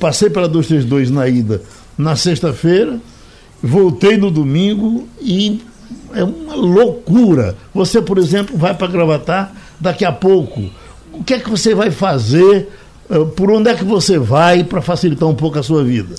passei 0.00 0.30
pela 0.30 0.48
232 0.48 1.10
na 1.10 1.28
ida 1.28 1.62
na 1.96 2.16
sexta-feira, 2.16 2.98
voltei 3.62 4.16
no 4.16 4.30
domingo 4.30 5.08
e 5.20 5.62
é 6.14 6.24
uma 6.24 6.54
loucura. 6.54 7.56
Você, 7.74 8.00
por 8.00 8.18
exemplo, 8.18 8.56
vai 8.56 8.74
para 8.74 8.86
Gravatar 8.86 9.52
daqui 9.80 10.04
a 10.04 10.12
pouco. 10.12 10.70
O 11.12 11.24
que 11.24 11.34
é 11.34 11.38
que 11.38 11.50
você 11.50 11.74
vai 11.74 11.90
fazer? 11.90 12.68
Eh, 13.10 13.24
por 13.36 13.50
onde 13.50 13.70
é 13.70 13.74
que 13.74 13.84
você 13.84 14.18
vai 14.18 14.64
para 14.64 14.82
facilitar 14.82 15.28
um 15.28 15.34
pouco 15.34 15.58
a 15.58 15.62
sua 15.62 15.84
vida? 15.84 16.14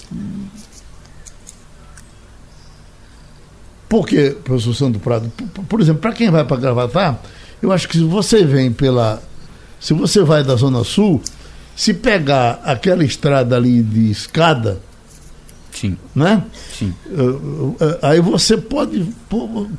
Por 3.89 4.05
quê, 4.05 4.35
professor 4.43 4.73
Santo 4.73 4.99
Prado? 4.99 5.31
Por 5.69 5.79
exemplo, 5.79 6.01
para 6.01 6.11
quem 6.11 6.29
vai 6.29 6.43
para 6.43 6.57
Gravatar, 6.57 7.19
eu 7.61 7.71
acho 7.71 7.87
que 7.87 7.97
se 7.97 8.03
você 8.03 8.43
vem 8.43 8.71
pela. 8.71 9.21
Se 9.79 9.93
você 9.93 10.23
vai 10.23 10.43
da 10.43 10.55
Zona 10.55 10.83
Sul, 10.83 11.21
se 11.75 11.93
pegar 11.93 12.59
aquela 12.63 13.03
estrada 13.03 13.55
ali 13.55 13.81
de 13.81 14.09
escada, 14.09 14.79
Sim. 15.79 15.97
Né? 16.15 16.43
Sim. 16.77 16.93
Uh, 17.05 17.21
uh, 17.21 17.77
aí 18.01 18.19
você 18.19 18.57
pode. 18.57 19.05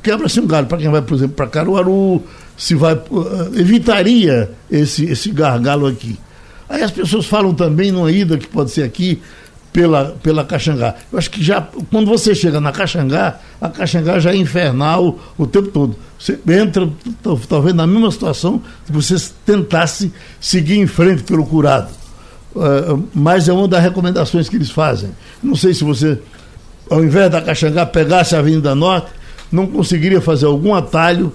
Quebra-se 0.01 0.39
um 0.39 0.47
galho 0.47 0.67
para 0.67 0.77
quem 0.77 0.89
vai, 0.89 1.01
por 1.01 1.15
exemplo, 1.15 1.35
para 1.35 1.47
Caruaru, 1.47 2.23
se 2.55 2.75
vai. 2.75 2.99
Evitaria 3.55 4.51
esse, 4.71 5.05
esse 5.05 5.29
gargalo 5.31 5.87
aqui. 5.87 6.17
Aí 6.69 6.83
as 6.83 6.91
pessoas 6.91 7.25
falam 7.25 7.53
também 7.53 7.91
numa 7.91 8.11
ida 8.11 8.37
que 8.37 8.47
pode 8.47 8.71
ser 8.71 8.83
aqui, 8.83 9.19
pela, 9.73 10.15
pela 10.23 10.45
Caxangá. 10.45 10.95
Eu 11.11 11.19
acho 11.19 11.29
que 11.29 11.43
já, 11.43 11.61
quando 11.91 12.07
você 12.07 12.33
chega 12.33 12.59
na 12.59 12.71
Caxangá, 12.71 13.39
a 13.59 13.69
Caxangá 13.69 14.19
já 14.19 14.31
é 14.31 14.35
infernal 14.35 15.17
o 15.37 15.47
tempo 15.47 15.67
todo. 15.69 15.95
Você 16.17 16.39
entra, 16.47 16.89
talvez 17.47 17.75
na 17.75 17.87
mesma 17.87 18.11
situação, 18.11 18.61
se 18.85 18.91
você 18.91 19.15
tentasse 19.45 20.11
seguir 20.39 20.77
em 20.77 20.87
frente 20.87 21.23
pelo 21.23 21.45
curado. 21.45 21.89
Uh, 22.55 23.03
mas 23.13 23.47
é 23.47 23.53
uma 23.53 23.67
das 23.67 23.83
recomendações 23.83 24.49
que 24.49 24.55
eles 24.55 24.71
fazem. 24.71 25.11
Não 25.41 25.55
sei 25.55 25.73
se 25.73 25.83
você, 25.83 26.19
ao 26.89 27.03
invés 27.03 27.29
da 27.29 27.41
Caxangá, 27.41 27.85
pegasse 27.85 28.35
a 28.35 28.39
Avenida 28.39 28.73
Norte, 28.73 29.11
não 29.51 29.67
conseguiria 29.67 30.19
fazer 30.19 30.47
algum 30.47 30.73
atalho 30.73 31.31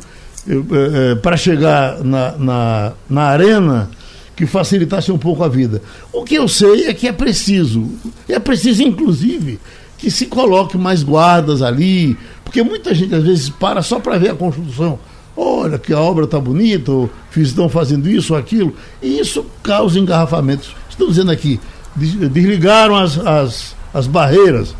uh, 0.46 0.52
uh, 0.52 1.16
para 1.22 1.36
chegar 1.36 2.02
na, 2.02 2.32
na, 2.32 2.92
na 3.08 3.22
arena 3.22 3.90
que 4.34 4.46
facilitasse 4.46 5.12
um 5.12 5.18
pouco 5.18 5.44
a 5.44 5.48
vida. 5.48 5.80
O 6.12 6.24
que 6.24 6.34
eu 6.34 6.48
sei 6.48 6.88
é 6.88 6.94
que 6.94 7.06
é 7.06 7.12
preciso, 7.12 7.88
é 8.28 8.38
preciso 8.40 8.82
inclusive 8.82 9.60
que 9.96 10.10
se 10.10 10.26
coloque 10.26 10.76
mais 10.76 11.04
guardas 11.04 11.62
ali, 11.62 12.16
porque 12.44 12.62
muita 12.62 12.92
gente 12.92 13.14
às 13.14 13.22
vezes 13.22 13.48
para 13.48 13.80
só 13.82 14.00
para 14.00 14.18
ver 14.18 14.32
a 14.32 14.34
construção. 14.34 14.98
Olha 15.36 15.78
que 15.78 15.92
a 15.92 15.98
obra 15.98 16.24
está 16.24 16.38
bonita, 16.38 16.92
ou 16.92 17.10
estão 17.36 17.68
fazendo 17.68 18.08
isso 18.08 18.34
ou 18.34 18.38
aquilo, 18.38 18.74
e 19.02 19.18
isso 19.18 19.44
causa 19.62 19.98
engarrafamentos 19.98 20.74
Estou 20.94 21.08
dizendo 21.08 21.32
aqui, 21.32 21.58
desligaram 21.96 22.94
as, 22.94 23.18
as, 23.18 23.76
as 23.92 24.06
barreiras, 24.06 24.76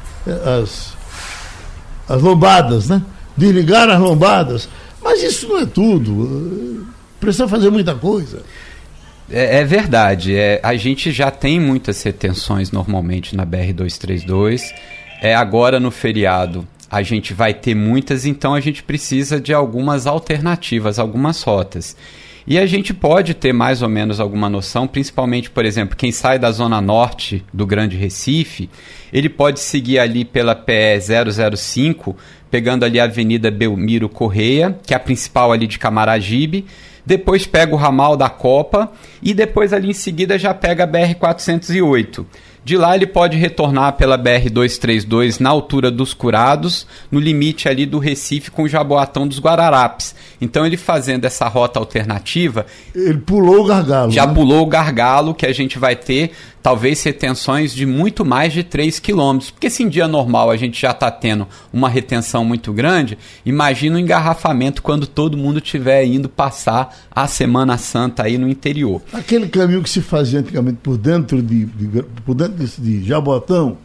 as, 0.62 0.96
as 2.09 2.22
lombadas, 2.22 2.88
né? 2.88 3.03
Desligaram 3.37 3.94
as 3.94 4.00
lombadas. 4.00 4.68
Mas 5.03 5.24
isso 5.24 5.48
não 5.48 5.59
é 5.59 5.66
tudo. 5.66 6.87
Precisa 7.18 7.48
fazer 7.48 7.68
muita 7.68 7.96
coisa. 7.96 8.42
É, 9.29 9.59
é 9.59 9.64
verdade. 9.64 10.37
É, 10.37 10.61
a 10.62 10.77
gente 10.77 11.11
já 11.11 11.33
tem 11.33 11.59
muitas 11.59 12.00
retenções 12.05 12.70
normalmente 12.70 13.35
na 13.35 13.44
BR-232. 13.44 14.62
É, 15.20 15.35
agora 15.35 15.81
no 15.81 15.90
feriado 15.90 16.64
a 16.88 17.03
gente 17.03 17.35
vai 17.35 17.53
ter 17.53 17.74
muitas, 17.74 18.24
então 18.24 18.55
a 18.55 18.61
gente 18.61 18.85
precisa 18.85 19.40
de 19.40 19.53
algumas 19.53 20.07
alternativas, 20.07 20.96
algumas 21.00 21.42
rotas. 21.42 21.96
E 22.46 22.59
a 22.59 22.66
gente 22.66 22.92
pode 22.92 23.33
ter 23.33 23.54
mais 23.54 23.80
ou 23.80 23.88
menos 23.88 24.20
alguma 24.20 24.50
noção, 24.50 24.87
principalmente, 24.87 25.50
por 25.50 25.64
exemplo, 25.64 25.96
quem 25.96 26.12
sai 26.12 26.38
da 26.38 26.50
zona 26.50 26.78
norte 26.78 27.42
do 27.52 27.66
Grande 27.66 27.96
Recife, 27.96 28.68
ele 29.11 29.30
pode 29.30 29.61
seguir 29.61 29.98
ali 29.98 30.26
pela 30.26 30.54
PE 30.54 31.00
005, 31.57 32.14
pegando 32.50 32.85
ali 32.85 33.00
a 33.00 33.04
Avenida 33.04 33.50
Belmiro 33.50 34.11
Correia, 34.11 34.78
que 34.87 34.92
é 34.92 34.96
a 34.96 35.00
principal 35.00 35.52
ali 35.52 35.66
de 35.66 35.78
Camaragibe, 35.78 36.66
depois 37.07 37.46
pega 37.46 37.74
o 37.74 37.78
ramal 37.78 38.16
da 38.16 38.28
Copa 38.28 38.92
e 39.22 39.33
depois 39.33 39.72
ali 39.72 39.90
em 39.90 39.94
seguida 39.94 40.38
já 40.38 40.52
pega 40.52 40.85
a 40.85 40.87
BR 40.87 41.14
408 41.18 42.26
De 42.64 42.77
lá 42.79 42.94
ele 42.96 43.07
pode 43.07 43.37
retornar 43.37 43.92
pela 43.92 44.18
BR-232 44.18 45.38
na 45.38 45.50
altura 45.50 45.90
dos 45.90 46.14
Curados, 46.14 46.87
no 47.11 47.20
limite 47.20 47.68
ali 47.68 47.85
do 47.85 47.98
Recife 47.98 48.50
com 48.50 48.62
o 48.62 48.68
Jaboatão 48.68 49.29
dos 49.29 49.38
Guararapes. 49.38 50.14
Então 50.40 50.64
ele 50.64 50.77
fazendo 50.77 51.27
essa 51.27 51.46
rota 51.46 51.79
alternativa... 51.79 52.64
Ele 52.94 53.18
pulou 53.18 53.64
o 53.64 53.66
gargalo. 53.66 54.11
Já 54.11 54.27
né? 54.27 54.33
pulou 54.33 54.62
o 54.62 54.66
gargalo 54.66 55.35
que 55.35 55.44
a 55.44 55.53
gente 55.53 55.79
vai 55.79 55.94
ter 55.94 56.33
talvez 56.64 57.03
retenções 57.03 57.74
de 57.74 57.85
muito 57.85 58.24
mais 58.24 58.50
de 58.50 58.64
3 58.64 58.98
quilômetros. 58.98 59.50
Porque 59.50 59.68
se 59.68 59.83
em 59.83 59.88
dia 59.88 60.09
normal 60.09 60.50
a 60.50 60.57
gente 60.57 60.81
já 60.81 60.92
está 60.92 61.11
tendo 61.11 61.46
uma 61.70 61.90
retenção 61.90 62.42
muito 62.42 62.72
grande, 62.72 63.18
imagina 63.44 63.96
o 63.96 63.98
engarrafamento 63.98 64.83
quando 64.83 65.07
todo 65.07 65.37
mundo 65.37 65.59
estiver 65.59 66.07
indo 66.07 66.27
passar 66.27 66.96
a 67.11 67.27
Semana 67.27 67.77
Santa 67.77 68.22
aí 68.22 68.38
no 68.38 68.48
interior. 68.48 69.03
Aquele 69.12 69.46
caminho 69.46 69.83
que 69.83 69.90
se 69.90 70.00
fazia 70.00 70.40
antigamente 70.40 70.79
por 70.83 70.96
dentro 70.96 71.42
de, 71.42 71.66
de 71.66 72.03
por 72.24 72.35
dentro 72.35 72.54
de, 72.55 73.05
Jabotão, 73.05 73.79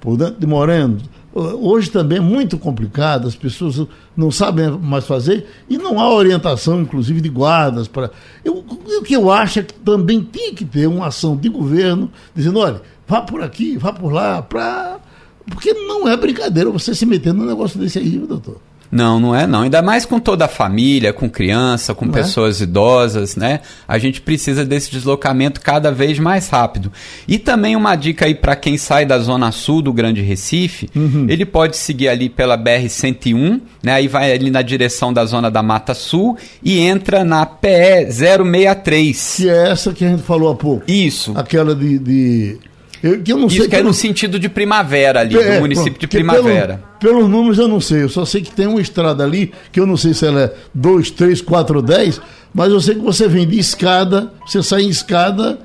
por 0.00 0.16
dentro 0.16 0.40
de 0.40 0.46
Moreno, 0.46 0.98
hoje 1.34 1.90
também 1.90 2.18
é 2.18 2.20
muito 2.20 2.58
complicado, 2.58 3.28
as 3.28 3.34
pessoas 3.34 3.86
não 4.16 4.30
sabem 4.30 4.70
mais 4.70 5.06
fazer 5.06 5.46
e 5.68 5.78
não 5.78 6.00
há 6.00 6.12
orientação, 6.12 6.80
inclusive, 6.80 7.20
de 7.20 7.28
guardas. 7.28 7.86
para 7.86 8.10
O 8.44 9.02
que 9.02 9.14
eu 9.14 9.30
acho 9.30 9.60
é 9.60 9.62
que 9.62 9.74
também 9.74 10.20
tinha 10.20 10.52
que 10.52 10.64
ter 10.64 10.86
uma 10.86 11.06
ação 11.06 11.36
de 11.36 11.48
governo 11.48 12.10
dizendo, 12.34 12.58
olha, 12.58 12.82
vá 13.06 13.22
por 13.22 13.42
aqui, 13.42 13.76
vá 13.76 13.92
por 13.92 14.12
lá, 14.12 14.42
para. 14.42 14.98
Porque 15.46 15.72
não 15.72 16.06
é 16.06 16.16
brincadeira 16.16 16.70
você 16.70 16.94
se 16.94 17.06
meter 17.06 17.32
num 17.32 17.46
negócio 17.46 17.78
desse 17.78 17.98
aí, 17.98 18.18
doutor. 18.18 18.60
Não, 18.90 19.20
não 19.20 19.34
é 19.34 19.46
não. 19.46 19.62
Ainda 19.62 19.82
mais 19.82 20.04
com 20.04 20.18
toda 20.18 20.46
a 20.46 20.48
família, 20.48 21.12
com 21.12 21.28
criança, 21.28 21.94
com 21.94 22.06
não 22.06 22.12
é? 22.12 22.16
pessoas 22.16 22.60
é? 22.60 22.64
idosas, 22.64 23.36
né? 23.36 23.60
A 23.86 23.98
gente 23.98 24.20
precisa 24.20 24.64
desse 24.64 24.90
deslocamento 24.90 25.60
cada 25.60 25.92
vez 25.92 26.18
mais 26.18 26.48
rápido. 26.48 26.90
E 27.26 27.38
também 27.38 27.76
uma 27.76 27.94
dica 27.96 28.26
aí 28.26 28.34
para 28.34 28.56
quem 28.56 28.78
sai 28.78 29.04
da 29.04 29.18
zona 29.18 29.52
sul 29.52 29.82
do 29.82 29.92
Grande 29.92 30.22
Recife, 30.22 30.88
uhum. 30.94 31.26
ele 31.28 31.44
pode 31.44 31.76
seguir 31.76 32.08
ali 32.08 32.28
pela 32.28 32.56
BR 32.56 32.88
101, 32.88 33.60
né? 33.82 33.92
Aí 33.92 34.08
vai 34.08 34.32
ali 34.32 34.50
na 34.50 34.62
direção 34.62 35.12
da 35.12 35.24
zona 35.24 35.50
da 35.50 35.62
Mata 35.62 35.94
Sul 35.94 36.36
e 36.62 36.78
entra 36.78 37.24
na 37.24 37.44
PE 37.44 38.10
063. 38.10 39.34
Que 39.36 39.48
é 39.48 39.70
essa 39.70 39.92
que 39.92 40.04
a 40.04 40.08
gente 40.08 40.22
falou 40.22 40.50
há 40.50 40.54
pouco. 40.54 40.90
Isso. 40.90 41.32
Aquela 41.36 41.74
de, 41.74 41.98
de 41.98 42.58
eu, 43.02 43.22
eu 43.26 43.36
não 43.38 43.46
Isso 43.46 43.58
sei 43.58 43.68
que 43.68 43.76
é 43.76 43.82
no 43.82 43.92
sentido 43.92 44.38
de 44.38 44.48
primavera 44.48 45.20
ali, 45.20 45.36
é, 45.36 45.54
do 45.54 45.60
município 45.60 45.92
pronto, 45.92 46.00
de 46.00 46.08
primavera. 46.08 46.82
Pelo, 46.98 47.14
pelos 47.14 47.30
números 47.30 47.58
eu 47.58 47.68
não 47.68 47.80
sei, 47.80 48.02
eu 48.02 48.08
só 48.08 48.24
sei 48.24 48.42
que 48.42 48.50
tem 48.50 48.66
uma 48.66 48.80
estrada 48.80 49.24
ali, 49.24 49.52
que 49.70 49.78
eu 49.78 49.86
não 49.86 49.96
sei 49.96 50.14
se 50.14 50.26
ela 50.26 50.42
é 50.42 50.52
2, 50.74 51.10
3, 51.12 51.40
4 51.40 51.76
ou 51.76 51.82
10, 51.82 52.20
mas 52.54 52.72
eu 52.72 52.80
sei 52.80 52.94
que 52.94 53.00
você 53.00 53.28
vem 53.28 53.46
de 53.46 53.58
escada, 53.58 54.32
você 54.46 54.62
sai 54.62 54.82
em 54.82 54.88
escada 54.88 55.58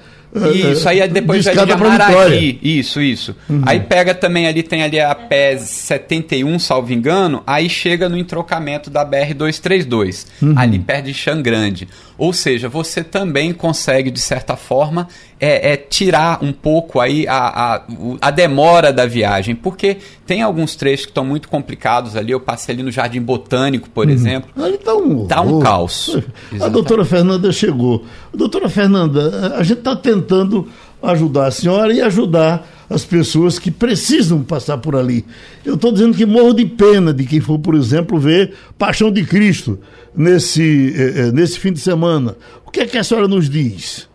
isso, 0.53 0.89
aí 0.89 0.99
é 0.99 1.07
depois 1.07 1.45
vai 1.45 1.53
de 1.53 1.71
Amaragi. 1.71 2.59
Isso, 2.61 2.99
isso. 2.99 3.35
Uhum. 3.47 3.61
Aí 3.65 3.79
pega 3.79 4.15
também 4.15 4.47
ali, 4.47 4.63
tem 4.63 4.81
ali 4.81 4.99
a 4.99 5.13
PES 5.13 5.61
71, 5.61 6.57
salvo 6.57 6.91
engano, 6.91 7.43
aí 7.45 7.69
chega 7.69 8.09
no 8.09 8.17
entrocamento 8.17 8.89
da 8.89 9.05
BR-232, 9.05 10.25
uhum. 10.41 10.55
ali 10.57 10.79
perto 10.79 11.05
de 11.05 11.13
Xangrande. 11.13 11.87
Ou 12.23 12.31
seja, 12.31 12.69
você 12.69 13.03
também 13.03 13.51
consegue, 13.51 14.09
de 14.09 14.21
certa 14.21 14.55
forma, 14.55 15.09
é, 15.37 15.73
é 15.73 15.75
tirar 15.75 16.41
um 16.41 16.53
pouco 16.53 17.01
aí 17.01 17.27
a, 17.27 17.35
a, 17.75 17.83
a, 18.21 18.31
demora 18.31 18.93
da 18.93 19.05
viagem, 19.05 19.53
porque 19.53 19.97
tem 20.25 20.41
alguns 20.41 20.73
trechos 20.73 21.05
que 21.05 21.11
estão 21.11 21.25
muito 21.25 21.49
complicados 21.49 22.15
ali. 22.15 22.31
Eu 22.31 22.39
passei 22.39 22.75
ali 22.75 22.81
no 22.81 22.91
Jardim 22.91 23.21
Botânico, 23.21 23.89
por 23.89 24.05
uhum. 24.05 24.13
exemplo. 24.13 24.49
Ali 24.55 24.75
está 24.75 24.95
um, 24.95 25.27
tá 25.27 25.41
um 25.41 25.59
caos. 25.59 26.17
A 26.61 26.69
doutora 26.69 27.03
Fernanda 27.03 27.51
chegou. 27.51 28.05
Doutora 28.33 28.69
Fernanda, 28.69 29.57
a 29.57 29.63
gente 29.63 29.79
está 29.79 29.93
tentando 29.93 30.69
ajudar 31.03 31.47
a 31.47 31.51
senhora 31.51 31.93
e 31.93 32.01
ajudar 32.01 32.65
as 32.89 33.05
pessoas 33.05 33.59
que 33.59 33.69
precisam 33.69 34.43
passar 34.43 34.77
por 34.77 34.95
ali. 34.95 35.25
Eu 35.65 35.75
estou 35.75 35.91
dizendo 35.91 36.15
que 36.15 36.25
morro 36.25 36.53
de 36.53 36.65
pena 36.65 37.13
de 37.13 37.25
quem 37.25 37.41
for, 37.41 37.59
por 37.59 37.75
exemplo, 37.75 38.17
ver 38.17 38.55
Paixão 38.77 39.11
de 39.11 39.25
Cristo 39.25 39.79
nesse, 40.15 40.93
eh, 40.95 41.27
eh, 41.27 41.31
nesse 41.31 41.59
fim 41.59 41.73
de 41.73 41.79
semana. 41.79 42.37
O 42.65 42.71
que 42.71 42.81
é 42.81 42.85
que 42.85 42.97
a 42.97 43.03
senhora 43.03 43.27
nos 43.27 43.49
diz? 43.49 44.09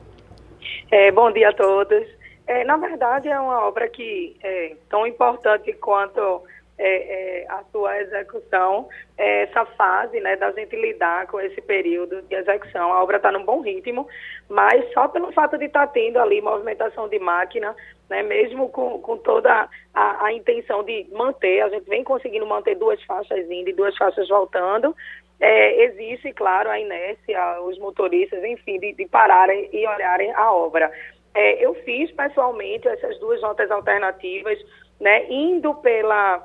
É, 0.91 1.13
bom 1.13 1.31
dia 1.33 1.51
a 1.51 1.53
todos. 1.53 2.05
É, 2.47 2.65
na 2.65 2.79
verdade, 2.79 3.29
é 3.29 3.39
uma 3.39 3.69
obra 3.69 3.89
que 3.89 4.35
é 4.43 4.75
tão 4.89 5.07
importante 5.07 5.71
quanto 5.75 6.43
é, 6.79 7.43
é, 7.43 7.47
a 7.49 7.63
sua 7.73 8.01
execução, 8.01 8.89
é 9.17 9.43
essa 9.43 9.67
fase 9.67 10.21
né, 10.21 10.37
da 10.37 10.53
gente 10.53 10.77
lidar 10.77 11.27
com 11.27 11.41
esse 11.41 11.61
período 11.61 12.23
de 12.23 12.35
execução. 12.35 12.93
A 12.93 13.03
obra 13.03 13.17
está 13.17 13.33
num 13.33 13.45
bom 13.45 13.61
ritmo, 13.61 14.07
mas 14.49 14.91
só 14.93 15.09
pelo 15.09 15.33
fato 15.33 15.59
de 15.59 15.65
estar 15.65 15.87
tá 15.87 15.93
tendo 15.93 16.19
ali 16.19 16.41
movimentação 16.41 17.09
de 17.09 17.19
máquina, 17.19 17.75
né, 18.09 18.23
mesmo 18.23 18.69
com, 18.69 19.01
com 19.01 19.19
toda 19.19 19.69
a, 19.93 20.25
a, 20.25 20.33
intenção 20.33 20.85
de 20.85 21.07
manter, 21.13 21.63
a 21.63 21.69
gente 21.69 21.89
vem 21.89 22.05
conseguindo 22.05 22.47
manter 22.47 22.77
duas 22.77 23.03
faixas 23.05 23.51
indo 23.51 23.69
e 23.69 23.75
duas 23.75 23.97
faixas 23.97 24.29
voltando, 24.29 24.95
é, 25.41 25.85
existe, 25.85 26.33
claro, 26.33 26.69
a 26.69 26.81
inércia, 26.81 27.61
os 27.63 27.79
motoristas, 27.79 28.43
enfim, 28.45 28.79
de, 28.79 28.93
de 28.93 29.07
pararem 29.07 29.69
e 29.73 29.87
olharem 29.87 30.33
a 30.33 30.53
obra. 30.53 30.91
É, 31.35 31.65
eu 31.65 31.75
fiz 31.85 32.11
pessoalmente 32.13 32.89
essas 32.89 33.19
duas 33.21 33.41
notas 33.41 33.71
alternativas, 33.71 34.59
né, 35.01 35.27
indo 35.31 35.75
pela 35.77 36.45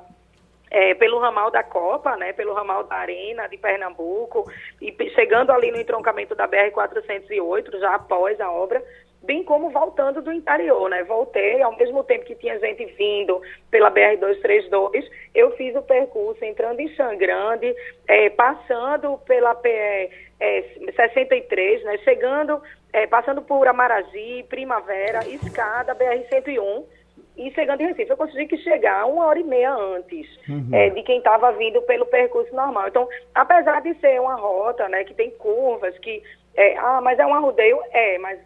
é, 0.74 0.92
pelo 0.92 1.20
ramal 1.20 1.52
da 1.52 1.62
Copa, 1.62 2.16
né, 2.16 2.32
pelo 2.32 2.52
ramal 2.52 2.82
da 2.82 2.96
Arena 2.96 3.46
de 3.46 3.56
Pernambuco, 3.56 4.50
e 4.82 4.92
chegando 5.10 5.52
ali 5.52 5.70
no 5.70 5.80
entroncamento 5.80 6.34
da 6.34 6.48
BR-408, 6.48 7.78
já 7.78 7.94
após 7.94 8.40
a 8.40 8.50
obra, 8.50 8.82
bem 9.22 9.44
como 9.44 9.70
voltando 9.70 10.20
do 10.20 10.32
interior, 10.32 10.90
né? 10.90 11.04
Voltei, 11.04 11.62
ao 11.62 11.76
mesmo 11.76 12.02
tempo 12.02 12.24
que 12.24 12.34
tinha 12.34 12.58
gente 12.58 12.84
vindo 12.86 13.40
pela 13.70 13.88
BR-232, 13.88 15.08
eu 15.32 15.52
fiz 15.52 15.76
o 15.76 15.82
percurso 15.82 16.44
entrando 16.44 16.80
em 16.80 16.88
Xangrande, 16.88 17.72
é, 18.08 18.28
passando 18.30 19.16
pela 19.18 19.54
PE 19.54 20.10
é, 20.40 20.64
63, 20.96 21.84
né? 21.84 21.98
Chegando, 21.98 22.60
é, 22.92 23.06
passando 23.06 23.42
por 23.42 23.68
Amaragi, 23.68 24.44
Primavera, 24.48 25.20
Escada, 25.28 25.94
BR-101, 25.94 26.84
e 27.36 27.50
chegando 27.52 27.80
em 27.80 27.86
Recife, 27.86 28.10
eu 28.10 28.16
consegui 28.16 28.46
que 28.46 28.56
chegar 28.58 29.06
uma 29.06 29.26
hora 29.26 29.40
e 29.40 29.44
meia 29.44 29.74
antes 29.74 30.26
uhum. 30.48 30.68
é, 30.72 30.90
de 30.90 31.02
quem 31.02 31.18
estava 31.18 31.50
vindo 31.52 31.82
pelo 31.82 32.06
percurso 32.06 32.54
normal. 32.54 32.88
Então, 32.88 33.08
apesar 33.34 33.82
de 33.82 33.94
ser 33.94 34.20
uma 34.20 34.36
rota, 34.36 34.88
né, 34.88 35.02
que 35.04 35.14
tem 35.14 35.30
curvas, 35.32 35.98
que 35.98 36.22
é, 36.54 36.76
ah, 36.78 37.00
mas 37.00 37.18
é 37.18 37.26
um 37.26 37.34
arrudeio, 37.34 37.80
é, 37.90 38.18
mas 38.18 38.38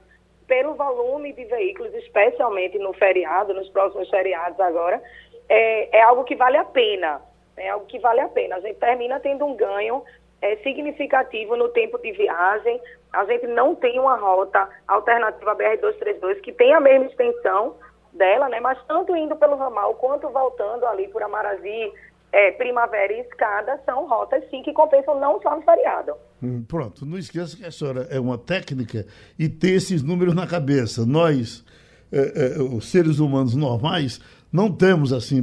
pelo 0.47 0.75
volume 0.75 1.35
de 1.35 1.45
veículos, 1.45 1.95
especialmente 1.95 2.79
no 2.79 2.95
feriado, 2.95 3.53
nos 3.53 3.69
próximos 3.69 4.09
feriados 4.09 4.59
agora, 4.59 5.03
é, 5.49 5.99
é 5.99 6.03
algo 6.03 6.25
que 6.25 6.35
vale 6.35 6.57
a 6.57 6.65
pena. 6.65 7.21
É 7.57 7.69
algo 7.69 7.87
que 7.87 7.99
vale 7.99 8.21
a 8.21 8.29
pena. 8.29 8.57
A 8.57 8.61
gente 8.61 8.77
termina 8.77 9.21
tendo 9.21 9.45
um 9.45 9.55
ganho 9.55 10.03
é, 10.41 10.57
significativo 10.57 11.57
no 11.57 11.69
tempo 11.69 11.99
de 11.99 12.13
viagem. 12.13 12.81
A 13.13 13.25
gente 13.27 13.47
não 13.47 13.75
tem 13.75 13.99
uma 13.99 14.17
rota 14.17 14.69
alternativa 14.87 15.55
BR-232 15.57 16.41
que 16.41 16.53
tem 16.53 16.73
a 16.73 16.81
mesma 16.81 17.07
extensão, 17.07 17.77
dela, 18.13 18.49
né? 18.49 18.61
Mas 18.61 18.79
tanto 18.87 19.17
indo 19.17 19.37
pelo 19.37 19.57
ramal 19.57 19.95
quanto 19.95 20.29
voltando 20.31 20.87
ali 20.87 21.09
por 21.09 21.23
Amarazi, 21.23 21.93
é, 22.33 22.53
Primavera 22.53 23.13
e 23.13 23.21
Escada 23.21 23.81
são 23.87 24.07
rotas 24.07 24.45
sim 24.51 24.63
que 24.63 24.73
compensam 24.73 25.19
não 25.19 25.41
só 25.41 25.57
no 25.57 25.63
feriado. 25.63 26.13
Hum, 26.43 26.63
pronto, 26.67 27.07
não 27.07 27.19
esqueça 27.19 27.57
que 27.57 27.65
a 27.65 27.71
senhora 27.71 28.07
é 28.11 28.21
uma 28.21 28.37
técnica 28.37 29.07
e 29.39 29.49
ter 29.49 29.73
esses 29.73 30.03
números 30.03 30.35
na 30.35 30.47
cabeça. 30.47 31.07
Nós, 31.07 31.65
é, 32.13 32.57
é, 32.57 32.63
os 32.63 32.91
seres 32.91 33.19
humanos 33.19 33.55
normais, 33.55 34.21
não 34.53 34.71
temos 34.71 35.13
assim. 35.13 35.43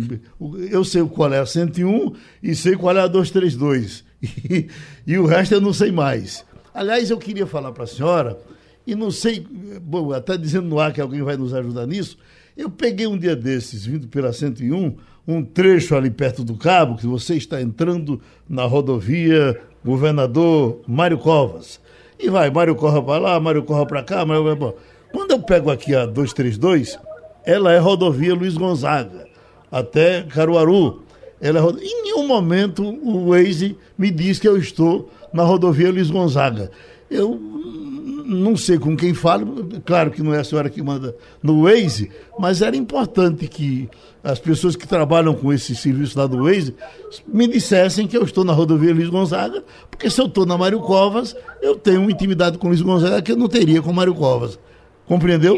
Eu 0.72 0.84
sei 0.84 1.08
qual 1.08 1.34
é 1.34 1.40
a 1.40 1.46
101 1.46 2.16
e 2.42 2.56
sei 2.56 2.76
qual 2.76 2.96
é 2.96 3.02
a 3.02 3.08
232. 3.08 4.06
E, 4.26 4.68
e 5.06 5.20
o 5.20 5.26
resto 5.28 5.54
eu 5.54 5.62
não 5.62 5.72
sei 5.72 5.92
mais. 5.92 6.44
Aliás, 6.74 7.12
eu 7.12 7.18
queria 7.20 7.46
falar 7.46 7.72
para 7.72 7.84
a 7.84 7.88
senhora, 7.88 8.40
e 8.88 8.96
não 8.96 9.12
sei, 9.12 9.46
bom, 9.82 10.12
até 10.12 10.36
dizendo 10.36 10.68
no 10.68 10.80
ar 10.80 10.92
que 10.92 11.00
alguém 11.00 11.22
vai 11.22 11.38
nos 11.38 11.54
ajudar 11.54 11.86
nisso, 11.86 12.18
eu 12.58 12.70
peguei 12.70 13.08
um 13.08 13.18
dia 13.18 13.36
desses, 13.36 13.86
vindo 13.86 14.08
pela 14.08 14.32
101, 14.32 14.96
um 15.28 15.44
trecho 15.44 15.96
ali 15.96 16.10
perto 16.10 16.44
do 16.44 16.56
Cabo, 16.56 16.98
que 16.98 17.08
você 17.08 17.36
está 17.36 17.62
entrando 17.62 18.22
na 18.48 18.64
rodovia 18.66 19.60
Governador 19.84 20.82
Mário 20.88 21.18
Covas. 21.18 21.80
E 22.20 22.30
vai, 22.30 22.50
Mário 22.50 22.76
Corra 22.76 23.02
para 23.02 23.20
lá, 23.20 23.40
Mário 23.40 23.64
Corra 23.64 23.86
para 23.86 24.04
cá, 24.04 24.26
Mário... 24.26 24.76
Quando 25.12 25.32
eu 25.32 25.40
pego 25.40 25.70
aqui 25.70 25.94
a 25.96 26.06
232, 26.06 26.98
ela 27.46 27.72
é 27.72 27.78
rodovia 27.78 28.34
Luiz 28.34 28.56
Gonzaga, 28.56 29.28
até 29.72 30.24
Caruaru. 30.24 31.04
Ela 31.42 31.60
é 31.60 31.62
rod... 31.62 31.78
Em 31.78 32.04
nenhum 32.04 32.28
momento 32.28 32.84
o 32.84 33.30
Waze 33.30 33.78
me 33.98 34.10
diz 34.10 34.40
que 34.40 34.48
eu 34.48 34.58
estou 34.58 35.12
na 35.34 35.44
rodovia 35.44 35.92
Luiz 35.92 36.10
Gonzaga. 36.10 36.72
Eu 37.10 37.40
não 38.26 38.58
sei 38.58 38.80
com 38.80 38.98
quem 38.98 39.14
falo, 39.14 39.68
claro 39.86 40.10
que 40.12 40.22
não 40.22 40.34
é 40.34 40.40
a 40.40 40.44
senhora 40.44 40.70
que 40.70 40.82
manda 40.82 41.16
no 41.44 41.64
Waze, 41.64 42.12
mas 42.40 42.62
era 42.62 42.76
importante 42.76 43.48
que 43.48 43.90
as 44.24 44.40
pessoas 44.40 44.76
que 44.76 44.88
trabalham 44.88 45.36
com 45.36 45.54
esse 45.54 45.76
serviço 45.76 46.18
lá 46.18 46.26
do 46.26 46.44
Waze 46.44 46.76
me 47.28 47.48
dissessem 47.48 48.08
que 48.08 48.18
eu 48.18 48.24
estou 48.24 48.44
na 48.44 48.54
rodovia 48.54 48.94
Luiz 48.94 49.10
Gonzaga, 49.10 49.64
porque 49.90 50.10
se 50.10 50.20
eu 50.20 50.26
estou 50.26 50.46
na 50.46 50.58
Mário 50.58 50.80
Covas, 50.82 51.36
eu 51.62 51.76
tenho 51.76 52.02
uma 52.02 52.12
intimidade 52.12 52.58
com 52.58 52.68
Luiz 52.68 52.82
Gonzaga 52.82 53.22
que 53.22 53.32
eu 53.32 53.38
não 53.38 53.48
teria 53.48 53.82
com 53.82 53.94
Mário 53.94 54.16
Covas. 54.16 54.60
Compreendeu? 55.08 55.56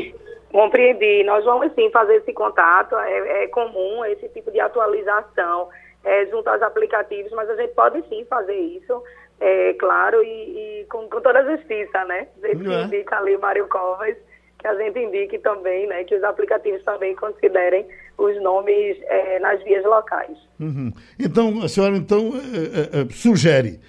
Compreendi. 0.52 1.24
Nós 1.24 1.46
vamos 1.46 1.72
sim 1.74 1.90
fazer 1.92 2.16
esse 2.16 2.34
contato. 2.34 2.96
É, 2.96 3.44
é 3.44 3.48
comum 3.48 4.04
esse 4.06 4.28
tipo 4.30 4.52
de 4.52 4.60
atualização 4.60 5.70
é, 6.04 6.26
junto 6.28 6.50
aos 6.50 6.62
aplicativos, 6.62 7.32
mas 7.34 7.50
a 7.50 7.56
gente 7.56 7.74
pode 7.74 8.02
sim 8.10 8.26
fazer 8.30 8.56
isso, 8.56 9.04
é, 9.40 9.74
claro, 9.74 10.24
e, 10.24 10.28
e 10.28 10.86
com, 10.90 11.08
com, 11.10 11.22
toda 11.22 11.40
a 11.40 11.56
justiça, 11.56 12.04
né? 12.06 12.28
A 12.44 12.48
gente 12.48 12.72
é. 12.72 12.84
indica 12.84 13.18
ali 13.18 13.38
Mário 13.38 13.68
Covas, 13.68 14.16
que 14.58 14.68
a 14.68 14.76
gente 14.76 15.00
indique 15.00 15.38
também, 15.40 15.88
né? 15.88 16.04
Que 16.04 16.16
os 16.16 16.24
aplicativos 16.24 16.84
também 16.84 17.16
considerem 17.16 17.86
os 18.18 18.42
nomes 18.42 18.98
é, 19.04 19.40
nas 19.40 19.62
vias 19.64 19.84
locais. 19.86 20.38
Uhum. 20.60 20.92
Então, 21.20 21.64
a 21.64 21.70
senhora 21.70 21.96
então 21.96 22.34
é, 22.36 23.02
é 23.02 23.14
sugere 23.14 23.80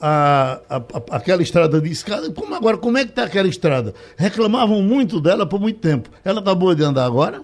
a, 0.00 0.60
a, 0.68 0.76
a, 0.76 1.16
aquela 1.16 1.42
estrada 1.42 1.80
de 1.80 1.90
escada. 1.90 2.30
Como 2.32 2.54
agora, 2.54 2.76
como 2.76 2.98
é 2.98 3.04
que 3.04 3.10
está 3.10 3.24
aquela 3.24 3.48
estrada? 3.48 3.94
Reclamavam 4.16 4.82
muito 4.82 5.20
dela 5.20 5.46
por 5.46 5.60
muito 5.60 5.80
tempo. 5.80 6.10
Ela 6.24 6.40
está 6.40 6.54
boa 6.54 6.74
de 6.74 6.84
andar 6.84 7.06
agora? 7.06 7.42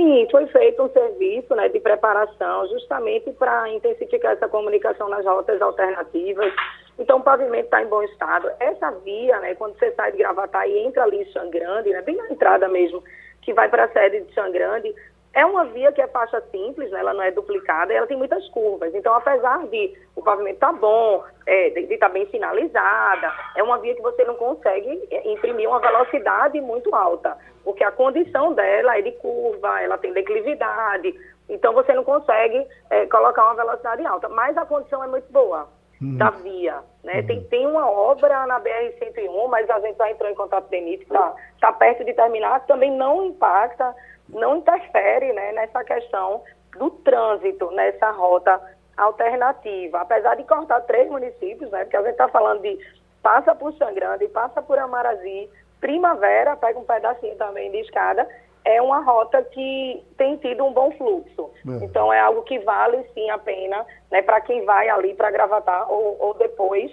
Sim, 0.00 0.26
foi 0.30 0.46
feito 0.46 0.82
um 0.82 0.88
serviço 0.88 1.54
né, 1.54 1.68
de 1.68 1.78
preparação 1.78 2.66
justamente 2.68 3.30
para 3.32 3.68
intensificar 3.68 4.32
essa 4.32 4.48
comunicação 4.48 5.10
nas 5.10 5.26
rotas 5.26 5.60
alternativas. 5.60 6.50
Então, 6.98 7.18
o 7.18 7.22
pavimento 7.22 7.66
está 7.66 7.82
em 7.82 7.86
bom 7.86 8.02
estado. 8.04 8.50
Essa 8.58 8.90
via, 9.04 9.38
né, 9.40 9.54
quando 9.56 9.78
você 9.78 9.92
sai 9.92 10.12
de 10.12 10.16
Gravatar 10.16 10.66
e 10.66 10.78
entra 10.86 11.02
ali 11.02 11.20
em 11.20 11.26
Xangrande, 11.26 11.90
né, 11.90 12.00
bem 12.00 12.16
na 12.16 12.30
entrada 12.30 12.66
mesmo, 12.66 13.04
que 13.42 13.52
vai 13.52 13.68
para 13.68 13.84
a 13.84 13.88
sede 13.88 14.22
de 14.22 14.32
Xangrande, 14.32 14.94
é 15.32 15.46
uma 15.46 15.64
via 15.66 15.92
que 15.92 16.02
é 16.02 16.08
faixa 16.08 16.42
simples, 16.50 16.90
né? 16.90 17.00
ela 17.00 17.14
não 17.14 17.22
é 17.22 17.30
duplicada, 17.30 17.92
ela 17.92 18.06
tem 18.06 18.16
muitas 18.16 18.48
curvas. 18.48 18.92
Então, 18.94 19.14
apesar 19.14 19.66
de 19.68 19.96
o 20.16 20.22
pavimento 20.22 20.56
estar 20.56 20.72
tá 20.72 20.78
bom, 20.78 21.24
é, 21.46 21.70
de 21.70 21.80
estar 21.94 22.08
tá 22.08 22.12
bem 22.12 22.26
sinalizada, 22.30 23.32
é 23.56 23.62
uma 23.62 23.78
via 23.78 23.94
que 23.94 24.02
você 24.02 24.24
não 24.24 24.34
consegue 24.34 25.06
é, 25.10 25.32
imprimir 25.32 25.68
uma 25.68 25.78
velocidade 25.78 26.60
muito 26.60 26.92
alta, 26.94 27.36
porque 27.62 27.84
a 27.84 27.92
condição 27.92 28.52
dela 28.54 28.98
é 28.98 29.02
de 29.02 29.12
curva, 29.12 29.80
ela 29.80 29.98
tem 29.98 30.12
declividade, 30.12 31.14
então 31.48 31.72
você 31.72 31.92
não 31.92 32.02
consegue 32.02 32.66
é, 32.90 33.06
colocar 33.06 33.44
uma 33.44 33.54
velocidade 33.54 34.04
alta. 34.04 34.28
Mas 34.28 34.56
a 34.56 34.66
condição 34.66 35.02
é 35.02 35.06
muito 35.06 35.30
boa 35.32 35.68
hum. 36.02 36.16
da 36.16 36.30
via. 36.30 36.78
Né? 37.04 37.20
Hum. 37.20 37.26
Tem, 37.26 37.44
tem 37.44 37.66
uma 37.66 37.88
obra 37.88 38.46
na 38.46 38.60
BR-101, 38.60 39.48
mas 39.48 39.68
a 39.70 39.80
gente 39.80 39.96
já 39.96 40.10
entrou 40.10 40.30
em 40.30 40.34
contato 40.34 40.62
com 40.62 40.68
o 40.68 40.70
DENIT, 40.70 41.02
está 41.02 41.34
tá 41.60 41.72
perto 41.72 42.04
de 42.04 42.14
terminar, 42.14 42.66
também 42.66 42.90
não 42.90 43.24
impacta 43.24 43.94
não 44.32 44.56
interfere 44.56 45.32
né, 45.32 45.52
nessa 45.52 45.82
questão 45.84 46.42
do 46.78 46.90
trânsito 46.90 47.70
nessa 47.72 48.10
rota 48.10 48.60
alternativa. 48.96 50.00
Apesar 50.00 50.36
de 50.36 50.44
cortar 50.44 50.80
três 50.82 51.10
municípios, 51.10 51.70
né, 51.70 51.84
porque 51.84 51.96
a 51.96 52.02
gente 52.02 52.12
está 52.12 52.28
falando 52.28 52.62
de 52.62 52.78
passa 53.22 53.54
por 53.54 53.72
Xangrande, 53.74 54.28
passa 54.28 54.62
por 54.62 54.78
Amarazi, 54.78 55.48
Primavera, 55.80 56.56
pega 56.56 56.78
um 56.78 56.84
pedacinho 56.84 57.36
também 57.36 57.70
de 57.70 57.78
escada, 57.78 58.28
é 58.64 58.80
uma 58.82 59.00
rota 59.00 59.42
que 59.42 60.04
tem 60.18 60.36
tido 60.36 60.64
um 60.64 60.72
bom 60.72 60.90
fluxo. 60.92 61.50
É. 61.66 61.84
Então 61.84 62.12
é 62.12 62.20
algo 62.20 62.42
que 62.42 62.58
vale 62.58 63.02
sim 63.14 63.30
a 63.30 63.38
pena 63.38 63.84
né, 64.10 64.20
para 64.22 64.40
quem 64.42 64.64
vai 64.64 64.88
ali 64.88 65.14
para 65.14 65.30
Gravatar 65.30 65.90
ou, 65.90 66.16
ou 66.20 66.34
depois 66.34 66.90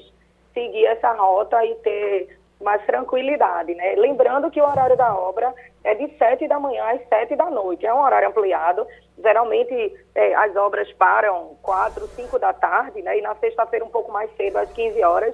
seguir 0.53 0.85
essa 0.85 1.11
rota 1.13 1.63
e 1.65 1.75
ter 1.75 2.39
mais 2.61 2.83
tranquilidade, 2.85 3.75
né? 3.75 3.93
Lembrando 3.95 4.49
que 4.49 4.59
o 4.59 4.65
horário 4.65 4.97
da 4.97 5.15
obra 5.15 5.53
é 5.87 5.95
de 5.95 6.17
7 6.17 6.45
da 6.49 6.59
manhã 6.59 6.83
às 6.91 7.07
7 7.07 7.33
da 7.37 7.49
noite, 7.49 7.85
é 7.85 7.93
um 7.93 8.01
horário 8.01 8.27
ampliado. 8.27 8.85
Geralmente 9.17 9.95
é, 10.13 10.35
as 10.35 10.53
obras 10.57 10.91
param 10.93 11.55
4, 11.61 12.05
5 12.07 12.37
da 12.37 12.51
tarde, 12.51 13.01
né? 13.01 13.17
E 13.17 13.21
na 13.21 13.33
sexta-feira 13.35 13.85
um 13.85 13.89
pouco 13.89 14.11
mais 14.11 14.29
cedo, 14.35 14.57
às 14.57 14.69
15 14.73 15.01
horas. 15.01 15.33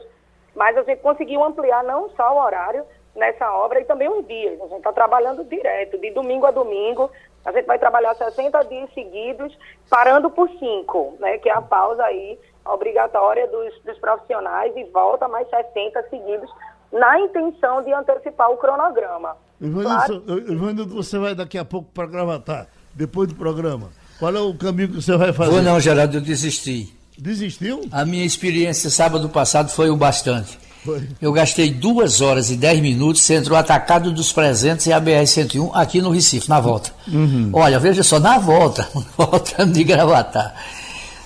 Mas 0.55 0.77
a 0.77 0.83
gente 0.83 1.01
conseguiu 1.01 1.43
ampliar 1.43 1.83
não 1.83 2.07
só 2.09 2.35
o 2.35 2.39
horário 2.39 2.85
nessa 3.15 3.51
obra 3.51 3.81
e 3.81 3.85
também 3.85 4.07
os 4.07 4.27
dias. 4.27 4.61
A 4.61 4.65
gente 4.65 4.77
está 4.77 4.93
trabalhando 4.93 5.43
direto, 5.43 5.97
de 5.97 6.11
domingo 6.11 6.45
a 6.45 6.51
domingo. 6.51 7.09
A 7.43 7.51
gente 7.51 7.65
vai 7.65 7.79
trabalhar 7.79 8.13
60 8.13 8.63
dias 8.65 8.93
seguidos, 8.93 9.57
parando 9.89 10.29
por 10.29 10.47
5, 10.47 11.17
né? 11.19 11.39
Que 11.39 11.49
é 11.49 11.53
a 11.53 11.63
pausa 11.63 12.05
aí 12.05 12.39
obrigatória 12.63 13.47
dos, 13.47 13.77
dos 13.79 13.97
profissionais 13.97 14.71
e 14.77 14.83
volta 14.83 15.27
mais 15.27 15.49
60 15.49 16.09
seguidos 16.09 16.49
na 16.91 17.19
intenção 17.19 17.81
de 17.81 17.91
antecipar 17.91 18.51
o 18.51 18.57
cronograma. 18.57 19.35
Ivanildo, 19.61 20.85
claro. 20.85 20.87
você 20.87 21.17
vai 21.17 21.35
daqui 21.35 21.57
a 21.57 21.65
pouco 21.65 21.89
para 21.93 22.05
Gravatar, 22.05 22.67
depois 22.93 23.29
do 23.29 23.35
programa. 23.35 23.89
Qual 24.19 24.35
é 24.35 24.39
o 24.39 24.53
caminho 24.53 24.89
que 24.89 24.95
você 24.95 25.15
vai 25.17 25.33
fazer? 25.33 25.51
Vou 25.51 25.61
não, 25.61 25.79
Geraldo, 25.79 26.17
eu 26.17 26.21
desisti. 26.21 26.93
Desistiu? 27.17 27.81
A 27.91 28.05
minha 28.05 28.25
experiência 28.25 28.89
sábado 28.89 29.29
passado 29.29 29.69
foi 29.69 29.89
o 29.89 29.95
bastante. 29.95 30.57
Foi. 30.83 31.07
Eu 31.21 31.31
gastei 31.31 31.71
duas 31.71 32.19
horas 32.19 32.51
e 32.51 32.57
dez 32.57 32.79
minutos 32.81 33.29
entre 33.29 33.53
o 33.53 33.55
atacado 33.55 34.11
dos 34.11 34.33
presentes 34.33 34.85
e 34.87 34.93
a 34.93 34.99
BR-101 34.99 35.71
aqui 35.73 36.01
no 36.01 36.09
Recife, 36.09 36.49
na 36.49 36.59
volta. 36.59 36.91
Uhum. 37.07 37.49
Olha, 37.53 37.79
veja 37.79 38.03
só, 38.03 38.19
na 38.19 38.37
volta, 38.37 38.87
voltando 39.17 39.73
de 39.73 39.83
Gravatar. 39.83 40.53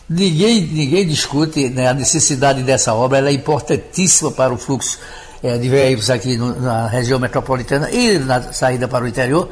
Ninguém, 0.10 0.62
ninguém 0.62 1.08
discute 1.08 1.70
né, 1.70 1.88
a 1.88 1.94
necessidade 1.94 2.62
dessa 2.64 2.94
obra, 2.94 3.18
ela 3.18 3.30
é 3.30 3.34
importantíssima 3.34 4.32
para 4.32 4.54
o 4.54 4.58
fluxo 4.58 5.00
é, 5.48 5.58
de 5.58 5.70
veículos 5.70 6.10
aqui 6.10 6.38
no, 6.38 6.60
na 6.60 6.88
região 6.88 7.20
metropolitana 7.20 7.90
e 7.92 8.20
na 8.20 8.54
saída 8.54 8.88
para 8.88 9.06
o 9.06 9.08
interior. 9.08 9.50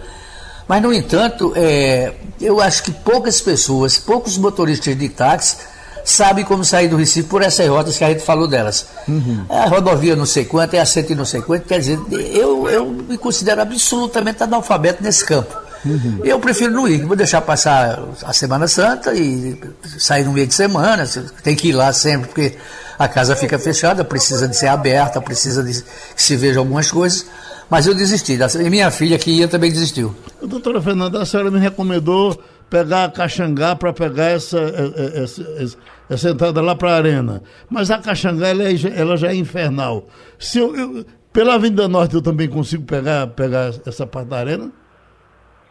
Mas, 0.67 0.81
no 0.81 0.91
entanto, 0.91 1.53
é, 1.55 2.13
eu 2.41 2.59
acho 2.59 2.83
que 2.83 2.91
poucas 2.91 3.39
pessoas, 3.39 3.97
poucos 3.97 4.37
motoristas 4.37 4.97
de 4.97 5.09
táxi 5.09 5.57
sabem 6.03 6.45
como 6.45 6.63
sair 6.63 6.87
do 6.87 6.97
Recife 6.97 7.27
por 7.27 7.41
essas 7.41 7.67
rotas 7.67 7.97
que 7.97 8.03
a 8.03 8.09
gente 8.09 8.23
falou 8.23 8.47
delas. 8.47 8.87
Uhum. 9.07 9.45
É 9.49 9.59
a 9.59 9.65
rodovia 9.65 10.15
não 10.15 10.25
sei 10.25 10.45
quanto, 10.45 10.75
é 10.75 10.79
a 10.79 10.85
centro 10.85 11.15
não 11.15 11.25
sei 11.25 11.41
quanto, 11.41 11.65
quer 11.65 11.79
dizer, 11.79 11.99
eu, 12.11 12.69
eu 12.69 12.85
me 12.85 13.17
considero 13.17 13.61
absolutamente 13.61 14.41
analfabeto 14.43 15.03
nesse 15.03 15.25
campo. 15.25 15.55
Uhum. 15.83 16.19
Eu 16.23 16.39
prefiro 16.39 16.71
não 16.71 16.87
ir, 16.87 17.03
vou 17.05 17.15
deixar 17.15 17.41
passar 17.41 18.03
a 18.23 18.33
Semana 18.33 18.67
Santa 18.67 19.13
e 19.13 19.59
sair 19.99 20.23
no 20.23 20.31
meio 20.31 20.47
de 20.47 20.53
semana, 20.53 21.07
tem 21.43 21.55
que 21.55 21.69
ir 21.69 21.73
lá 21.73 21.91
sempre, 21.91 22.27
porque 22.27 22.55
a 22.97 23.07
casa 23.07 23.35
fica 23.35 23.59
fechada, 23.59 24.03
precisa 24.03 24.47
de 24.47 24.55
ser 24.55 24.67
aberta, 24.67 25.21
precisa 25.21 25.63
de 25.63 25.83
que 26.15 26.21
se 26.21 26.35
veja 26.35 26.59
algumas 26.59 26.91
coisas. 26.91 27.25
Mas 27.69 27.87
eu 27.87 27.95
desisti. 27.95 28.37
E 28.59 28.69
minha 28.69 28.91
filha 28.91 29.17
que 29.17 29.31
ia 29.31 29.47
também 29.47 29.71
desistiu. 29.71 30.15
Doutora 30.41 30.81
Fernanda, 30.81 31.21
a 31.21 31.25
senhora 31.25 31.49
me 31.49 31.59
recomendou 31.59 32.39
pegar 32.69 33.05
a 33.05 33.11
Caxangá 33.11 33.75
para 33.75 33.93
pegar 33.93 34.31
essa, 34.31 34.59
essa, 34.59 35.41
essa, 35.57 35.77
essa, 36.09 36.29
entrada 36.29 36.61
lá 36.61 36.75
para 36.75 36.91
a 36.91 36.95
arena. 36.95 37.43
Mas 37.69 37.89
a 37.91 37.97
Caxangá 37.97 38.49
ela, 38.49 38.63
é, 38.63 38.75
ela 38.95 39.17
já 39.17 39.29
é 39.29 39.35
infernal. 39.35 40.07
Se 40.37 40.59
eu, 40.59 40.75
eu, 40.75 41.05
pela 41.33 41.55
Avenida 41.55 41.87
Norte 41.87 42.15
eu 42.15 42.21
também 42.21 42.47
consigo 42.47 42.83
pegar, 42.83 43.27
pegar 43.27 43.73
essa 43.85 44.05
parte 44.05 44.29
da 44.29 44.37
arena? 44.37 44.71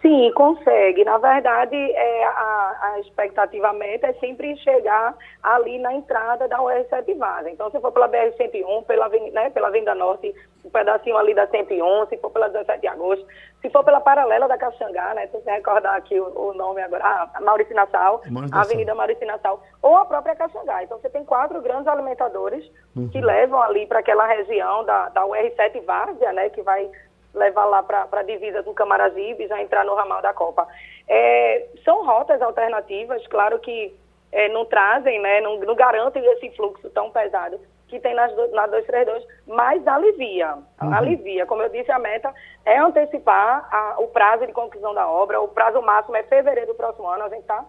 Sim, 0.04 0.30
consegue. 0.34 1.02
Na 1.02 1.16
verdade, 1.16 1.74
é, 1.74 2.24
a, 2.26 2.78
a 2.82 3.00
expectativa 3.00 3.68
a 3.68 3.72
meta 3.72 4.08
é 4.08 4.12
sempre 4.14 4.54
chegar 4.58 5.16
ali 5.42 5.78
na 5.78 5.94
entrada 5.94 6.46
da 6.46 6.58
UR7 6.58 7.16
Vaza. 7.16 7.48
Então, 7.48 7.70
se 7.70 7.80
for 7.80 7.90
pela 7.90 8.06
BR-101, 8.06 8.84
pela, 8.84 9.08
né, 9.08 9.48
pela 9.48 9.70
Venda 9.70 9.94
Norte, 9.94 10.34
um 10.62 10.68
pedacinho 10.68 11.16
ali 11.16 11.34
da 11.34 11.46
101, 11.46 12.06
se 12.08 12.18
for 12.18 12.30
pela 12.30 12.48
17 12.48 12.82
de 12.82 12.86
agosto, 12.86 13.26
se 13.62 13.70
for 13.70 13.82
pela 13.82 13.98
paralela 13.98 14.46
da 14.46 14.58
Caxangá, 14.58 15.14
né, 15.14 15.26
se 15.28 15.40
você 15.40 15.50
recordar 15.50 15.94
aqui 15.94 16.20
o, 16.20 16.50
o 16.50 16.52
nome 16.52 16.82
agora, 16.82 17.02
ah, 17.02 17.40
Maurício 17.40 17.74
Nassau, 17.74 18.20
a 18.52 18.60
Avenida 18.60 18.94
Maurício 18.94 19.26
Nassau, 19.26 19.62
ou 19.80 19.96
a 19.96 20.04
própria 20.04 20.36
Caxangá. 20.36 20.84
Então, 20.84 20.98
você 20.98 21.08
tem 21.08 21.24
quatro 21.24 21.62
grandes 21.62 21.86
alimentadores 21.86 22.70
uhum. 22.94 23.08
que 23.08 23.22
levam 23.22 23.62
ali 23.62 23.86
para 23.86 24.00
aquela 24.00 24.26
região 24.26 24.84
da, 24.84 25.08
da 25.08 25.24
UR7 25.24 25.82
Várzea, 25.82 26.30
né, 26.34 26.50
que 26.50 26.60
vai 26.60 26.90
levar 27.34 27.64
lá 27.64 27.82
para 27.82 28.08
a 28.12 28.22
divisa 28.22 28.62
do 28.62 28.72
Camaragibe, 28.72 29.46
já 29.46 29.60
entrar 29.60 29.84
no 29.84 29.94
ramal 29.94 30.22
da 30.22 30.32
Copa. 30.32 30.66
É, 31.08 31.66
são 31.84 32.04
rotas 32.04 32.40
alternativas, 32.40 33.26
claro 33.26 33.58
que 33.58 33.94
é, 34.32 34.48
não 34.48 34.64
trazem, 34.64 35.20
né, 35.20 35.40
não, 35.40 35.58
não, 35.58 35.74
garantem 35.74 36.24
esse 36.32 36.50
fluxo 36.56 36.88
tão 36.90 37.10
pesado 37.10 37.60
que 37.86 38.00
tem 38.00 38.14
nas, 38.14 38.34
na 38.50 38.66
232, 38.66 39.24
mas 39.46 39.86
alivia, 39.86 40.54
uhum. 40.82 40.94
alivia. 40.94 41.46
Como 41.46 41.62
eu 41.62 41.68
disse, 41.68 41.92
a 41.92 41.98
meta 41.98 42.32
é 42.64 42.78
antecipar 42.78 43.68
a, 43.70 43.96
o 44.00 44.08
prazo 44.08 44.46
de 44.46 44.52
conclusão 44.52 44.94
da 44.94 45.08
obra, 45.08 45.40
o 45.40 45.48
prazo 45.48 45.80
máximo 45.82 46.16
é 46.16 46.22
fevereiro 46.22 46.72
do 46.72 46.74
próximo 46.74 47.06
ano, 47.06 47.24
a 47.24 47.28
gente 47.28 47.42
está 47.42 47.64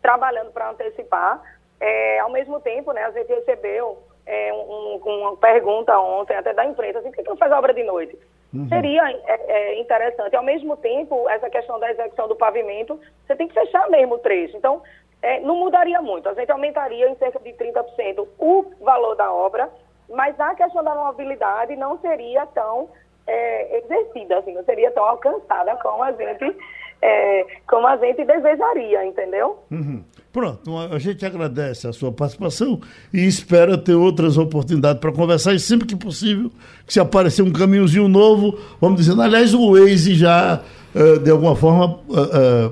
trabalhando 0.00 0.52
para 0.52 0.70
antecipar. 0.70 1.42
É, 1.78 2.20
ao 2.20 2.30
mesmo 2.30 2.60
tempo, 2.60 2.92
né, 2.92 3.04
a 3.04 3.10
gente 3.10 3.28
recebeu 3.28 3.98
é, 4.24 4.52
um, 4.52 4.96
uma 5.04 5.36
pergunta 5.36 5.98
ontem, 5.98 6.34
até 6.34 6.54
da 6.54 6.64
imprensa, 6.64 7.00
assim, 7.00 7.10
por 7.10 7.16
que 7.16 7.28
não 7.28 7.36
faz 7.36 7.52
obra 7.52 7.74
de 7.74 7.84
noite? 7.84 8.18
Uhum. 8.54 8.68
Seria 8.68 9.02
é, 9.10 9.24
é, 9.48 9.80
interessante. 9.80 10.34
Ao 10.36 10.42
mesmo 10.42 10.76
tempo, 10.76 11.28
essa 11.28 11.50
questão 11.50 11.78
da 11.78 11.90
execução 11.90 12.28
do 12.28 12.36
pavimento, 12.36 12.98
você 13.26 13.36
tem 13.36 13.48
que 13.48 13.54
fechar 13.54 13.88
mesmo 13.90 14.14
o 14.14 14.18
trecho. 14.18 14.56
Então, 14.56 14.82
é, 15.22 15.40
não 15.40 15.56
mudaria 15.56 16.00
muito. 16.00 16.28
A 16.28 16.34
gente 16.34 16.50
aumentaria 16.50 17.08
em 17.08 17.16
cerca 17.16 17.38
de 17.40 17.52
30% 17.52 18.26
o 18.38 18.64
valor 18.80 19.14
da 19.16 19.32
obra, 19.32 19.68
mas 20.08 20.38
a 20.38 20.54
questão 20.54 20.84
da 20.84 20.94
mobilidade 20.94 21.74
não 21.76 21.98
seria 21.98 22.46
tão 22.46 22.88
é, 23.26 23.78
exercida, 23.78 24.38
assim, 24.38 24.54
não 24.54 24.64
seria 24.64 24.90
tão 24.92 25.04
alcançada 25.04 25.76
como 25.76 26.02
a 26.02 26.12
gente, 26.12 26.56
é, 27.02 27.46
como 27.66 27.86
a 27.86 27.96
gente 27.96 28.24
desejaria, 28.24 29.04
entendeu? 29.04 29.58
Uhum. 29.70 30.04
Pronto, 30.36 30.76
a 30.76 30.98
gente 30.98 31.24
agradece 31.24 31.86
a 31.86 31.94
sua 31.94 32.12
participação 32.12 32.78
e 33.10 33.24
espera 33.24 33.78
ter 33.78 33.94
outras 33.94 34.36
oportunidades 34.36 35.00
para 35.00 35.10
conversar 35.10 35.54
e 35.54 35.58
sempre 35.58 35.86
que 35.86 35.96
possível, 35.96 36.52
que 36.86 36.92
se 36.92 37.00
aparecer 37.00 37.40
um 37.40 37.50
caminhozinho 37.50 38.06
novo, 38.06 38.58
vamos 38.78 39.00
dizer, 39.00 39.18
aliás, 39.18 39.54
o 39.54 39.72
Waze 39.72 40.14
já 40.14 40.60
uh, 40.94 41.18
de 41.20 41.30
alguma 41.30 41.56
forma, 41.56 42.00
uh, 42.10 42.70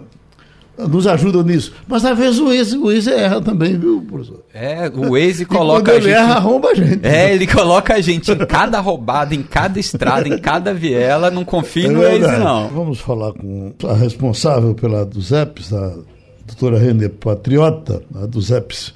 nos 0.87 1.07
ajuda 1.07 1.43
nisso. 1.43 1.73
Mas 1.89 2.05
às 2.05 2.19
vezes 2.19 2.39
o 2.39 2.49
Waze, 2.49 2.77
o 2.77 2.85
Waze 2.85 3.11
erra 3.11 3.41
também, 3.41 3.79
viu, 3.79 4.05
professor? 4.07 4.45
É, 4.53 4.93
o 4.95 5.13
Waze 5.13 5.47
coloca 5.47 5.93
a 5.93 5.95
gente. 5.95 6.05
Ele 6.05 6.13
erra, 6.13 6.35
arromba 6.35 6.69
a 6.69 6.75
gente. 6.75 7.01
É, 7.03 7.33
ele 7.33 7.47
coloca 7.47 7.95
a 7.95 8.01
gente 8.03 8.31
em 8.31 8.45
cada 8.45 8.79
roubada, 8.79 9.35
em 9.35 9.43
cada 9.43 9.81
estrada, 9.81 10.29
em 10.29 10.37
cada 10.37 10.75
viela. 10.75 11.31
Não 11.31 11.47
confie 11.47 11.87
é 11.87 11.89
no 11.89 12.03
Waze, 12.03 12.39
não. 12.39 12.69
Vamos 12.69 13.01
falar 13.01 13.33
com 13.33 13.73
a 13.89 13.95
responsável 13.95 14.75
pela 14.75 15.07
dos 15.07 15.33
EPS, 15.33 15.73
a 15.73 16.14
doutora 16.47 16.79
René 16.79 17.09
Patriota, 17.09 18.03
dos 18.29 18.51
EPS, 18.51 18.95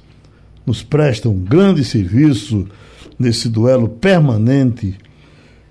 nos 0.66 0.82
presta 0.82 1.28
um 1.28 1.38
grande 1.38 1.84
serviço 1.84 2.66
nesse 3.18 3.48
duelo 3.48 3.88
permanente 3.88 4.96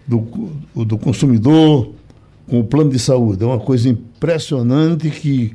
do, 0.07 0.27
do 0.75 0.97
consumidor 0.97 1.91
com 2.47 2.59
o 2.59 2.63
plano 2.63 2.89
de 2.89 2.99
saúde. 2.99 3.43
É 3.43 3.47
uma 3.47 3.59
coisa 3.59 3.89
impressionante 3.89 5.09
que 5.09 5.53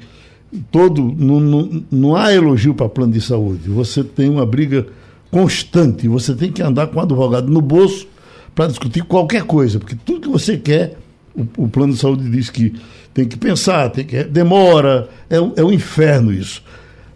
todo 0.70 1.02
não, 1.02 1.40
não, 1.40 1.84
não 1.90 2.16
há 2.16 2.32
elogio 2.32 2.74
para 2.74 2.88
plano 2.88 3.12
de 3.12 3.20
saúde. 3.20 3.68
Você 3.70 4.04
tem 4.04 4.28
uma 4.28 4.46
briga 4.46 4.86
constante. 5.30 6.06
Você 6.06 6.34
tem 6.34 6.52
que 6.52 6.62
andar 6.62 6.88
com 6.88 6.98
o 6.98 7.02
advogado 7.02 7.50
no 7.50 7.60
bolso 7.60 8.06
para 8.54 8.66
discutir 8.66 9.02
qualquer 9.02 9.44
coisa, 9.44 9.78
porque 9.78 9.96
tudo 10.04 10.20
que 10.20 10.28
você 10.28 10.58
quer, 10.58 10.98
o, 11.34 11.64
o, 11.64 11.68
plano 11.68 11.92
de 11.92 11.98
saúde 11.98 12.28
diz 12.30 12.50
que 12.50 12.74
tem 13.14 13.26
que 13.26 13.36
pensar, 13.36 13.90
tem 13.90 14.04
que 14.04 14.24
demora, 14.24 15.08
é, 15.28 15.36
é 15.36 15.64
um 15.64 15.72
inferno 15.72 16.32
isso. 16.32 16.62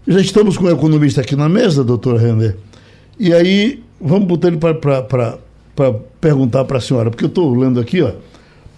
Já 0.07 0.20
estamos 0.20 0.57
com 0.57 0.64
o 0.64 0.70
economista 0.70 1.20
aqui 1.20 1.35
na 1.35 1.48
mesa, 1.48 1.83
doutor 1.83 2.16
René, 2.16 2.55
e 3.18 3.33
aí 3.33 3.83
vamos 4.00 4.29
botar 4.29 4.48
ele 4.48 4.59
para 4.59 5.98
perguntar 6.20 6.64
para 6.64 6.79
a 6.79 6.81
senhora, 6.81 7.11
porque 7.11 7.24
eu 7.24 7.29
estou 7.29 7.55
lendo 7.55 7.81
aqui, 7.81 8.02
ó, 8.02 8.12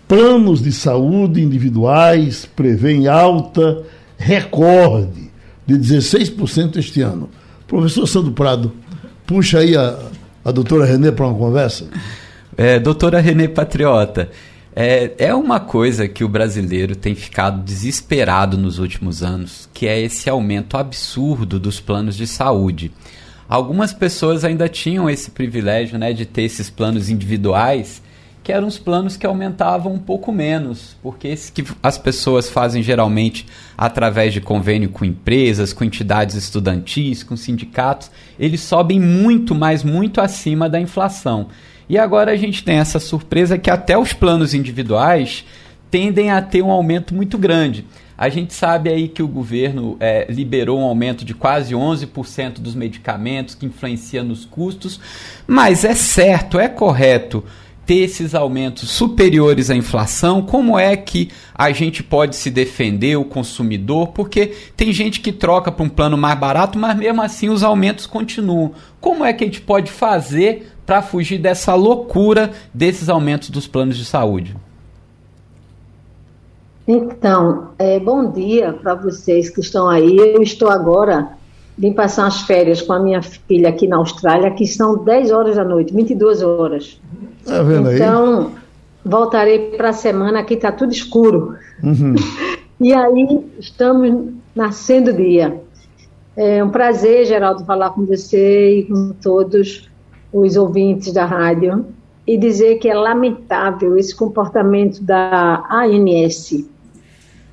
planos 0.07 0.63
de 0.63 0.73
saúde 0.73 1.43
individuais 1.43 2.49
prevêem 2.57 3.07
alta 3.09 3.83
recorde 4.17 5.31
de 5.67 5.75
16% 5.75 6.79
este 6.79 7.03
ano. 7.03 7.29
Professor 7.67 8.07
Sandro 8.07 8.33
Prado, 8.33 8.73
puxa 9.27 9.59
aí 9.59 9.77
a, 9.77 9.99
a 10.43 10.51
doutora 10.51 10.87
Renê 10.87 11.13
para 11.13 11.27
uma 11.27 11.39
conversa. 11.39 11.87
É, 12.57 12.81
doutora 12.81 13.21
Renê 13.21 13.47
Patriota, 13.47 14.31
é, 14.81 15.13
é 15.19 15.35
uma 15.35 15.59
coisa 15.59 16.07
que 16.07 16.23
o 16.23 16.29
brasileiro 16.29 16.95
tem 16.95 17.13
ficado 17.13 17.65
desesperado 17.65 18.57
nos 18.57 18.79
últimos 18.79 19.25
anos, 19.25 19.69
que 19.75 19.89
é 19.89 20.01
esse 20.01 20.31
aumento 20.31 20.77
absurdo 20.77 21.59
dos 21.59 21.81
planos 21.81 22.17
de 22.17 22.29
saúde. 22.29 22.93
Algumas 23.49 23.93
pessoas 23.93 24.45
ainda 24.45 24.69
tinham 24.69 25.11
esse 25.11 25.33
privilégio 25.33 25.99
né, 25.99 26.13
de 26.13 26.25
ter 26.25 26.43
esses 26.43 26.71
planos 26.71 27.11
individuais 27.11 28.01
que 28.45 28.53
eram 28.53 28.69
os 28.69 28.79
planos 28.79 29.17
que 29.17 29.27
aumentavam 29.27 29.93
um 29.93 29.99
pouco 29.99 30.31
menos, 30.31 30.97
porque 31.03 31.27
esse 31.27 31.51
que 31.51 31.65
as 31.83 31.99
pessoas 31.99 32.49
fazem 32.49 32.81
geralmente 32.81 33.47
através 33.77 34.33
de 34.33 34.41
convênio 34.41 34.91
com 34.91 35.05
empresas, 35.05 35.73
com 35.73 35.83
entidades 35.83 36.37
estudantis, 36.37 37.25
com 37.25 37.37
sindicatos, 37.37 38.13
eles 38.39 38.61
sobem 38.61 39.01
muito, 39.01 39.57
mas 39.57 39.83
muito 39.83 40.21
acima 40.21 40.69
da 40.69 40.81
inflação. 40.81 41.49
E 41.89 41.97
agora 41.97 42.33
a 42.33 42.37
gente 42.37 42.63
tem 42.63 42.77
essa 42.77 42.99
surpresa 42.99 43.57
que 43.57 43.71
até 43.71 43.97
os 43.97 44.13
planos 44.13 44.55
individuais 44.55 45.45
tendem 45.91 46.31
a 46.31 46.43
ter 46.43 46.63
um 46.63 46.71
aumento 46.71 47.15
muito 47.15 47.39
grande. 47.39 47.85
A 48.17 48.29
gente 48.29 48.53
sabe 48.53 48.91
aí 48.91 49.09
que 49.09 49.23
o 49.23 49.29
governo 49.29 49.97
é, 50.01 50.27
liberou 50.29 50.81
um 50.81 50.85
aumento 50.85 51.25
de 51.25 51.35
quase 51.35 51.73
11% 51.73 52.55
dos 52.55 52.75
medicamentos, 52.75 53.55
que 53.55 53.65
influencia 53.65 54.25
nos 54.25 54.45
custos, 54.45 55.01
mas 55.47 55.85
é 55.85 55.95
certo, 55.95 56.59
é 56.59 56.69
correto 56.69 57.45
ter 57.89 58.01
esses 58.01 58.35
aumentos 58.35 58.91
superiores 58.91 59.71
à 59.71 59.75
inflação, 59.75 60.43
como 60.43 60.79
é 60.79 60.95
que 60.95 61.31
a 61.55 61.71
gente 61.71 62.03
pode 62.03 62.37
se 62.37 62.51
defender, 62.51 63.17
o 63.17 63.25
consumidor? 63.25 64.09
Porque 64.09 64.53
tem 64.77 64.93
gente 64.93 65.21
que 65.21 65.33
troca 65.33 65.73
para 65.73 65.87
um 65.87 65.89
plano 65.89 66.19
mais 66.19 66.39
barato, 66.39 66.79
mas 66.79 66.95
mesmo 66.99 67.23
assim 67.23 67.49
os 67.49 67.63
aumentos 67.63 68.05
continuam. 68.05 68.73
Como 69.01 69.25
é 69.25 69.33
que 69.33 69.43
a 69.43 69.47
gente 69.47 69.63
pode 69.63 69.91
fazer 69.91 70.71
para 70.89 71.03
fugir 71.03 71.37
dessa 71.37 71.75
loucura 71.75 72.51
desses 72.73 73.11
aumentos 73.11 73.51
dos 73.51 73.67
planos 73.67 73.95
de 73.95 74.07
saúde? 74.07 74.57
Então, 76.87 77.73
é, 77.79 78.01
bom 78.01 78.31
dia 78.33 78.73
para 78.73 78.95
vocês 78.95 79.51
que 79.51 79.61
estão 79.61 79.87
aí. 79.87 80.17
Eu 80.17 80.43
estou 80.43 80.71
agora 80.71 81.29
vim 81.77 81.93
passar 81.93 82.27
as 82.27 82.41
férias 82.41 82.81
com 82.81 82.95
a 82.95 82.99
minha 82.99 83.21
filha 83.21 83.69
aqui 83.69 83.87
na 83.87 83.99
Austrália, 83.99 84.51
que 84.51 84.67
são 84.67 85.05
10 85.05 85.31
horas 85.31 85.57
da 85.57 85.65
noite, 85.65 85.93
22 85.93 86.43
horas. 86.43 86.99
Tá 87.45 87.63
vendo 87.63 87.91
aí? 87.91 87.97
Então, 87.97 88.53
voltarei 89.05 89.73
para 89.77 89.91
a 89.91 89.93
semana, 89.93 90.41
aqui 90.41 90.55
está 90.55 90.73
tudo 90.73 90.91
escuro. 90.91 91.55
Uhum. 91.83 92.15
e 92.81 92.95
aí, 92.95 93.47
estamos 93.61 94.33
nascendo 94.55 95.13
dia. 95.13 95.61
É 96.35 96.65
um 96.65 96.71
prazer, 96.71 97.27
Geraldo, 97.27 97.63
falar 97.67 97.91
com 97.91 98.07
você 98.07 98.79
e 98.79 98.85
com 98.85 99.13
todos 99.23 99.88
os 100.33 100.57
ouvintes 100.57 101.13
da 101.13 101.25
rádio 101.25 101.87
e 102.27 102.37
dizer 102.37 102.79
que 102.79 102.89
é 102.89 102.95
lamentável 102.95 103.97
esse 103.97 104.15
comportamento 104.15 105.03
da 105.03 105.65
ANS, 105.71 106.65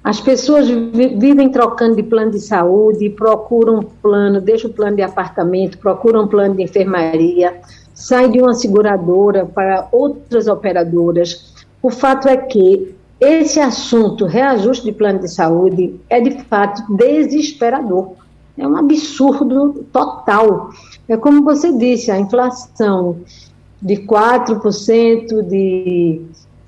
as 0.05 0.21
pessoas 0.21 0.69
vivem 0.69 1.49
trocando 1.49 1.95
de 1.95 2.03
plano 2.03 2.29
de 2.29 2.39
saúde, 2.39 3.09
procuram 3.09 3.81
plano, 3.81 4.39
deixam 4.39 4.69
o 4.69 4.73
plano 4.73 4.95
de 4.97 5.01
apartamento, 5.01 5.79
procuram 5.79 6.27
plano 6.27 6.53
de 6.53 6.61
enfermaria, 6.61 7.59
saem 7.91 8.29
de 8.29 8.39
uma 8.39 8.53
seguradora 8.53 9.47
para 9.47 9.87
outras 9.91 10.45
operadoras. 10.47 11.55
O 11.81 11.89
fato 11.89 12.27
é 12.27 12.37
que 12.37 12.93
esse 13.19 13.59
assunto, 13.59 14.25
reajuste 14.25 14.85
de 14.85 14.91
plano 14.91 15.21
de 15.21 15.27
saúde, 15.27 15.99
é 16.07 16.21
de 16.21 16.43
fato 16.43 16.83
desesperador. 16.95 18.11
É 18.55 18.67
um 18.67 18.77
absurdo 18.77 19.85
total. 19.91 20.69
É 21.07 21.15
como 21.17 21.43
você 21.43 21.71
disse, 21.71 22.09
a 22.09 22.19
inflação 22.19 23.17
de 23.81 23.97
4%, 23.97 25.41
de 25.43 26.21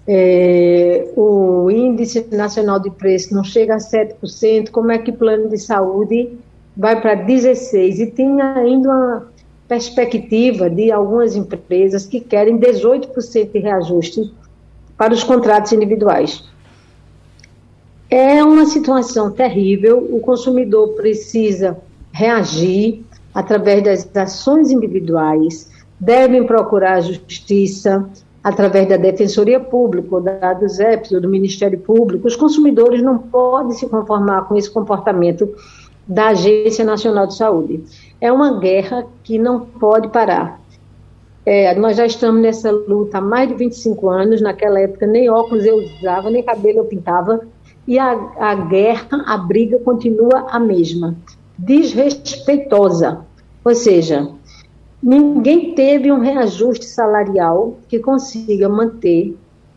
é, 0.08 1.12
o 1.15 1.69
índice 1.69 2.26
nacional 2.32 2.80
de 2.80 2.89
preço 2.91 3.34
não 3.34 3.43
chega 3.43 3.76
a 3.76 3.78
7%, 3.78 4.69
como 4.69 4.91
é 4.91 4.97
que 4.97 5.12
plano 5.12 5.50
de 5.50 5.58
saúde 5.58 6.38
vai 6.76 7.02
para 7.02 7.26
16%? 7.26 8.00
E 8.00 8.06
tem 8.08 8.41
ainda 8.41 8.89
uma 8.89 9.28
perspectiva 9.67 10.69
de 10.69 10.91
algumas 10.91 11.36
empresas 11.36 12.06
que 12.06 12.21
querem 12.21 12.58
18% 12.58 13.52
de 13.52 13.60
reajuste 13.60 14.34
para 14.97 15.13
os 15.13 15.23
contratos 15.23 15.73
individuais. 15.73 16.43
É 18.10 18.41
uma 18.41 18.65
situação 18.65 19.30
terrível, 19.30 19.97
o 19.97 20.21
consumidor 20.21 20.93
precisa 20.93 21.78
reagir 22.13 23.04
através 23.33 23.83
das 23.83 24.15
ações 24.15 24.71
individuais, 24.71 25.69
devem 25.99 26.45
procurar 26.45 26.93
a 26.93 27.01
justiça, 27.01 28.07
através 28.43 28.87
da 28.87 28.97
Defensoria 28.97 29.59
Pública, 29.59 30.21
da 30.21 30.53
DUSEPS, 30.53 31.11
ou 31.11 31.21
do 31.21 31.29
Ministério 31.29 31.79
Público, 31.79 32.27
os 32.27 32.35
consumidores 32.35 33.01
não 33.01 33.17
podem 33.17 33.73
se 33.73 33.87
conformar 33.87 34.43
com 34.47 34.55
esse 34.55 34.69
comportamento 34.69 35.53
da 36.07 36.27
Agência 36.27 36.85
Nacional 36.85 37.27
de 37.27 37.35
Saúde. 37.35 37.83
É 38.21 38.31
uma 38.31 38.59
guerra 38.59 39.05
que 39.23 39.37
não 39.37 39.59
pode 39.59 40.07
parar. 40.07 40.61
É, 41.45 41.75
nós 41.75 41.97
já 41.97 42.05
estamos 42.05 42.41
nessa 42.41 42.71
luta 42.71 43.17
há 43.17 43.21
mais 43.21 43.49
de 43.49 43.55
25 43.55 44.09
anos, 44.09 44.41
naquela 44.41 44.79
época 44.79 45.05
nem 45.05 45.29
óculos 45.29 45.65
eu 45.65 45.77
usava, 45.77 46.29
nem 46.29 46.43
cabelo 46.43 46.79
eu 46.79 46.85
pintava, 46.85 47.41
e 47.87 47.97
a, 47.97 48.11
a 48.37 48.55
guerra, 48.55 49.23
a 49.25 49.37
briga 49.37 49.79
continua 49.79 50.47
a 50.49 50.59
mesma, 50.59 51.15
desrespeitosa. 51.57 53.25
Ou 53.63 53.75
seja, 53.75 54.29
Ninguém 55.01 55.75
teve 55.75 56.11
um 56.11 56.19
reajuste 56.19 56.85
salarial 56.85 57.79
que 57.87 57.99
consiga 57.99 58.67
manter, 58.67 59.35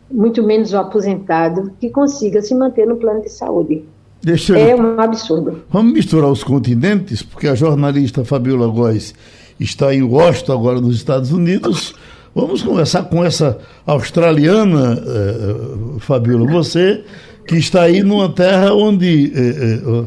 muito 0.09 0.43
menos 0.43 0.73
o 0.73 0.77
aposentado, 0.77 1.71
que 1.79 1.89
consiga 1.89 2.41
se 2.41 2.55
manter 2.55 2.87
no 2.87 2.95
plano 2.95 3.21
de 3.21 3.29
saúde. 3.29 3.83
Deixa 4.21 4.57
é 4.57 4.75
um 4.75 4.99
absurdo. 4.99 5.63
Vamos 5.69 5.93
misturar 5.93 6.29
os 6.29 6.43
continentes, 6.43 7.21
porque 7.21 7.47
a 7.47 7.55
jornalista 7.55 8.25
Fabiola 8.25 8.67
Góes 8.67 9.13
está 9.59 9.93
em 9.93 10.01
Washington, 10.01 10.53
agora 10.53 10.81
nos 10.81 10.95
Estados 10.95 11.31
Unidos. 11.31 11.93
Vamos 12.33 12.63
conversar 12.63 13.03
com 13.03 13.23
essa 13.23 13.59
australiana, 13.85 15.01
eh, 15.05 15.99
Fabiola. 15.99 16.45
Você 16.51 17.03
que 17.47 17.57
está 17.57 17.83
aí 17.83 18.01
numa 18.01 18.29
terra 18.29 18.73
onde 18.73 19.31
eh, 19.35 19.39
eh, 19.39 20.05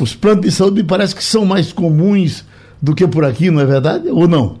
os 0.00 0.14
planos 0.14 0.44
de 0.44 0.52
saúde 0.52 0.82
me 0.82 0.88
parece 0.88 1.14
que 1.14 1.24
são 1.24 1.44
mais 1.44 1.72
comuns 1.72 2.44
do 2.80 2.94
que 2.94 3.06
por 3.06 3.24
aqui, 3.24 3.50
não 3.50 3.60
é 3.60 3.64
verdade? 3.64 4.08
Ou 4.08 4.28
não? 4.28 4.58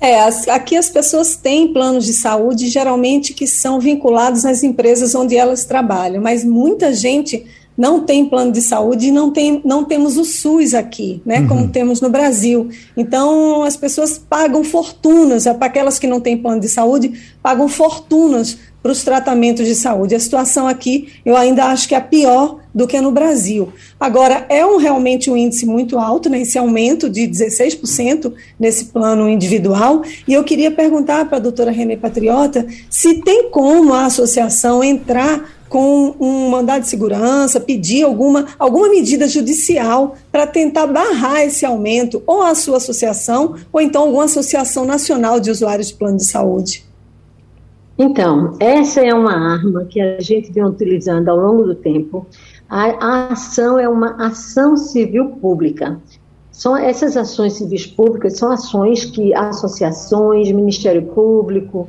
É, 0.00 0.20
as, 0.20 0.46
aqui 0.46 0.76
as 0.76 0.88
pessoas 0.88 1.36
têm 1.36 1.72
planos 1.72 2.04
de 2.06 2.12
saúde, 2.12 2.68
geralmente 2.68 3.34
que 3.34 3.46
são 3.46 3.80
vinculados 3.80 4.44
às 4.44 4.62
empresas 4.62 5.14
onde 5.14 5.36
elas 5.36 5.64
trabalham, 5.64 6.22
mas 6.22 6.44
muita 6.44 6.94
gente 6.94 7.44
não 7.76 8.00
tem 8.00 8.28
plano 8.28 8.50
de 8.50 8.60
saúde 8.60 9.06
e 9.06 9.12
não, 9.12 9.30
tem, 9.30 9.60
não 9.64 9.84
temos 9.84 10.16
o 10.16 10.24
SUS 10.24 10.74
aqui, 10.74 11.22
né, 11.24 11.40
uhum. 11.40 11.48
como 11.48 11.68
temos 11.68 12.00
no 12.00 12.10
Brasil. 12.10 12.68
Então, 12.96 13.62
as 13.62 13.76
pessoas 13.76 14.18
pagam 14.18 14.64
fortunas, 14.64 15.46
é 15.46 15.54
para 15.54 15.68
aquelas 15.68 15.96
que 15.96 16.08
não 16.08 16.20
têm 16.20 16.36
plano 16.36 16.60
de 16.60 16.68
saúde, 16.68 17.12
pagam 17.40 17.68
fortunas 17.68 18.58
para 18.82 18.92
os 18.92 19.02
tratamentos 19.02 19.66
de 19.66 19.74
saúde. 19.74 20.14
A 20.14 20.20
situação 20.20 20.66
aqui 20.66 21.12
eu 21.24 21.36
ainda 21.36 21.66
acho 21.66 21.88
que 21.88 21.94
é 21.94 22.00
pior 22.00 22.58
do 22.74 22.86
que 22.86 23.00
no 23.00 23.10
Brasil. 23.10 23.72
Agora, 23.98 24.46
é 24.48 24.64
um, 24.64 24.76
realmente 24.76 25.30
um 25.30 25.36
índice 25.36 25.66
muito 25.66 25.98
alto, 25.98 26.30
né, 26.30 26.42
esse 26.42 26.56
aumento 26.56 27.10
de 27.10 27.22
16% 27.22 28.32
nesse 28.58 28.86
plano 28.86 29.28
individual, 29.28 30.02
e 30.26 30.32
eu 30.32 30.44
queria 30.44 30.70
perguntar 30.70 31.24
para 31.24 31.38
a 31.38 31.40
doutora 31.40 31.72
Renê 31.72 31.96
Patriota 31.96 32.66
se 32.88 33.14
tem 33.22 33.50
como 33.50 33.92
a 33.94 34.04
associação 34.04 34.84
entrar 34.84 35.58
com 35.68 36.14
um 36.18 36.48
mandado 36.48 36.82
de 36.82 36.88
segurança, 36.88 37.60
pedir 37.60 38.02
alguma, 38.02 38.46
alguma 38.58 38.88
medida 38.88 39.28
judicial 39.28 40.16
para 40.32 40.46
tentar 40.46 40.86
barrar 40.86 41.42
esse 41.42 41.66
aumento, 41.66 42.22
ou 42.26 42.42
a 42.42 42.54
sua 42.54 42.78
associação, 42.78 43.56
ou 43.72 43.80
então 43.80 44.02
alguma 44.02 44.24
associação 44.24 44.84
nacional 44.84 45.38
de 45.40 45.50
usuários 45.50 45.88
de 45.88 45.94
plano 45.94 46.16
de 46.16 46.24
saúde. 46.24 46.87
Então, 47.98 48.56
essa 48.60 49.00
é 49.00 49.12
uma 49.12 49.32
arma 49.32 49.84
que 49.84 50.00
a 50.00 50.20
gente 50.20 50.52
vem 50.52 50.64
utilizando 50.64 51.28
ao 51.28 51.36
longo 51.36 51.64
do 51.64 51.74
tempo. 51.74 52.24
A, 52.68 52.84
a 53.04 53.32
ação 53.32 53.78
é 53.78 53.88
uma 53.88 54.14
ação 54.24 54.76
civil 54.76 55.30
pública. 55.40 56.00
São 56.52 56.76
essas 56.76 57.16
ações 57.16 57.54
civis 57.54 57.86
públicas 57.86 58.36
são 58.36 58.52
ações 58.52 59.04
que 59.04 59.34
associações, 59.34 60.50
Ministério 60.50 61.02
Público, 61.02 61.88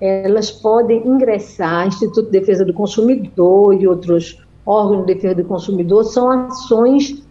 elas 0.00 0.50
podem 0.50 1.06
ingressar, 1.06 1.86
Instituto 1.86 2.26
de 2.26 2.38
Defesa 2.38 2.64
do 2.64 2.74
Consumidor 2.74 3.74
e 3.80 3.88
outros 3.88 4.38
órgãos 4.66 5.06
de 5.06 5.14
defesa 5.14 5.36
do 5.36 5.44
consumidor, 5.44 6.04
são 6.04 6.28
ações, 6.28 7.22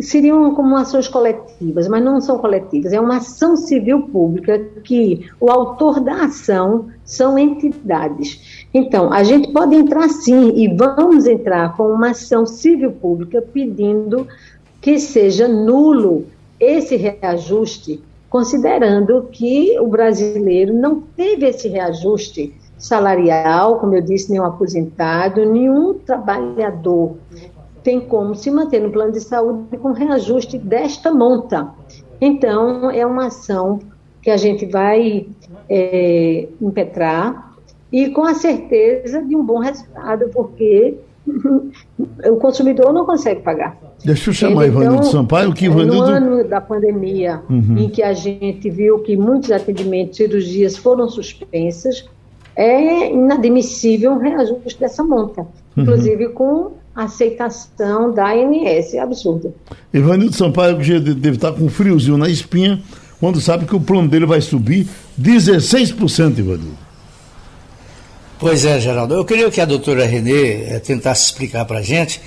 seriam 0.00 0.54
como 0.54 0.76
ações 0.76 1.08
coletivas, 1.08 1.88
mas 1.88 2.02
não 2.04 2.20
são 2.20 2.38
coletivas, 2.38 2.92
é 2.92 3.00
uma 3.00 3.16
ação 3.16 3.56
civil 3.56 4.02
pública 4.02 4.58
que 4.84 5.28
o 5.40 5.50
autor 5.50 6.00
da 6.00 6.24
ação 6.24 6.88
são 7.04 7.38
entidades. 7.38 8.66
Então, 8.72 9.12
a 9.12 9.22
gente 9.22 9.52
pode 9.52 9.74
entrar 9.74 10.08
sim, 10.08 10.52
e 10.56 10.68
vamos 10.74 11.26
entrar 11.26 11.76
com 11.76 11.88
uma 11.88 12.10
ação 12.10 12.46
civil 12.46 12.92
pública 12.92 13.42
pedindo 13.42 14.26
que 14.80 14.98
seja 14.98 15.48
nulo 15.48 16.26
esse 16.58 16.96
reajuste 16.96 18.02
considerando 18.28 19.28
que 19.30 19.78
o 19.78 19.86
brasileiro 19.86 20.74
não 20.74 21.00
teve 21.00 21.46
esse 21.46 21.68
reajuste 21.68 22.54
salarial, 22.78 23.78
como 23.78 23.94
eu 23.94 24.02
disse, 24.02 24.30
nenhum 24.30 24.44
aposentado, 24.44 25.44
nenhum 25.50 25.94
trabalhador 25.94 27.16
tem 27.86 28.00
como 28.00 28.34
se 28.34 28.50
manter 28.50 28.80
no 28.80 28.90
plano 28.90 29.12
de 29.12 29.20
saúde 29.20 29.76
com 29.78 29.92
reajuste 29.92 30.58
desta 30.58 31.14
monta. 31.14 31.68
Então, 32.20 32.90
é 32.90 33.06
uma 33.06 33.26
ação 33.26 33.78
que 34.20 34.28
a 34.28 34.36
gente 34.36 34.66
vai 34.66 35.28
é, 35.70 36.48
impetrar 36.60 37.54
e 37.92 38.10
com 38.10 38.24
a 38.24 38.34
certeza 38.34 39.22
de 39.22 39.36
um 39.36 39.44
bom 39.44 39.60
resultado, 39.60 40.28
porque 40.34 40.96
o 42.28 42.34
consumidor 42.40 42.92
não 42.92 43.06
consegue 43.06 43.42
pagar. 43.42 43.78
Deixa 44.04 44.30
eu 44.30 44.34
chamar 44.34 44.64
Ele, 44.64 44.72
Ivanildo 44.72 44.96
então, 44.96 45.12
Sampaio, 45.12 45.54
que 45.54 45.66
Ivanildo... 45.66 45.94
No 45.94 46.02
ano 46.02 46.44
da 46.44 46.60
pandemia, 46.60 47.40
uhum. 47.48 47.78
em 47.78 47.88
que 47.88 48.02
a 48.02 48.12
gente 48.12 48.68
viu 48.68 48.98
que 48.98 49.16
muitos 49.16 49.52
atendimentos, 49.52 50.16
cirurgias 50.16 50.76
foram 50.76 51.08
suspensas, 51.08 52.04
é 52.56 53.12
inadmissível 53.12 54.10
um 54.10 54.18
reajuste 54.18 54.80
dessa 54.80 55.04
monta, 55.04 55.42
uhum. 55.42 55.84
inclusive 55.84 56.30
com 56.30 56.72
aceitação 56.96 58.12
da 58.12 58.32
ANS, 58.32 58.94
é 58.94 58.98
absurdo. 58.98 59.54
Ivanildo 59.92 60.34
Sampaio 60.34 60.78
que 60.78 60.98
deve 60.98 61.36
estar 61.36 61.52
com 61.52 61.64
um 61.64 61.68
friozinho 61.68 62.16
na 62.16 62.28
espinha, 62.28 62.82
quando 63.20 63.40
sabe 63.40 63.66
que 63.66 63.76
o 63.76 63.80
plano 63.80 64.08
dele 64.08 64.26
vai 64.26 64.40
subir 64.40 64.88
16%, 65.20 66.38
Ivanildo. 66.38 66.86
Pois 68.38 68.64
é, 68.64 68.80
Geraldo. 68.80 69.14
Eu 69.14 69.24
queria 69.24 69.50
que 69.50 69.60
a 69.60 69.64
doutora 69.64 70.04
Renê 70.06 70.64
é, 70.64 70.78
tentasse 70.78 71.26
explicar 71.26 71.64
para 71.64 71.78
a 71.78 71.82
gente 71.82 72.20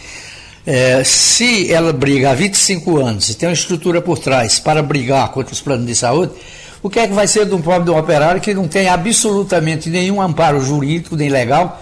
é, 0.66 1.04
se 1.04 1.72
ela 1.72 1.94
briga 1.94 2.32
há 2.32 2.34
25 2.34 2.98
anos 2.98 3.30
e 3.30 3.36
tem 3.36 3.50
uma 3.50 3.54
estrutura 3.54 4.02
por 4.02 4.20
trás 4.20 4.60
para 4.60 4.82
brigar 4.82 5.32
contra 5.32 5.54
os 5.54 5.62
planos 5.62 5.86
de 5.86 5.96
saúde, 5.96 6.34
o 6.82 6.90
que 6.90 7.00
é 7.00 7.08
que 7.08 7.14
vai 7.14 7.28
ser 7.28 7.46
de 7.46 7.54
um 7.54 7.62
pobre 7.62 7.86
de 7.86 7.92
um 7.92 7.98
operário 7.98 8.42
que 8.42 8.54
não 8.54 8.68
tem 8.68 8.88
absolutamente 8.88 9.90
nenhum 9.90 10.22
amparo 10.22 10.62
jurídico 10.62 11.16
nem 11.16 11.30
legal 11.30 11.80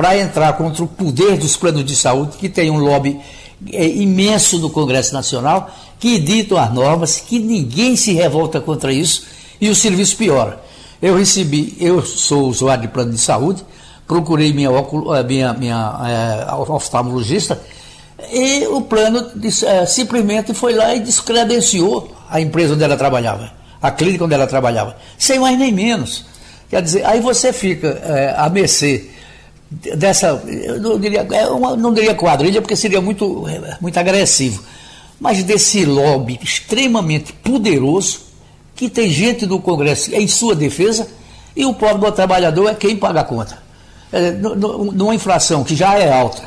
para 0.00 0.16
entrar 0.16 0.54
contra 0.54 0.82
o 0.82 0.86
poder 0.86 1.36
dos 1.36 1.58
planos 1.58 1.84
de 1.84 1.94
saúde, 1.94 2.38
que 2.38 2.48
tem 2.48 2.70
um 2.70 2.78
lobby 2.78 3.20
é, 3.70 3.86
imenso 3.86 4.58
no 4.58 4.70
Congresso 4.70 5.12
Nacional, 5.12 5.70
que 5.98 6.18
ditam 6.18 6.56
as 6.56 6.72
normas, 6.72 7.20
que 7.20 7.38
ninguém 7.38 7.94
se 7.96 8.14
revolta 8.14 8.62
contra 8.62 8.90
isso 8.90 9.26
e 9.60 9.68
o 9.68 9.74
serviço 9.74 10.16
piora. 10.16 10.58
Eu 11.02 11.18
recebi, 11.18 11.76
eu 11.78 12.00
sou 12.00 12.48
usuário 12.48 12.80
de 12.80 12.88
plano 12.88 13.12
de 13.12 13.18
saúde, 13.18 13.62
procurei 14.08 14.54
minha, 14.54 14.70
eh, 14.70 15.22
minha, 15.22 15.52
minha 15.52 16.48
é, 16.48 16.54
oftalmologista 16.54 17.60
e 18.32 18.66
o 18.68 18.80
plano 18.80 19.30
é, 19.66 19.84
simplesmente 19.84 20.54
foi 20.54 20.72
lá 20.72 20.94
e 20.94 21.00
descredenciou 21.00 22.10
a 22.30 22.40
empresa 22.40 22.72
onde 22.72 22.84
ela 22.84 22.96
trabalhava, 22.96 23.52
a 23.82 23.90
clínica 23.90 24.24
onde 24.24 24.32
ela 24.32 24.46
trabalhava, 24.46 24.96
sem 25.18 25.38
mais 25.38 25.58
nem 25.58 25.70
menos. 25.70 26.24
Quer 26.70 26.80
dizer, 26.80 27.04
aí 27.04 27.20
você 27.20 27.52
fica 27.52 28.00
é, 28.02 28.34
à 28.34 28.48
mercê 28.48 29.10
dessa, 29.70 30.42
eu 30.46 30.80
não 30.80 30.98
diria, 30.98 31.22
uma, 31.52 31.76
não 31.76 31.94
diria 31.94 32.14
quadrilha, 32.14 32.60
porque 32.60 32.74
seria 32.74 33.00
muito, 33.00 33.46
muito 33.80 33.96
agressivo, 33.98 34.62
mas 35.20 35.42
desse 35.44 35.84
lobby 35.84 36.38
extremamente 36.42 37.32
poderoso 37.32 38.20
que 38.74 38.88
tem 38.88 39.10
gente 39.10 39.46
no 39.46 39.60
Congresso 39.60 40.14
em 40.14 40.26
sua 40.26 40.54
defesa 40.54 41.06
e 41.54 41.64
o 41.64 41.74
pobre 41.74 42.10
do 42.10 42.12
trabalhador 42.12 42.68
é 42.68 42.74
quem 42.74 42.96
paga 42.96 43.20
a 43.20 43.24
conta. 43.24 43.58
É, 44.12 44.32
numa 44.32 45.14
inflação 45.14 45.62
que 45.62 45.76
já 45.76 45.96
é 45.96 46.12
alta, 46.12 46.42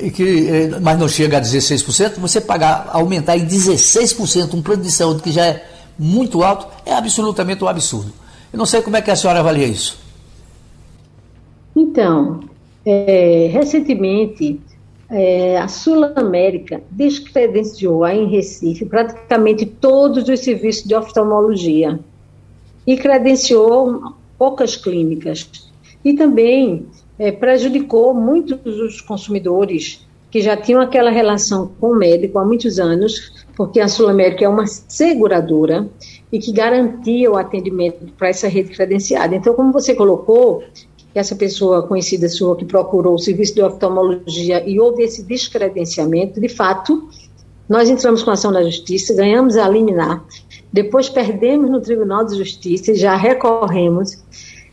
e 0.00 0.10
que, 0.10 0.48
é, 0.48 0.80
mas 0.80 0.98
não 0.98 1.08
chega 1.08 1.38
a 1.38 1.40
16%, 1.40 2.14
você 2.18 2.40
pagar, 2.40 2.88
aumentar 2.92 3.36
em 3.36 3.46
16% 3.46 4.54
um 4.54 4.62
plano 4.62 4.82
de 4.82 4.90
saúde 4.90 5.22
que 5.22 5.30
já 5.30 5.46
é 5.46 5.64
muito 5.96 6.42
alto, 6.42 6.66
é 6.84 6.94
absolutamente 6.94 7.62
um 7.62 7.68
absurdo. 7.68 8.12
Eu 8.52 8.58
não 8.58 8.66
sei 8.66 8.82
como 8.82 8.96
é 8.96 9.02
que 9.02 9.10
a 9.10 9.16
senhora 9.16 9.40
avalia 9.40 9.66
isso. 9.66 10.07
Então, 11.78 12.40
é, 12.84 13.48
recentemente, 13.52 14.60
é, 15.08 15.56
a 15.58 15.68
Sul 15.68 16.04
América 16.16 16.82
descredenciou 16.90 18.04
em 18.08 18.26
Recife 18.26 18.84
praticamente 18.84 19.64
todos 19.64 20.28
os 20.28 20.40
serviços 20.40 20.82
de 20.82 20.96
oftalmologia 20.96 22.00
e 22.84 22.96
credenciou 22.96 24.12
poucas 24.36 24.74
clínicas. 24.74 25.70
E 26.04 26.14
também 26.14 26.86
é, 27.16 27.30
prejudicou 27.30 28.12
muitos 28.12 28.58
dos 28.58 29.00
consumidores 29.00 30.04
que 30.32 30.40
já 30.40 30.56
tinham 30.56 30.80
aquela 30.80 31.10
relação 31.10 31.70
com 31.80 31.92
o 31.92 31.96
médico 31.96 32.40
há 32.40 32.44
muitos 32.44 32.80
anos, 32.80 33.46
porque 33.56 33.78
a 33.78 33.86
Sul 33.86 34.08
América 34.08 34.44
é 34.44 34.48
uma 34.48 34.66
seguradora 34.66 35.88
e 36.32 36.40
que 36.40 36.52
garantia 36.52 37.30
o 37.30 37.36
atendimento 37.36 38.12
para 38.18 38.28
essa 38.28 38.48
rede 38.48 38.70
credenciada. 38.70 39.34
Então, 39.34 39.54
como 39.54 39.72
você 39.72 39.94
colocou, 39.94 40.62
que 41.12 41.18
essa 41.18 41.34
pessoa 41.34 41.86
conhecida 41.86 42.28
sua 42.28 42.56
que 42.56 42.64
procurou 42.64 43.14
o 43.14 43.18
serviço 43.18 43.54
de 43.54 43.62
oftalmologia 43.62 44.68
e 44.68 44.78
houve 44.78 45.02
esse 45.02 45.22
descredenciamento, 45.22 46.40
de 46.40 46.48
fato, 46.48 47.08
nós 47.68 47.90
entramos 47.90 48.22
com 48.22 48.30
ação 48.30 48.50
na 48.50 48.62
justiça, 48.62 49.14
ganhamos 49.14 49.56
a 49.56 49.68
liminar, 49.68 50.24
depois 50.72 51.08
perdemos 51.08 51.70
no 51.70 51.80
Tribunal 51.80 52.24
de 52.24 52.36
Justiça 52.36 52.92
e 52.92 52.94
já 52.94 53.16
recorremos, 53.16 54.22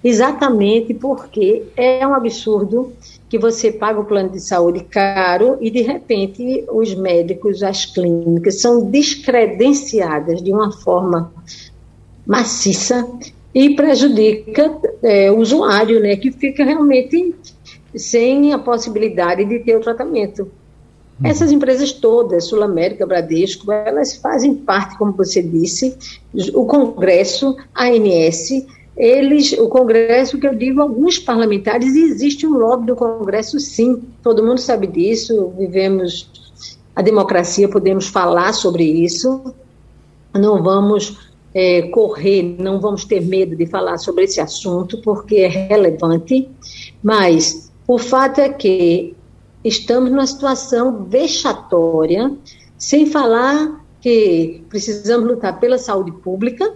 exatamente 0.03 0.93
porque 0.93 1.63
é 1.75 2.05
um 2.07 2.13
absurdo 2.13 2.93
que 3.27 3.39
você 3.39 3.71
paga 3.71 3.99
o 3.99 4.05
plano 4.05 4.29
de 4.29 4.39
saúde 4.39 4.81
caro 4.81 5.57
e, 5.59 5.69
de 5.69 5.81
repente, 5.81 6.65
os 6.71 6.93
médicos, 6.93 7.63
as 7.63 7.85
clínicas 7.85 8.61
são 8.61 8.89
descredenciadas 8.89 10.41
de 10.41 10.53
uma 10.53 10.71
forma 10.71 11.33
maciça 12.25 13.07
e 13.55 13.73
prejudica 13.73 14.77
é, 15.01 15.31
o 15.31 15.37
usuário, 15.37 16.01
né, 16.01 16.17
que 16.17 16.29
fica 16.29 16.65
realmente 16.65 17.33
sem 17.95 18.51
a 18.51 18.59
possibilidade 18.59 19.45
de 19.45 19.59
ter 19.59 19.77
o 19.77 19.79
tratamento. 19.79 20.41
Uhum. 20.41 21.29
Essas 21.29 21.53
empresas 21.53 21.93
todas, 21.93 22.43
Sul 22.43 22.61
América, 22.61 23.07
Bradesco, 23.07 23.71
elas 23.71 24.17
fazem 24.17 24.53
parte, 24.53 24.97
como 24.97 25.13
você 25.13 25.41
disse, 25.41 25.97
o 26.53 26.65
Congresso, 26.65 27.55
a 27.73 27.85
ANS, 27.85 28.65
eles, 28.97 29.53
o 29.53 29.69
Congresso, 29.69 30.37
que 30.37 30.47
eu 30.47 30.53
digo, 30.53 30.81
alguns 30.81 31.17
parlamentares, 31.17 31.95
existe 31.95 32.45
um 32.45 32.57
lobby 32.57 32.87
do 32.87 32.95
Congresso, 32.97 33.57
sim, 33.57 34.03
todo 34.21 34.43
mundo 34.43 34.59
sabe 34.59 34.85
disso, 34.85 35.53
vivemos 35.57 36.29
a 36.93 37.01
democracia, 37.01 37.69
podemos 37.69 38.07
falar 38.09 38.51
sobre 38.51 38.83
isso, 38.83 39.55
não 40.33 40.61
vamos 40.61 41.24
é, 41.55 41.83
correr, 41.83 42.43
não 42.59 42.81
vamos 42.81 43.05
ter 43.05 43.21
medo 43.21 43.55
de 43.55 43.65
falar 43.65 43.97
sobre 43.97 44.25
esse 44.25 44.41
assunto, 44.41 45.01
porque 45.01 45.37
é 45.37 45.47
relevante, 45.47 46.49
mas 47.01 47.71
o 47.87 47.97
fato 47.97 48.41
é 48.41 48.49
que 48.49 49.15
estamos 49.63 50.11
numa 50.11 50.27
situação 50.27 51.05
vexatória, 51.05 52.29
sem 52.77 53.05
falar 53.05 53.81
que 54.01 54.65
precisamos 54.67 55.25
lutar 55.29 55.57
pela 55.57 55.77
saúde 55.77 56.11
pública, 56.11 56.73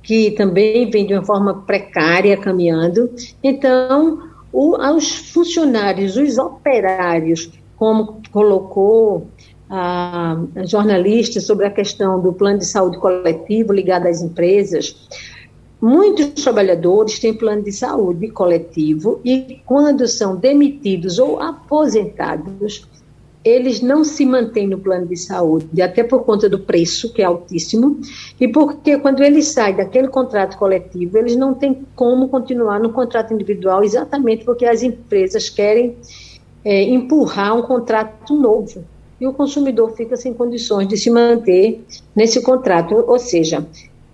que 0.00 0.30
também 0.30 0.88
vem 0.88 1.06
de 1.06 1.14
uma 1.14 1.24
forma 1.24 1.62
precária 1.62 2.36
caminhando. 2.36 3.10
Então, 3.42 4.30
o, 4.52 4.76
aos 4.76 5.12
funcionários, 5.32 6.16
os 6.16 6.38
operários, 6.38 7.50
como 7.76 8.22
colocou 8.30 9.26
a, 9.68 10.38
a 10.56 10.66
jornalista 10.66 11.40
sobre 11.40 11.66
a 11.66 11.70
questão 11.70 12.20
do 12.20 12.32
plano 12.32 12.58
de 12.58 12.66
saúde 12.66 12.98
coletivo 12.98 13.72
ligado 13.72 14.06
às 14.06 14.20
empresas, 14.20 15.08
Muitos 15.86 16.42
trabalhadores 16.42 17.18
têm 17.18 17.34
plano 17.34 17.62
de 17.62 17.70
saúde 17.70 18.28
coletivo 18.28 19.20
e, 19.22 19.60
quando 19.66 20.08
são 20.08 20.34
demitidos 20.34 21.18
ou 21.18 21.38
aposentados, 21.38 22.88
eles 23.44 23.82
não 23.82 24.02
se 24.02 24.24
mantêm 24.24 24.66
no 24.66 24.78
plano 24.78 25.06
de 25.06 25.16
saúde, 25.18 25.82
até 25.82 26.02
por 26.02 26.24
conta 26.24 26.48
do 26.48 26.58
preço, 26.58 27.12
que 27.12 27.20
é 27.20 27.26
altíssimo, 27.26 28.00
e 28.40 28.48
porque 28.48 28.96
quando 28.98 29.22
eles 29.22 29.48
saem 29.48 29.76
daquele 29.76 30.08
contrato 30.08 30.56
coletivo, 30.56 31.18
eles 31.18 31.36
não 31.36 31.52
têm 31.52 31.84
como 31.94 32.28
continuar 32.28 32.80
no 32.80 32.90
contrato 32.90 33.34
individual, 33.34 33.84
exatamente 33.84 34.42
porque 34.42 34.64
as 34.64 34.82
empresas 34.82 35.50
querem 35.50 35.96
é, 36.64 36.82
empurrar 36.84 37.54
um 37.54 37.60
contrato 37.60 38.34
novo. 38.34 38.82
E 39.24 39.26
o 39.26 39.32
consumidor 39.32 39.92
fica 39.92 40.18
sem 40.18 40.34
condições 40.34 40.86
de 40.86 40.98
se 40.98 41.10
manter 41.10 41.82
nesse 42.14 42.42
contrato. 42.42 42.94
Ou 43.08 43.18
seja, 43.18 43.66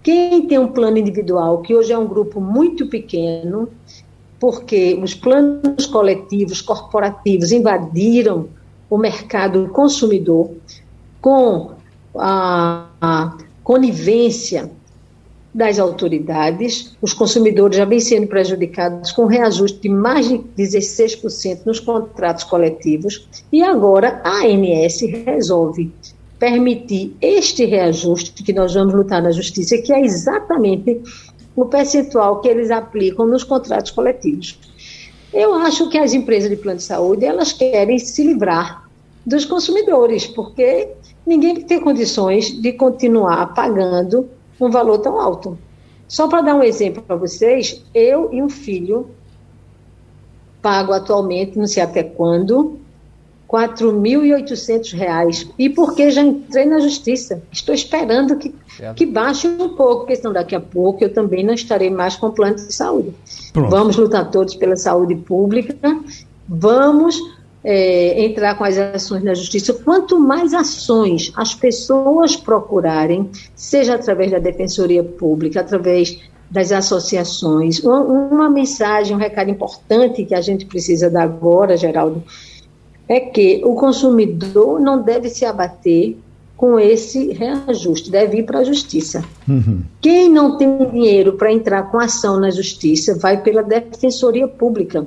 quem 0.05 0.47
tem 0.47 0.57
um 0.57 0.69
plano 0.69 0.99
individual, 0.99 1.63
que 1.63 1.75
hoje 1.75 1.93
é 1.93 1.99
um 1.99 2.07
grupo 2.07 2.41
muito 2.41 2.87
pequeno, 2.87 3.69
porque 4.39 4.97
os 5.03 5.13
planos 5.13 5.85
coletivos, 5.87 6.63
corporativos 6.63 7.51
invadiram 7.51 8.47
o 8.89 8.97
mercado 8.97 9.69
consumidor 9.71 10.53
com 11.21 11.73
a, 12.17 12.87
a 13.01 13.37
conivência 13.65 14.71
das 15.53 15.79
autoridades, 15.79 16.97
os 17.03 17.13
consumidores 17.13 17.77
já 17.77 17.85
vêm 17.85 18.01
sendo 18.01 18.29
prejudicados 18.29 19.11
com 19.11 19.27
reajuste 19.27 19.81
de 19.81 19.89
mais 19.89 20.29
de 20.29 20.39
16% 20.57 21.67
nos 21.67 21.81
contratos 21.81 22.45
coletivos, 22.45 23.29
e 23.53 23.63
agora 23.63 24.21
a 24.25 24.45
ANS 24.45 25.01
resolve 25.25 25.93
permitir 26.39 27.15
este 27.21 27.65
reajuste 27.67 28.43
que 28.43 28.53
nós 28.53 28.73
vamos 28.75 28.95
lutar 28.95 29.23
na 29.23 29.31
justiça, 29.31 29.77
que 29.79 29.93
é 29.93 30.01
exatamente 30.01 31.03
o 31.55 31.67
percentual 31.67 32.41
que 32.41 32.49
eles 32.49 32.71
aplicam 32.71 33.27
nos 33.27 33.45
contratos 33.45 33.91
coletivos. 33.91 34.59
Eu 35.33 35.55
acho 35.55 35.89
que 35.91 35.99
as 35.99 36.15
empresas 36.15 36.49
de 36.49 36.57
plano 36.57 36.79
de 36.79 36.85
saúde, 36.85 37.25
elas 37.25 37.53
querem 37.53 37.99
se 37.99 38.25
livrar 38.25 38.89
dos 39.27 39.45
consumidores, 39.45 40.27
porque 40.27 40.89
ninguém 41.27 41.57
tem 41.57 41.81
condições 41.81 42.51
de 42.51 42.73
continuar 42.73 43.55
pagando 43.55 44.29
um 44.61 44.71
valor 44.71 44.99
tão 44.99 45.19
alto. 45.19 45.59
Só 46.07 46.29
para 46.29 46.43
dar 46.43 46.55
um 46.57 46.63
exemplo 46.63 47.03
para 47.03 47.17
vocês, 47.17 47.85
eu 47.95 48.33
e 48.33 48.43
um 48.43 48.49
filho 48.49 49.11
pago 50.61 50.93
atualmente, 50.93 51.59
não 51.59 51.67
sei 51.67 51.83
até 51.83 52.03
quando, 52.03 52.79
R$ 53.51 53.69
4.800. 53.69 55.51
E 55.59 55.69
porque 55.71 56.11
já 56.11 56.23
entrei 56.23 56.67
na 56.67 56.81
justiça. 56.81 57.43
Estou 57.51 57.75
esperando 57.75 58.37
que, 58.37 58.55
que 58.95 59.07
baixe 59.07 59.49
um 59.49 59.71
pouco, 59.71 60.01
porque 60.01 60.17
senão 60.17 60.33
daqui 60.33 60.55
a 60.55 60.61
pouco 60.61 61.03
eu 61.03 61.13
também 61.13 61.45
não 61.45 61.55
estarei 61.55 61.91
mais 61.91 62.17
com 62.17 62.31
plano 62.31 62.57
de 62.57 62.73
saúde. 62.73 63.15
Pronto. 63.53 63.71
Vamos 63.71 63.97
lutar 63.97 64.31
todos 64.31 64.55
pela 64.55 64.77
saúde 64.77 65.15
pública, 65.15 65.99
vamos 66.49 67.17
é, 67.63 68.25
entrar 68.25 68.57
com 68.57 68.65
as 68.65 68.77
ações 68.79 69.23
na 69.23 69.35
justiça. 69.35 69.75
Quanto 69.75 70.19
mais 70.19 70.55
ações 70.55 71.33
as 71.37 71.55
pessoas 71.55 72.37
procurarem, 72.37 73.31
seja 73.55 73.95
através 73.95 74.31
da 74.31 74.39
Defensoria 74.39 75.05
Pública, 75.05 75.61
através 75.61 76.19
das 76.51 76.73
associações, 76.73 77.79
uma, 77.81 78.01
uma 78.01 78.51
mensagem, 78.51 79.15
um 79.15 79.19
recado 79.19 79.51
importante 79.51 80.25
que 80.25 80.35
a 80.35 80.41
gente 80.41 80.67
precisa 80.67 81.09
dar 81.09 81.23
agora, 81.23 81.77
Geraldo, 81.77 82.25
é 83.09 83.21
que 83.21 83.61
o 83.65 83.75
consumidor 83.75 84.81
não 84.81 85.03
deve 85.03 85.29
se 85.29 85.45
abater 85.45 86.17
com 86.57 86.79
esse 86.79 87.33
reajuste, 87.33 88.11
deve 88.11 88.39
ir 88.39 88.43
para 88.43 88.59
a 88.59 88.65
justiça. 88.65 89.25
Uhum. 89.49 89.83
Quem 89.99 90.29
não 90.29 90.59
tem 90.59 90.77
dinheiro 90.91 91.33
para 91.33 91.51
entrar 91.51 91.91
com 91.91 91.99
ação 91.99 92.39
na 92.39 92.51
justiça 92.51 93.17
vai 93.19 93.43
pela 93.43 93.63
defensoria 93.63 94.47
pública. 94.47 95.07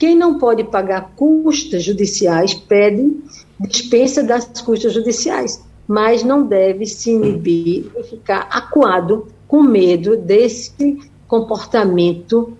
Quem 0.00 0.16
não 0.16 0.38
pode 0.38 0.64
pagar 0.64 1.12
custas 1.14 1.84
judiciais 1.84 2.54
pede 2.54 3.18
dispensa 3.60 4.22
das 4.22 4.46
custas 4.62 4.94
judiciais, 4.94 5.62
mas 5.86 6.24
não 6.24 6.46
deve 6.46 6.86
se 6.86 7.10
inibir 7.10 7.84
e 7.94 8.02
ficar 8.04 8.48
acuado 8.50 9.26
com 9.46 9.62
medo 9.62 10.16
desse 10.16 10.98
comportamento 11.28 12.56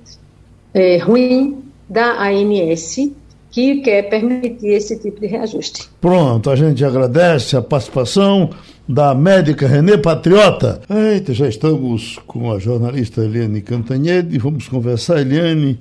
é, 0.75 0.99
ruim 0.99 1.65
da 1.89 2.23
ANS 2.23 3.11
que 3.51 3.81
quer 3.81 4.11
permitir 4.11 4.75
esse 4.75 4.99
tipo 4.99 5.19
de 5.19 5.27
reajuste. 5.27 5.89
Pronto, 5.99 6.51
a 6.51 6.57
gente 6.57 6.85
agradece 6.85 7.57
a 7.57 7.63
participação 7.63 8.51
da 8.87 9.15
médica 9.15 9.67
Renê 9.67 9.97
Patriota. 9.97 10.83
Eita, 10.91 11.33
já 11.33 11.49
estamos 11.49 12.19
com 12.27 12.53
a 12.53 12.59
jornalista 12.59 13.23
Eliane 13.23 13.63
Cantanhede, 13.63 14.37
vamos 14.37 14.69
conversar, 14.69 15.23
Eliane, 15.23 15.81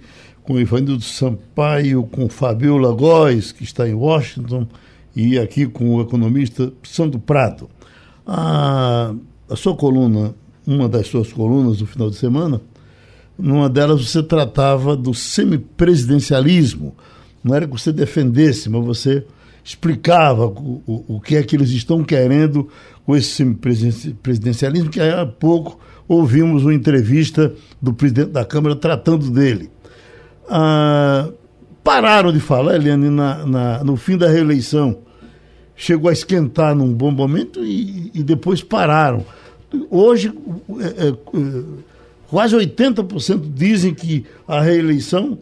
com 0.50 0.60
Ivanildo 0.60 1.04
Sampaio, 1.04 2.02
com 2.02 2.28
Fabiola 2.28 2.91
Góes, 2.91 3.52
que 3.52 3.64
está 3.64 3.88
em 3.88 3.93
Washington, 3.93 4.66
e 5.16 5.38
aqui 5.38 5.68
com 5.68 5.93
o 5.93 6.02
economista 6.02 6.74
Sandro 6.82 7.20
Prado. 7.20 7.70
A, 8.26 9.14
a 9.47 9.56
sua 9.56 9.76
coluna, 9.76 10.34
uma 10.66 10.89
das 10.89 11.06
suas 11.06 11.32
colunas 11.32 11.78
do 11.78 11.86
final 11.86 12.10
de 12.10 12.16
semana, 12.16 12.60
numa 13.38 13.70
delas 13.70 14.10
você 14.10 14.24
tratava 14.24 14.97
do 14.97 15.14
semipresidencialismo, 15.14 16.95
não 17.43 17.54
era 17.54 17.68
que 17.68 17.74
você 17.74 17.93
defendesse, 17.93 18.72
mas 18.72 18.84
você 18.84 19.24
explicava 19.64 20.47
o, 20.47 20.82
o, 20.88 21.18
o 21.18 21.22
que 21.22 21.36
é 21.36 21.43
que 21.43 21.56
eles 21.56 21.70
estão 21.70 22.04
querendo 22.04 22.68
com 23.06 23.16
esse 23.16 23.45
presidencialismo, 24.24 24.89
que 24.89 25.00
há 25.00 25.28
pouco 25.28 25.80
ouvimos 26.08 26.64
uma 26.64 26.74
entrevista 26.74 27.54
do 27.80 27.93
presidente 27.93 28.32
da 28.32 28.43
Câmara 28.43 28.76
tratando 28.76 29.30
dele. 29.30 29.70
Ah, 30.50 31.30
pararam 31.84 32.32
de 32.32 32.39
falar, 32.39 32.76
Eliane, 32.76 33.10
na, 33.10 33.45
na, 33.45 33.84
no 33.84 33.95
fim 33.95 34.18
da 34.18 34.28
reeleição. 34.28 35.00
Chegou 35.76 36.10
a 36.10 36.14
esquentar 36.14 36.76
num 36.76 36.93
bom 36.93 37.12
momento 37.12 37.64
e, 37.64 38.12
e 38.14 38.24
depois 38.24 38.62
pararam. 38.62 39.26
Hoje, 39.89 40.34
é, 40.80 41.08
é, 41.08 41.10
é 41.10 41.14
quase 42.28 42.56
80% 42.56 43.54
dizem 43.54 43.93
que 43.93 44.26
a 44.47 44.60
reeleição 44.60 45.38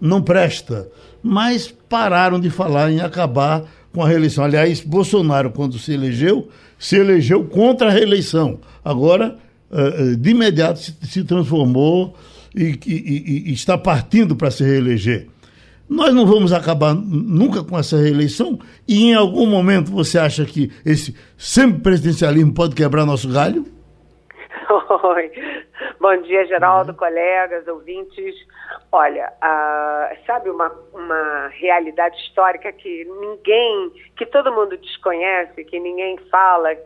não 0.00 0.22
presta 0.22 0.88
mas 1.22 1.72
pararam 1.88 2.40
de 2.40 2.50
falar 2.50 2.90
em 2.90 3.00
acabar 3.00 3.64
com 3.92 4.02
a 4.02 4.08
reeleição. 4.08 4.44
Aliás, 4.44 4.80
Bolsonaro, 4.80 5.50
quando 5.50 5.78
se 5.78 5.92
elegeu, 5.92 6.48
se 6.78 6.96
elegeu 6.96 7.44
contra 7.44 7.88
a 7.88 7.90
reeleição. 7.90 8.58
Agora, 8.84 9.36
eh, 9.70 9.94
eh, 9.98 10.14
de 10.16 10.30
imediato, 10.30 10.80
se 10.80 11.24
transformou 11.24 12.16
e, 12.54 12.78
e, 12.86 13.50
e 13.50 13.52
está 13.52 13.76
partindo 13.76 14.36
para 14.36 14.50
se 14.50 14.64
reeleger. 14.64 15.28
Nós 15.88 16.14
não 16.14 16.24
vamos 16.24 16.52
acabar 16.52 16.94
nunca 16.94 17.64
com 17.64 17.76
essa 17.76 17.96
reeleição 17.96 18.60
e 18.86 19.10
em 19.10 19.14
algum 19.14 19.44
momento 19.44 19.90
você 19.90 20.18
acha 20.20 20.44
que 20.44 20.70
esse 20.86 21.12
presidencialismo 21.82 22.54
pode 22.54 22.76
quebrar 22.76 23.04
nosso 23.04 23.32
galho? 23.32 23.64
Oi. 25.02 25.32
Bom 26.00 26.16
dia, 26.22 26.46
Geraldo, 26.46 26.92
uhum. 26.92 26.96
colegas, 26.96 27.66
ouvintes. 27.66 28.34
Olha, 28.92 29.32
sabe 30.26 30.48
uma, 30.48 30.72
uma 30.94 31.48
realidade 31.48 32.16
histórica 32.18 32.72
que 32.72 33.04
ninguém, 33.20 33.92
que 34.16 34.26
todo 34.26 34.52
mundo 34.52 34.76
desconhece, 34.76 35.64
que 35.64 35.78
ninguém 35.78 36.16
fala, 36.30 36.72
uh, 36.72 36.76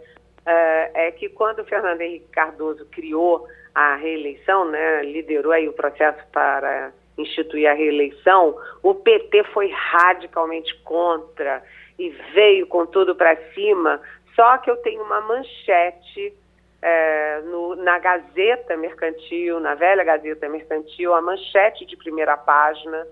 é 0.47 1.12
que 1.12 1.29
quando 1.29 1.61
o 1.61 1.65
Fernando 1.65 2.01
Henrique 2.01 2.29
Cardoso 2.33 2.87
criou 2.87 3.47
a 3.75 3.97
reeleição, 3.97 4.64
né, 4.66 5.03
liderou 5.03 5.53
aí 5.53 5.68
o 5.68 5.72
processo 5.72 6.25
para 6.33 6.93
instituir 7.18 7.68
a 7.68 7.75
reeleição, 7.75 8.57
o 8.83 8.95
PT 8.95 9.45
foi 9.53 9.70
radicalmente 9.70 10.75
contra 10.83 11.62
e 11.99 12.11
veio 12.33 12.66
com 12.66 12.87
tudo 12.87 13.14
para 13.14 13.37
cima. 13.53 14.01
Só 14.35 14.59
que 14.59 14.70
eu 14.70 14.77
tenho 14.79 15.03
uma 15.03 15.20
manchete 15.20 16.33
é, 16.83 17.41
no, 17.43 17.77
na 17.77 17.99
Gazeta 17.99 18.77
Mercantil, 18.77 19.61
na 19.61 19.75
velha 19.75 20.05
Gazeta 20.05 20.49
Mercantil, 20.49 21.14
a 21.14 21.20
manchete 21.20 21.87
de 21.87 21.97
primeira 21.97 22.37
página, 22.37 23.07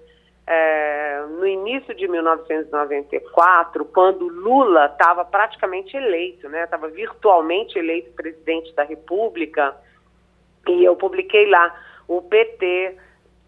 é, 0.46 1.24
no 1.38 1.46
início 1.46 1.94
de 1.94 2.08
1994, 2.08 3.84
quando 3.86 4.26
Lula 4.26 4.86
estava 4.86 5.24
praticamente 5.24 5.96
eleito, 5.96 6.48
estava 6.48 6.88
né, 6.88 6.92
virtualmente 6.92 7.78
eleito 7.78 8.10
presidente 8.12 8.74
da 8.74 8.82
República, 8.82 9.76
e 10.68 10.84
eu 10.84 10.96
publiquei 10.96 11.48
lá, 11.48 11.74
o 12.06 12.22
PT 12.22 12.96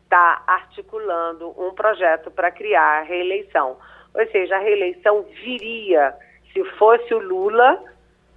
está 0.05 0.43
articulando 0.47 1.55
um 1.59 1.75
projeto 1.75 2.31
para 2.31 2.51
criar 2.51 3.01
a 3.01 3.03
reeleição. 3.03 3.77
Ou 4.15 4.27
seja, 4.29 4.57
a 4.57 4.61
reeleição 4.61 5.23
viria 5.43 6.15
se 6.53 6.65
fosse 6.77 7.13
o 7.13 7.19
Lula 7.19 7.83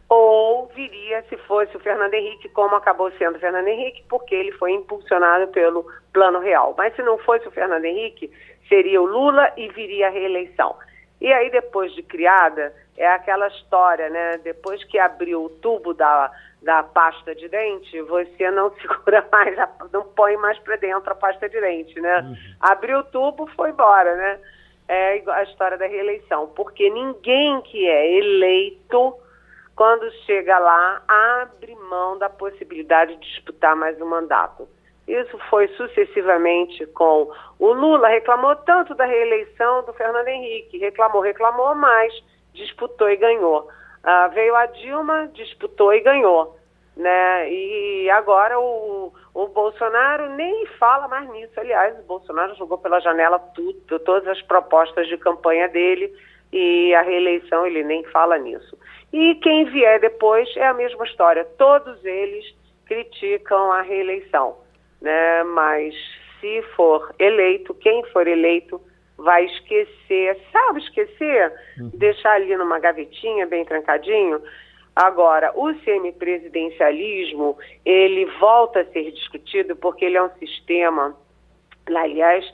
ou 0.09 0.67
viria 0.67 1.21
se 1.23 1.35
fosse 1.37 1.75
o 1.75 1.79
Fernando 1.79 2.13
Henrique, 2.13 2.49
como 2.49 2.75
acabou 2.75 3.11
sendo 3.11 3.35
o 3.35 3.39
Fernando 3.39 3.67
Henrique, 3.67 4.03
porque 4.07 4.33
ele 4.33 4.53
foi 4.53 4.71
impulsionado 4.71 5.49
pelo 5.49 5.85
Plano 6.13 6.39
Real. 6.39 6.73
Mas 6.77 6.95
se 6.95 7.03
não 7.03 7.17
fosse 7.19 7.47
o 7.47 7.51
Fernando 7.51 7.85
Henrique, 7.85 8.31
seria 8.69 9.01
o 9.01 9.05
Lula 9.05 9.51
e 9.57 9.67
viria 9.69 10.07
a 10.07 10.11
reeleição. 10.11 10.75
E 11.19 11.31
aí, 11.33 11.49
depois 11.49 11.93
de 11.93 12.03
criada, 12.03 12.73
é 12.95 13.07
aquela 13.07 13.47
história, 13.47 14.09
né? 14.09 14.37
Depois 14.43 14.83
que 14.85 14.97
abriu 14.97 15.43
o 15.43 15.49
tubo 15.49 15.93
da, 15.93 16.31
da 16.61 16.83
pasta 16.83 17.35
de 17.35 17.47
dente, 17.47 18.01
você 18.01 18.51
não 18.51 18.71
segura 18.81 19.25
mais, 19.31 19.55
não 19.91 20.03
põe 20.03 20.35
mais 20.37 20.57
para 20.59 20.75
dentro 20.75 21.11
a 21.11 21.15
pasta 21.15 21.47
de 21.47 21.59
dente, 21.59 21.99
né? 21.99 22.21
Uhum. 22.21 22.35
Abriu 22.59 22.99
o 22.99 23.03
tubo, 23.03 23.47
foi 23.55 23.69
embora, 23.69 24.15
né? 24.15 24.39
É 24.87 25.21
a 25.27 25.43
história 25.43 25.77
da 25.77 25.85
reeleição, 25.85 26.47
porque 26.55 26.89
ninguém 26.89 27.61
que 27.61 27.87
é 27.87 28.17
eleito 28.17 29.15
quando 29.77 30.09
chega 30.25 30.57
lá, 30.57 31.03
abre 31.07 31.75
mão 31.75 32.17
da 32.17 32.27
possibilidade 32.29 33.15
de 33.15 33.21
disputar 33.21 33.75
mais 33.75 34.01
um 34.01 34.07
mandato. 34.07 34.67
Isso 35.07 35.37
foi 35.51 35.67
sucessivamente 35.69 36.83
com 36.87 37.31
o 37.59 37.73
Lula, 37.73 38.07
reclamou 38.07 38.55
tanto 38.55 38.95
da 38.95 39.05
reeleição 39.05 39.85
do 39.85 39.93
Fernando 39.93 40.27
Henrique, 40.27 40.79
reclamou, 40.79 41.21
reclamou, 41.21 41.75
mas 41.75 42.11
disputou 42.53 43.07
e 43.07 43.15
ganhou. 43.17 43.69
Uh, 44.07 44.33
veio 44.33 44.55
a 44.55 44.67
Dilma, 44.67 45.29
disputou 45.33 45.93
e 45.93 45.99
ganhou. 45.99 46.57
Né? 46.95 47.51
E 47.51 48.09
agora 48.09 48.57
o, 48.57 49.11
o 49.33 49.47
Bolsonaro 49.49 50.29
nem 50.29 50.65
fala 50.79 51.09
mais 51.09 51.29
nisso. 51.29 51.59
Aliás, 51.59 51.99
o 51.99 52.03
Bolsonaro 52.03 52.55
jogou 52.55 52.77
pela 52.77 53.01
janela 53.01 53.37
tudo, 53.53 53.99
todas 53.99 54.25
as 54.29 54.41
propostas 54.43 55.07
de 55.09 55.17
campanha 55.17 55.67
dele 55.67 56.11
e 56.53 56.95
a 56.95 57.01
reeleição 57.01 57.67
ele 57.67 57.83
nem 57.83 58.03
fala 58.05 58.37
nisso. 58.37 58.77
E 59.11 59.35
quem 59.35 59.65
vier 59.65 59.99
depois 59.99 60.49
é 60.55 60.65
a 60.65 60.73
mesma 60.73 61.05
história. 61.05 61.43
Todos 61.57 62.03
eles 62.05 62.55
criticam 62.85 63.73
a 63.73 63.81
reeleição, 63.81 64.57
né? 65.01 65.43
Mas 65.43 65.93
se 66.39 66.61
for 66.75 67.13
eleito, 67.19 67.73
quem 67.73 68.03
for 68.05 68.25
eleito 68.25 68.81
vai 69.17 69.45
esquecer, 69.45 70.39
sabe 70.51 70.79
esquecer? 70.79 71.53
Uhum. 71.79 71.91
Deixar 71.93 72.33
ali 72.33 72.55
numa 72.55 72.79
gavetinha 72.79 73.47
bem 73.47 73.65
trancadinho. 73.65 74.41
Agora, 74.95 75.51
o 75.55 75.73
semipresidencialismo, 75.81 77.57
ele 77.85 78.25
volta 78.39 78.81
a 78.81 78.85
ser 78.85 79.11
discutido 79.11 79.75
porque 79.75 80.05
ele 80.05 80.17
é 80.17 80.23
um 80.23 80.35
sistema, 80.39 81.15
aliás, 81.85 82.45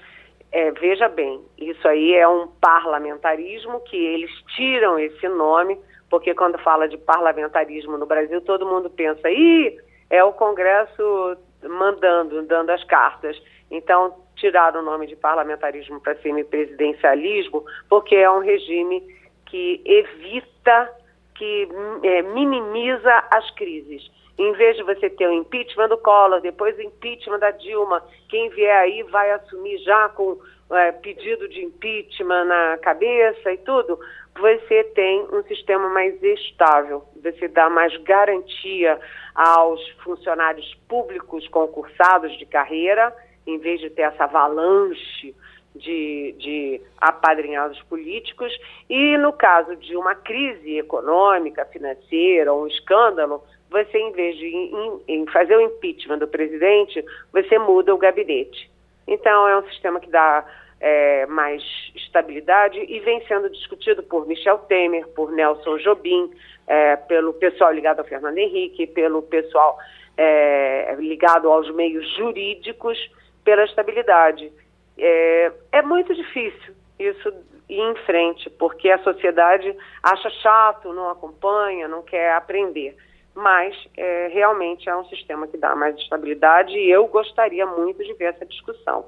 é, 0.52 0.72
veja 0.72 1.08
bem, 1.10 1.42
isso 1.58 1.88
aí 1.88 2.14
é 2.14 2.28
um 2.28 2.48
parlamentarismo 2.48 3.80
que 3.82 3.98
eles 3.98 4.32
tiram 4.56 5.00
esse 5.00 5.28
nome, 5.28 5.80
porque 6.10 6.36
quando 6.36 6.60
fala 6.60 6.88
de 6.88 6.98
parlamentarismo 6.98 7.98
no 7.98 8.06
Brasil, 8.06 8.40
todo 8.42 8.68
mundo 8.68 8.90
pensa, 8.90 9.32
ih, 9.32 9.78
é 10.10 10.24
o 10.24 10.34
Congresso 10.34 11.38
mandando, 11.64 12.44
dando 12.44 12.70
as 12.70 12.84
cartas. 12.84 13.42
Então, 13.72 14.16
tiraram 14.36 14.82
o 14.82 14.84
nome 14.84 15.08
de 15.08 15.16
parlamentarismo 15.16 16.00
para 16.00 16.16
semipresidencialismo, 16.18 17.66
porque 17.90 18.16
é 18.16 18.30
um 18.30 18.40
regime 18.40 19.02
que 19.46 19.82
evita, 19.86 20.90
que 21.36 21.68
é, 22.04 22.22
minimiza 22.22 23.24
as 23.32 23.50
crises. 23.52 24.10
Em 24.38 24.52
vez 24.54 24.76
de 24.76 24.84
você 24.84 25.10
ter 25.12 25.28
o 25.28 25.34
impeachment 25.34 25.90
do 25.90 25.98
Collor, 25.98 26.42
depois 26.42 26.76
o 26.78 26.82
impeachment 26.82 27.40
da 27.40 27.52
Dilma, 27.52 28.04
quem 28.30 28.50
vier 28.50 28.76
aí 28.76 29.04
vai 29.04 29.30
assumir 29.32 29.78
já 29.80 30.10
com 30.10 30.40
é, 30.72 30.92
pedido 30.92 31.48
de 31.48 31.64
impeachment 31.64 32.46
na 32.46 32.78
cabeça 32.80 33.52
e 33.52 33.58
tudo, 33.60 34.00
você 34.36 34.84
tem 34.96 35.28
um 35.32 35.44
sistema 35.44 35.88
mais 35.90 36.22
estável, 36.24 37.04
você 37.22 37.48
dá 37.48 37.70
mais 37.70 37.96
garantia 37.98 39.00
aos 39.36 39.88
funcionários 40.04 40.74
públicos 40.88 41.48
concursados 41.50 42.36
de 42.38 42.46
carreira, 42.46 43.16
em 43.46 43.58
vez 43.58 43.80
de 43.80 43.90
ter 43.90 44.04
essa 44.04 44.26
avalanche 44.26 45.36
de, 45.76 46.36
de 46.38 46.82
apadrinhados 46.98 47.82
políticos, 47.84 48.52
e 48.90 49.18
no 49.18 49.34
caso 49.34 49.76
de 49.76 49.96
uma 49.96 50.16
crise 50.16 50.78
econômica, 50.78 51.66
financeira, 51.66 52.54
um 52.54 52.68
escândalo, 52.68 53.44
você, 53.70 53.98
em 53.98 54.12
vez 54.12 54.38
de 54.38 54.46
em, 54.46 55.02
em 55.08 55.26
fazer 55.28 55.58
o 55.58 55.62
impeachment 55.62 56.20
do 56.20 56.28
presidente, 56.28 57.04
você 57.32 57.58
muda 57.58 57.94
o 57.94 57.98
gabinete. 57.98 58.70
Então, 59.08 59.48
é 59.48 59.58
um 59.58 59.68
sistema 59.70 60.00
que 60.00 60.10
dá 60.10 60.46
é, 60.80 61.26
mais 61.26 61.64
estabilidade 61.96 62.78
e 62.78 63.00
vem 63.00 63.26
sendo 63.26 63.50
discutido 63.50 64.04
por 64.04 64.28
Michel 64.28 64.60
Temer, 64.60 65.08
por 65.10 65.32
Nelson 65.32 65.78
Jobim, 65.78 66.30
é, 66.68 66.96
pelo 66.96 67.34
pessoal 67.34 67.72
ligado 67.72 68.00
ao 68.00 68.06
Fernando 68.06 68.38
Henrique, 68.38 68.86
pelo 68.86 69.22
pessoal 69.24 69.78
é, 70.18 70.96
ligado 71.00 71.50
aos 71.50 71.74
meios 71.74 72.08
jurídicos, 72.16 72.98
pela 73.44 73.64
estabilidade. 73.66 74.52
É, 74.98 75.52
é 75.72 75.82
muito 75.82 76.14
difícil 76.14 76.74
isso 77.00 77.34
ir 77.70 77.80
em 77.80 77.96
frente, 78.06 78.50
porque 78.52 78.90
a 78.90 79.00
sociedade 79.00 79.76
acha 80.02 80.30
chato, 80.30 80.94
não 80.94 81.10
acompanha, 81.10 81.88
não 81.88 82.04
quer 82.04 82.34
aprender 82.36 82.96
mas 83.36 83.76
é, 83.98 84.30
realmente 84.32 84.88
é 84.88 84.96
um 84.96 85.06
sistema 85.06 85.48
que 85.48 85.58
dá 85.58 85.76
mais 85.76 85.96
estabilidade 85.98 86.72
e 86.74 86.90
eu 86.90 87.08
gostaria 87.08 87.66
muito 87.66 88.04
de 88.04 88.14
ver 88.14 88.26
essa 88.26 88.46
discussão. 88.46 89.06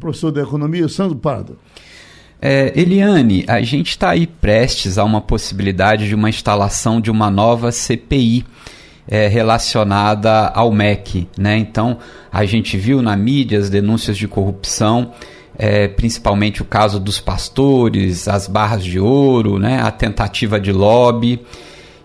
Professor 0.00 0.32
da 0.32 0.42
Economia, 0.42 0.88
Sandro 0.88 1.16
Pardo. 1.16 1.58
É, 2.40 2.72
Eliane, 2.78 3.44
a 3.48 3.60
gente 3.62 3.88
está 3.90 4.10
aí 4.10 4.26
prestes 4.26 4.98
a 4.98 5.04
uma 5.04 5.20
possibilidade 5.20 6.08
de 6.08 6.14
uma 6.14 6.28
instalação 6.28 7.00
de 7.00 7.10
uma 7.10 7.30
nova 7.30 7.70
CPI 7.70 8.44
é, 9.08 9.26
relacionada 9.26 10.48
ao 10.48 10.70
MEC. 10.70 11.26
Né? 11.36 11.56
Então, 11.56 11.98
a 12.30 12.44
gente 12.44 12.76
viu 12.76 13.00
na 13.00 13.16
mídia 13.16 13.58
as 13.58 13.70
denúncias 13.70 14.16
de 14.18 14.28
corrupção, 14.28 15.12
é, 15.58 15.88
principalmente 15.88 16.62
o 16.62 16.64
caso 16.64 17.00
dos 17.00 17.18
pastores, 17.18 18.28
as 18.28 18.46
barras 18.46 18.84
de 18.84 19.00
ouro, 19.00 19.58
né? 19.58 19.80
a 19.82 19.90
tentativa 19.90 20.60
de 20.60 20.70
lobby. 20.70 21.40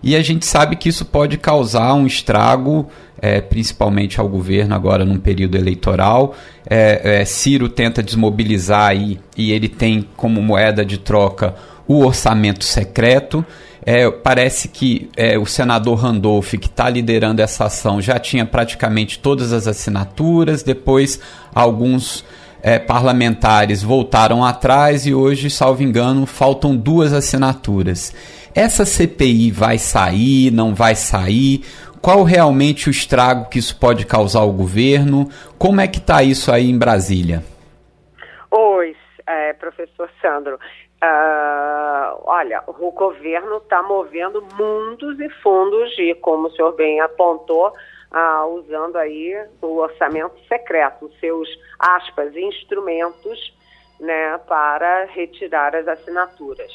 E 0.02 0.14
a 0.16 0.22
gente 0.22 0.44
sabe 0.44 0.76
que 0.76 0.88
isso 0.88 1.04
pode 1.04 1.38
causar 1.38 1.94
um 1.94 2.06
estrago, 2.06 2.88
é, 3.20 3.40
principalmente 3.40 4.20
ao 4.20 4.28
governo 4.28 4.74
agora 4.74 5.02
num 5.02 5.18
período 5.18 5.56
eleitoral. 5.56 6.34
É, 6.68 7.20
é, 7.20 7.24
Ciro 7.24 7.70
tenta 7.70 8.02
desmobilizar 8.02 8.88
aí 8.88 9.18
e 9.34 9.50
ele 9.50 9.68
tem 9.68 10.06
como 10.14 10.42
moeda 10.42 10.84
de 10.84 10.98
troca 10.98 11.54
o 11.88 12.04
orçamento 12.04 12.64
secreto. 12.64 13.44
É, 13.86 14.10
parece 14.10 14.68
que 14.68 15.10
é, 15.14 15.38
o 15.38 15.44
senador 15.44 15.98
Randolph, 15.98 16.52
que 16.52 16.66
está 16.66 16.88
liderando 16.88 17.42
essa 17.42 17.66
ação, 17.66 18.00
já 18.00 18.18
tinha 18.18 18.46
praticamente 18.46 19.18
todas 19.18 19.52
as 19.52 19.68
assinaturas, 19.68 20.62
depois 20.62 21.20
alguns 21.54 22.24
é, 22.62 22.78
parlamentares 22.78 23.82
voltaram 23.82 24.42
atrás 24.42 25.06
e 25.06 25.12
hoje, 25.12 25.50
salvo 25.50 25.82
engano, 25.82 26.24
faltam 26.24 26.74
duas 26.74 27.12
assinaturas. 27.12 28.14
Essa 28.54 28.86
CPI 28.86 29.50
vai 29.50 29.76
sair, 29.76 30.50
não 30.50 30.74
vai 30.74 30.94
sair? 30.94 31.62
Qual 32.00 32.22
realmente 32.22 32.88
o 32.88 32.90
estrago 32.90 33.50
que 33.50 33.58
isso 33.58 33.76
pode 33.78 34.06
causar 34.06 34.40
ao 34.40 34.52
governo? 34.52 35.28
Como 35.58 35.80
é 35.80 35.86
que 35.86 35.98
está 35.98 36.22
isso 36.22 36.50
aí 36.50 36.70
em 36.70 36.78
Brasília? 36.78 37.42
Oi, 38.50 38.96
é, 39.26 39.52
professor 39.54 40.08
Sandro. 40.22 40.58
Uh, 41.04 42.22
olha, 42.24 42.62
o 42.66 42.90
governo 42.90 43.58
está 43.58 43.82
movendo 43.82 44.40
mundos 44.56 45.20
e 45.20 45.28
fundos 45.42 45.94
e, 45.98 46.14
como 46.14 46.48
o 46.48 46.50
senhor 46.52 46.72
bem 46.72 46.98
apontou, 47.00 47.68
uh, 47.68 48.46
usando 48.46 48.96
aí 48.96 49.36
o 49.60 49.76
orçamento 49.76 50.34
secreto, 50.48 51.10
seus 51.20 51.46
aspas, 51.78 52.34
instrumentos 52.34 53.54
né, 54.00 54.38
para 54.46 55.04
retirar 55.04 55.76
as 55.76 55.86
assinaturas. 55.86 56.72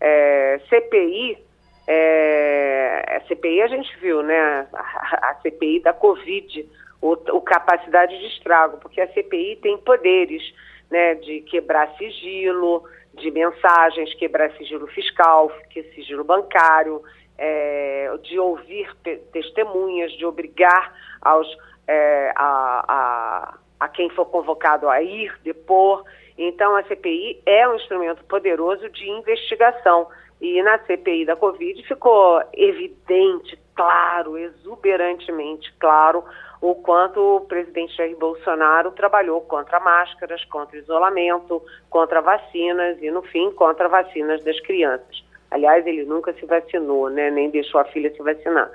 É, 0.00 0.58
CPI, 0.70 1.38
é, 1.86 3.16
a 3.16 3.20
CPI 3.28 3.62
a 3.62 3.66
gente 3.68 3.96
viu, 3.98 4.22
né? 4.22 4.66
A, 4.72 5.30
a 5.30 5.34
CPI 5.42 5.80
da 5.80 5.92
Covid, 5.92 6.68
o, 7.00 7.12
o, 7.12 7.40
capacidade 7.40 8.18
de 8.18 8.26
estrago, 8.26 8.78
porque 8.78 9.00
a 9.00 9.08
CPI 9.12 9.56
tem 9.56 9.78
poderes 9.78 10.42
né, 10.90 11.14
de 11.14 11.40
quebrar 11.42 11.94
sigilo, 11.96 12.84
de 13.16 13.30
mensagens, 13.30 14.14
quebrar 14.14 14.50
sigilo 14.52 14.86
fiscal, 14.88 15.50
que 15.70 15.82
sigilo 15.94 16.24
bancário, 16.24 17.02
é, 17.38 18.10
de 18.22 18.38
ouvir 18.38 18.88
testemunhas, 19.32 20.12
de 20.12 20.24
obrigar 20.24 20.94
aos, 21.20 21.46
é, 21.86 22.32
a, 22.36 22.84
a, 22.88 23.58
a 23.80 23.88
quem 23.88 24.08
for 24.10 24.26
convocado 24.26 24.88
a 24.88 25.02
ir 25.02 25.32
depor. 25.42 26.04
Então, 26.38 26.76
a 26.76 26.82
CPI 26.84 27.42
é 27.46 27.68
um 27.68 27.76
instrumento 27.76 28.24
poderoso 28.24 28.88
de 28.90 29.08
investigação. 29.08 30.08
E 30.40 30.62
na 30.62 30.78
CPI 30.80 31.24
da 31.24 31.34
Covid 31.34 31.82
ficou 31.84 32.42
evidente, 32.52 33.58
claro, 33.74 34.36
exuberantemente 34.36 35.72
claro, 35.78 36.22
o 36.70 36.74
quanto 36.74 37.20
o 37.20 37.40
presidente 37.42 37.96
Jair 37.96 38.16
Bolsonaro 38.16 38.90
trabalhou 38.90 39.40
contra 39.42 39.78
máscaras, 39.78 40.44
contra 40.46 40.76
isolamento, 40.76 41.62
contra 41.88 42.20
vacinas 42.20 43.00
e, 43.00 43.08
no 43.08 43.22
fim, 43.22 43.52
contra 43.52 43.88
vacinas 43.88 44.42
das 44.42 44.58
crianças. 44.60 45.24
Aliás, 45.48 45.86
ele 45.86 46.04
nunca 46.04 46.32
se 46.32 46.44
vacinou, 46.44 47.08
né? 47.08 47.30
nem 47.30 47.50
deixou 47.50 47.80
a 47.80 47.84
filha 47.84 48.12
se 48.12 48.20
vacinar. 48.20 48.68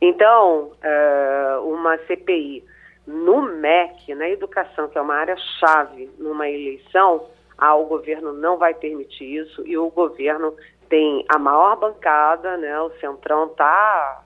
Então, 0.00 0.72
uh, 0.82 1.70
uma 1.70 1.98
CPI 2.06 2.64
no 3.06 3.42
MEC, 3.42 4.14
na 4.14 4.30
educação, 4.30 4.88
que 4.88 4.96
é 4.96 5.00
uma 5.02 5.16
área-chave 5.16 6.10
numa 6.18 6.48
eleição, 6.48 7.26
ah, 7.58 7.74
o 7.74 7.84
governo 7.84 8.32
não 8.32 8.56
vai 8.56 8.72
permitir 8.72 9.42
isso 9.42 9.62
e 9.66 9.76
o 9.76 9.90
governo 9.90 10.54
tem 10.88 11.24
a 11.28 11.38
maior 11.38 11.76
bancada, 11.76 12.56
né? 12.56 12.80
O 12.80 12.90
Centrão 12.98 13.46
está 13.46 14.22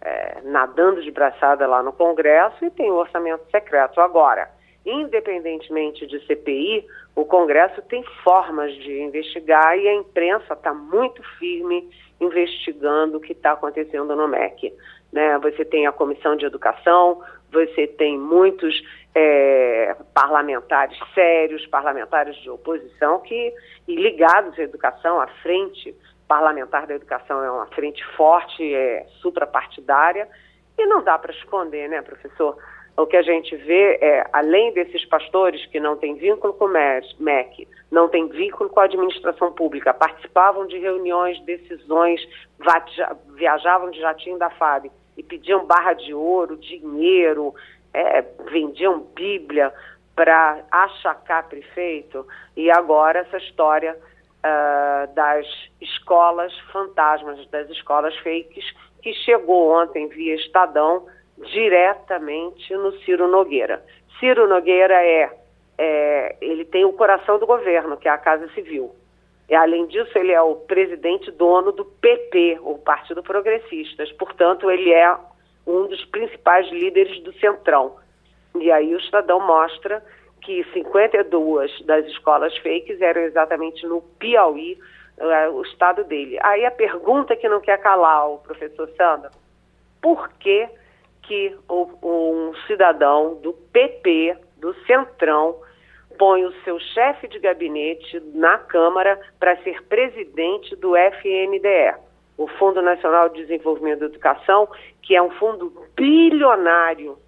é, 0.00 0.40
nadando 0.44 1.02
de 1.02 1.10
braçada 1.10 1.66
lá 1.66 1.82
no 1.82 1.92
Congresso 1.92 2.64
e 2.64 2.70
tem 2.70 2.90
o 2.90 2.96
orçamento 2.96 3.44
secreto. 3.50 4.00
Agora, 4.00 4.48
independentemente 4.84 6.06
de 6.06 6.24
CPI, 6.26 6.86
o 7.14 7.24
Congresso 7.24 7.82
tem 7.82 8.02
formas 8.22 8.72
de 8.74 9.02
investigar 9.02 9.76
e 9.78 9.88
a 9.88 9.94
imprensa 9.94 10.54
está 10.54 10.72
muito 10.72 11.22
firme 11.38 11.88
investigando 12.20 13.18
o 13.18 13.20
que 13.20 13.32
está 13.32 13.52
acontecendo 13.52 14.14
no 14.14 14.28
MEC. 14.28 14.72
Né? 15.12 15.38
Você 15.38 15.64
tem 15.64 15.86
a 15.86 15.92
Comissão 15.92 16.36
de 16.36 16.46
Educação, 16.46 17.22
você 17.50 17.86
tem 17.86 18.18
muitos 18.18 18.82
é, 19.14 19.96
parlamentares 20.14 20.98
sérios, 21.14 21.66
parlamentares 21.66 22.36
de 22.36 22.50
oposição 22.50 23.20
que, 23.20 23.52
e 23.86 23.96
ligados 23.96 24.58
à 24.58 24.62
educação, 24.62 25.20
à 25.20 25.26
frente 25.42 25.94
parlamentar 26.28 26.86
da 26.86 26.94
educação 26.94 27.42
é 27.42 27.50
uma 27.50 27.66
frente 27.68 28.04
forte, 28.14 28.62
é 28.74 29.06
suprapartidária, 29.22 30.28
e 30.76 30.86
não 30.86 31.02
dá 31.02 31.18
para 31.18 31.32
esconder, 31.32 31.88
né, 31.88 32.02
professor? 32.02 32.56
O 32.96 33.06
que 33.06 33.16
a 33.16 33.22
gente 33.22 33.56
vê 33.56 33.98
é, 34.00 34.26
além 34.32 34.72
desses 34.72 35.04
pastores 35.04 35.64
que 35.66 35.80
não 35.80 35.96
têm 35.96 36.16
vínculo 36.16 36.52
com 36.52 36.66
o 36.66 36.68
MEC, 36.68 37.66
não 37.90 38.08
têm 38.08 38.28
vínculo 38.28 38.68
com 38.68 38.80
a 38.80 38.84
administração 38.84 39.52
pública, 39.52 39.94
participavam 39.94 40.66
de 40.66 40.78
reuniões, 40.78 41.40
decisões, 41.44 42.20
viajavam 43.34 43.90
de 43.90 44.00
jatinho 44.00 44.38
da 44.38 44.50
FAB 44.50 44.90
e 45.16 45.22
pediam 45.22 45.64
barra 45.64 45.94
de 45.94 46.12
ouro, 46.12 46.56
dinheiro, 46.56 47.54
é, 47.94 48.22
vendiam 48.50 49.00
Bíblia 49.14 49.72
para 50.14 50.64
achacar 50.70 51.48
prefeito, 51.48 52.26
e 52.56 52.68
agora 52.70 53.20
essa 53.20 53.36
história 53.38 53.96
uh, 54.44 55.14
das 55.14 55.46
escolas 55.80 56.56
fantasmas, 56.72 57.46
das 57.48 57.68
escolas 57.70 58.16
fakes, 58.18 58.64
que 59.02 59.12
chegou 59.14 59.72
ontem 59.72 60.08
via 60.08 60.34
Estadão 60.34 61.06
diretamente 61.38 62.74
no 62.74 62.92
Ciro 63.00 63.28
Nogueira. 63.28 63.82
Ciro 64.18 64.48
Nogueira 64.48 64.94
é, 64.94 65.30
é, 65.76 66.36
ele 66.40 66.64
tem 66.64 66.84
o 66.84 66.92
coração 66.92 67.38
do 67.38 67.46
governo, 67.46 67.96
que 67.96 68.08
é 68.08 68.10
a 68.10 68.18
Casa 68.18 68.48
Civil. 68.48 68.94
E, 69.48 69.54
além 69.54 69.86
disso, 69.86 70.10
ele 70.18 70.32
é 70.32 70.42
o 70.42 70.56
presidente 70.56 71.30
dono 71.30 71.72
do 71.72 71.84
PP, 71.84 72.58
o 72.60 72.76
Partido 72.76 73.22
Progressistas. 73.22 74.12
Portanto, 74.12 74.70
ele 74.70 74.92
é 74.92 75.16
um 75.66 75.86
dos 75.86 76.04
principais 76.06 76.68
líderes 76.70 77.22
do 77.22 77.32
Centrão. 77.34 77.96
E 78.56 78.70
aí 78.70 78.94
o 78.94 78.98
Estadão 78.98 79.40
mostra 79.40 80.02
que 80.40 80.64
52 80.72 81.82
das 81.82 82.06
escolas 82.06 82.56
fakes 82.58 83.00
eram 83.00 83.22
exatamente 83.22 83.86
no 83.86 84.02
Piauí, 84.18 84.78
uh, 85.18 85.52
o 85.52 85.62
estado 85.62 86.04
dele. 86.04 86.38
Aí 86.42 86.64
a 86.64 86.70
pergunta 86.70 87.36
que 87.36 87.48
não 87.48 87.60
quer 87.60 87.78
calar 87.78 88.30
o 88.30 88.38
professor 88.38 88.88
Sandra, 88.96 89.30
por 90.00 90.28
que 90.34 90.68
que 91.22 91.54
o, 91.68 91.88
um 92.02 92.54
cidadão 92.66 93.34
do 93.42 93.52
PP, 93.52 94.36
do 94.56 94.72
Centrão, 94.86 95.60
põe 96.18 96.44
o 96.44 96.52
seu 96.64 96.80
chefe 96.80 97.28
de 97.28 97.38
gabinete 97.38 98.20
na 98.34 98.58
Câmara 98.58 99.20
para 99.38 99.56
ser 99.62 99.82
presidente 99.84 100.74
do 100.76 100.96
FNDE, 100.96 101.94
o 102.36 102.48
Fundo 102.48 102.80
Nacional 102.80 103.28
de 103.28 103.42
Desenvolvimento 103.42 104.00
da 104.00 104.06
Educação, 104.06 104.68
que 105.02 105.14
é 105.14 105.22
um 105.22 105.30
fundo 105.30 105.72
bilionário. 105.94 107.18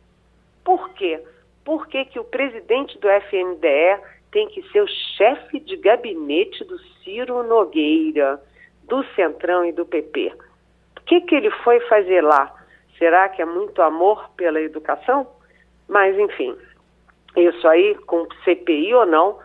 Por 0.65 0.91
quê? 0.95 1.23
Por 1.65 1.87
que, 1.87 2.05
que 2.07 2.19
o 2.19 2.25
presidente 2.25 2.99
do 2.99 3.09
FNDE 3.09 4.01
tem 4.33 4.49
que 4.49 4.63
ser 4.71 4.83
o 4.83 4.89
chefe 5.17 5.61
de 5.61 5.77
gabinete 5.77 6.65
do 6.65 6.79
Ciro 7.03 7.43
Nogueira, 7.43 8.41
do 8.85 9.05
Centrão 9.15 9.65
e 9.65 9.73
do 9.73 9.85
PP? 9.85 10.33
O 10.99 11.01
que, 11.07 11.21
que 11.23 11.35
ele 11.35 11.51
foi 11.63 11.81
fazer 11.89 12.23
lá? 12.23 12.55
Será 12.99 13.29
que 13.29 13.43
é 13.43 13.45
muito 13.45 13.83
amor 13.83 14.31
pela 14.37 14.61
educação? 14.61 15.27
Mas, 15.89 16.17
enfim, 16.19 16.55
isso 17.37 17.67
aí, 17.67 17.95
com 18.07 18.27
CPI 18.45 18.95
ou 18.95 19.07
não, 19.07 19.39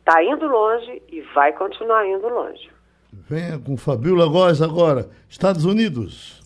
está 0.00 0.22
indo 0.22 0.46
longe 0.46 1.02
e 1.08 1.20
vai 1.34 1.52
continuar 1.52 2.06
indo 2.06 2.28
longe. 2.28 2.70
Venha 3.12 3.58
com 3.58 3.76
Fabiola 3.76 4.26
Góes 4.26 4.60
agora, 4.60 5.08
Estados 5.28 5.64
Unidos. 5.64 6.42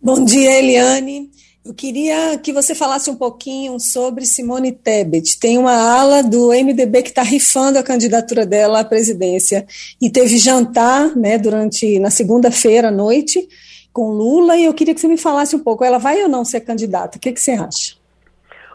Bom 0.00 0.24
dia, 0.24 0.58
Eliane. 0.58 1.30
Eu 1.64 1.72
queria 1.72 2.36
que 2.42 2.52
você 2.52 2.74
falasse 2.74 3.08
um 3.08 3.16
pouquinho 3.16 3.78
sobre 3.78 4.24
Simone 4.26 4.72
Tebet. 4.72 5.38
Tem 5.38 5.56
uma 5.56 5.72
ala 5.72 6.20
do 6.20 6.48
MDB 6.48 7.02
que 7.02 7.10
está 7.10 7.22
rifando 7.22 7.78
a 7.78 7.84
candidatura 7.84 8.44
dela 8.44 8.80
à 8.80 8.84
presidência. 8.84 9.64
E 10.00 10.10
teve 10.10 10.38
jantar 10.38 11.16
né, 11.16 11.38
durante 11.38 12.00
na 12.00 12.10
segunda-feira 12.10 12.88
à 12.88 12.90
noite 12.90 13.48
com 13.92 14.10
Lula, 14.10 14.56
e 14.56 14.64
eu 14.64 14.74
queria 14.74 14.94
que 14.94 15.00
você 15.00 15.06
me 15.06 15.18
falasse 15.18 15.54
um 15.54 15.62
pouco. 15.62 15.84
Ela 15.84 15.98
vai 15.98 16.20
ou 16.22 16.28
não 16.28 16.44
ser 16.44 16.62
candidata? 16.62 17.18
O 17.18 17.20
que, 17.20 17.30
que 17.30 17.40
você 17.40 17.52
acha? 17.52 17.94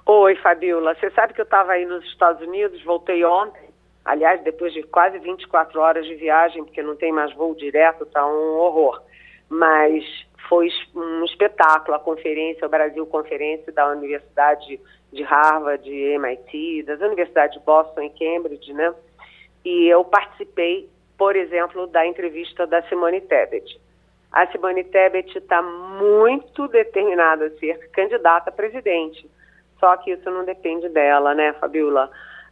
Oi, 0.06 0.36
Fabiola. 0.36 0.96
Você 0.96 1.10
sabe 1.12 1.34
que 1.34 1.42
eu 1.42 1.44
estava 1.44 1.74
aí 1.74 1.86
nos 1.86 2.06
Estados 2.06 2.48
Unidos, 2.48 2.82
voltei 2.86 3.26
ontem. 3.26 3.68
Aliás, 4.06 4.42
depois 4.44 4.72
de 4.72 4.84
quase 4.84 5.20
24 5.20 5.82
horas 5.82 6.06
de 6.06 6.16
viagem, 6.16 6.64
porque 6.64 6.82
não 6.82 6.96
tem 6.96 7.12
mais 7.12 7.34
voo 7.36 7.54
direto, 7.54 8.04
está 8.04 8.26
um 8.26 8.58
horror. 8.58 9.02
Mas 9.50 10.06
foi 10.48 10.70
um 10.96 11.24
espetáculo, 11.26 11.96
a 11.96 12.00
conferência, 12.00 12.66
o 12.66 12.70
Brasil 12.70 13.06
Conferência 13.06 13.72
da 13.72 13.88
Universidade 13.90 14.80
de 15.12 15.24
Harvard, 15.24 15.84
de 15.84 15.96
MIT, 15.96 16.84
das 16.84 17.00
universidades 17.02 17.58
de 17.58 17.66
Boston 17.66 18.02
e 18.02 18.10
Cambridge, 18.10 18.74
né? 18.74 18.94
E 19.64 19.88
eu 19.88 20.04
participei, 20.04 20.90
por 21.18 21.36
exemplo, 21.36 21.88
da 21.88 22.06
entrevista 22.06 22.66
da 22.66 22.82
Simone 22.84 23.22
Tebet. 23.22 23.80
A 24.32 24.48
Simone 24.48 24.84
Tebet 24.84 25.38
está 25.38 25.62
muito 25.62 26.68
determinada 26.68 27.46
a 27.46 27.52
ser 27.58 27.90
candidata 27.92 28.50
a 28.50 28.54
presidente, 28.54 29.30
só 29.80 29.96
que 29.98 30.12
isso 30.12 30.30
não 30.30 30.44
depende 30.44 30.90
dela, 30.90 31.34
né, 31.34 31.54
Fabiola? 31.54 32.10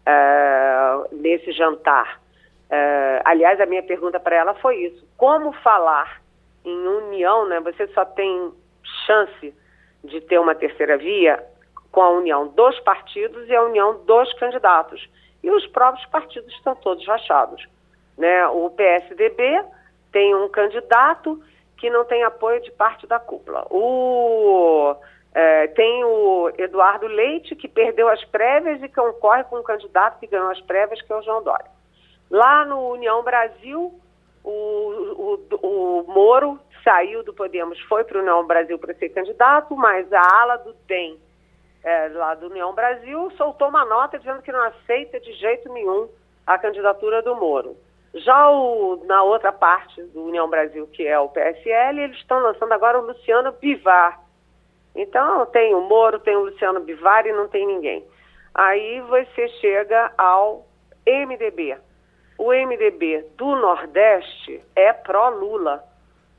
Uh, 0.08 1.16
nesse 1.16 1.52
jantar. 1.52 2.22
Uh, 2.70 3.22
aliás, 3.26 3.60
a 3.60 3.66
minha 3.66 3.82
pergunta 3.82 4.20
para 4.20 4.36
ela 4.36 4.54
foi 4.56 4.78
isso: 4.78 5.08
como 5.18 5.52
falar 5.52 6.22
em 6.66 6.88
união, 6.88 7.47
né, 7.47 7.59
você 7.59 7.88
só 7.88 8.03
tem 8.05 8.51
chance 9.05 9.53
de 10.03 10.22
ter 10.22 10.39
uma 10.39 10.55
terceira 10.55 10.97
via 10.97 11.43
com 11.91 12.01
a 12.01 12.09
união 12.09 12.47
dos 12.47 12.80
partidos 12.82 13.47
e 13.47 13.55
a 13.55 13.63
união 13.63 14.03
dos 14.05 14.34
candidatos. 14.34 15.07
E 15.41 15.49
os 15.49 15.66
próprios 15.68 16.05
partidos 16.07 16.51
estão 16.53 16.76
todos 16.76 17.05
rachados. 17.07 17.66
Né? 18.18 18.47
O 18.47 18.70
PSDB 18.70 19.63
tem 20.11 20.36
um 20.36 20.49
candidato 20.49 21.41
que 21.78 21.89
não 21.89 22.05
tem 22.05 22.24
apoio 22.24 22.61
de 22.61 22.72
parte 22.72 23.05
da 23.05 23.20
cúpula. 23.20 23.66
O, 23.70 24.95
é, 25.34 25.68
tem 25.68 26.03
o 26.03 26.51
Eduardo 26.57 27.07
Leite, 27.07 27.55
que 27.55 27.68
perdeu 27.68 28.09
as 28.09 28.24
prévias 28.26 28.82
e 28.82 28.89
concorre 28.89 29.43
com 29.45 29.59
um 29.59 29.63
candidato 29.63 30.20
que 30.20 30.28
ganhou 30.28 30.49
as 30.49 30.61
prévias, 30.61 31.01
que 31.01 31.11
é 31.11 31.16
o 31.16 31.22
João 31.22 31.43
Dória. 31.43 31.70
Lá 32.30 32.66
no 32.66 32.89
União 32.89 33.24
Brasil, 33.24 33.93
o, 34.50 35.39
o, 35.62 35.68
o 35.68 36.04
Moro 36.08 36.60
saiu 36.84 37.24
do 37.24 37.34
Podemos, 37.34 37.80
foi 37.82 38.04
para 38.04 38.18
o 38.18 38.22
União 38.22 38.46
Brasil 38.46 38.78
para 38.78 38.93
ser 38.93 39.10
candidato, 39.10 39.76
mas 39.76 40.12
a 40.14 40.22
ala 40.22 40.58
do 40.58 40.74
DEM, 40.88 41.20
é, 41.84 42.10
lá 42.10 42.36
do 42.36 42.48
União 42.48 42.74
Brasil, 42.74 43.32
soltou 43.32 43.70
uma 43.70 43.84
nota 43.84 44.20
dizendo 44.20 44.41
que 44.41 44.52
não 44.52 44.62
aceita 44.62 45.20
de 45.20 45.34
jeito 45.34 45.68
nenhum 45.74 46.08
a 46.46 46.58
candidatura 46.60 47.24
do 47.24 47.36
Moro. 47.36 47.76
Já 48.14 48.50
o, 48.50 49.04
na 49.06 49.24
outra 49.24 49.52
parte 49.52 50.02
do 50.04 50.26
União 50.26 50.48
Brasil, 50.48 50.88
que 50.88 51.06
é 51.06 51.20
o 51.20 51.28
PSL, 51.28 52.00
eles 52.00 52.18
estão 52.18 52.39
lançando 52.39 52.72
agora 52.72 53.00
o 53.00 53.06
Luciano 53.06 53.52
Bivar. 53.54 54.22
Então, 54.96 55.46
tem 55.48 55.74
o 55.74 55.82
Moro, 55.82 56.20
tem 56.20 56.36
o 56.36 56.46
Luciano 56.46 56.80
Bivar 56.80 57.26
e 57.26 57.34
não 57.34 57.48
tem 57.48 57.66
ninguém. 57.68 58.06
Aí 58.54 59.02
você 59.02 59.50
chega 59.60 60.14
ao 60.18 60.66
MDB, 61.06 61.78
o 62.38 62.51
MDB 62.51 63.25
do 63.38 63.55
Nordeste 63.55 64.61
é 64.75 64.91
pró-Lula, 64.91 65.83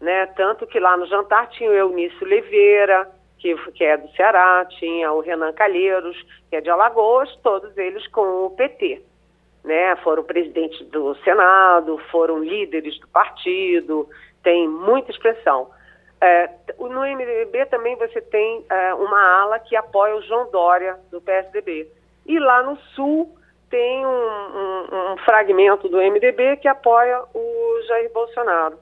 né? 0.00 0.26
Tanto 0.26 0.66
que 0.66 0.78
lá 0.78 0.96
no 0.96 1.06
jantar 1.06 1.48
tinha 1.48 1.70
o 1.70 1.74
Eunício 1.74 2.22
Oliveira, 2.22 3.10
que, 3.38 3.54
que 3.72 3.84
é 3.84 3.96
do 3.96 4.08
Ceará, 4.12 4.64
tinha 4.78 5.12
o 5.12 5.20
Renan 5.20 5.52
Calheiros, 5.52 6.16
que 6.50 6.56
é 6.56 6.60
de 6.60 6.70
Alagoas, 6.70 7.34
todos 7.42 7.76
eles 7.76 8.06
com 8.08 8.46
o 8.46 8.50
PT. 8.50 9.02
Né? 9.64 9.96
Foram 9.96 10.22
presidentes 10.22 10.86
do 10.88 11.14
Senado, 11.16 11.98
foram 12.10 12.38
líderes 12.42 12.98
do 13.00 13.08
partido, 13.08 14.08
tem 14.42 14.68
muita 14.68 15.10
expressão. 15.10 15.70
É, 16.20 16.48
no 16.78 17.00
MDB 17.00 17.66
também 17.66 17.96
você 17.96 18.20
tem 18.20 18.64
é, 18.70 18.94
uma 18.94 19.20
ala 19.40 19.58
que 19.58 19.76
apoia 19.76 20.16
o 20.16 20.22
João 20.22 20.50
Dória, 20.50 20.96
do 21.10 21.20
PSDB. 21.20 21.88
E 22.24 22.38
lá 22.38 22.62
no 22.62 22.76
Sul 22.94 23.36
tem 23.70 24.06
um, 24.06 24.08
um, 24.08 25.12
um 25.12 25.16
fragmento 25.18 25.88
do 25.88 25.98
MDB 25.98 26.56
que 26.58 26.68
apoia 26.68 27.22
o 27.34 27.82
Jair 27.88 28.12
Bolsonaro. 28.12 28.78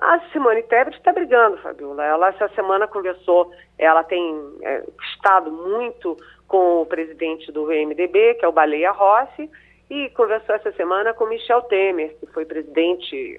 A 0.00 0.20
Simone 0.32 0.62
Tebet 0.62 0.96
está 0.96 1.12
brigando, 1.12 1.58
Fabiola. 1.58 2.02
Ela 2.02 2.28
essa 2.28 2.48
semana 2.54 2.86
conversou, 2.88 3.52
ela 3.78 4.02
tem 4.02 4.40
é, 4.62 4.82
estado 5.12 5.52
muito 5.52 6.16
com 6.46 6.80
o 6.80 6.86
presidente 6.86 7.52
do 7.52 7.66
MDB, 7.66 8.34
que 8.34 8.44
é 8.46 8.48
o 8.48 8.52
Baleia 8.52 8.90
Rossi, 8.90 9.50
e 9.90 10.08
conversou 10.10 10.54
essa 10.54 10.72
semana 10.72 11.12
com 11.12 11.26
Michel 11.26 11.62
Temer, 11.62 12.16
que 12.18 12.26
foi 12.32 12.46
presidente 12.46 13.38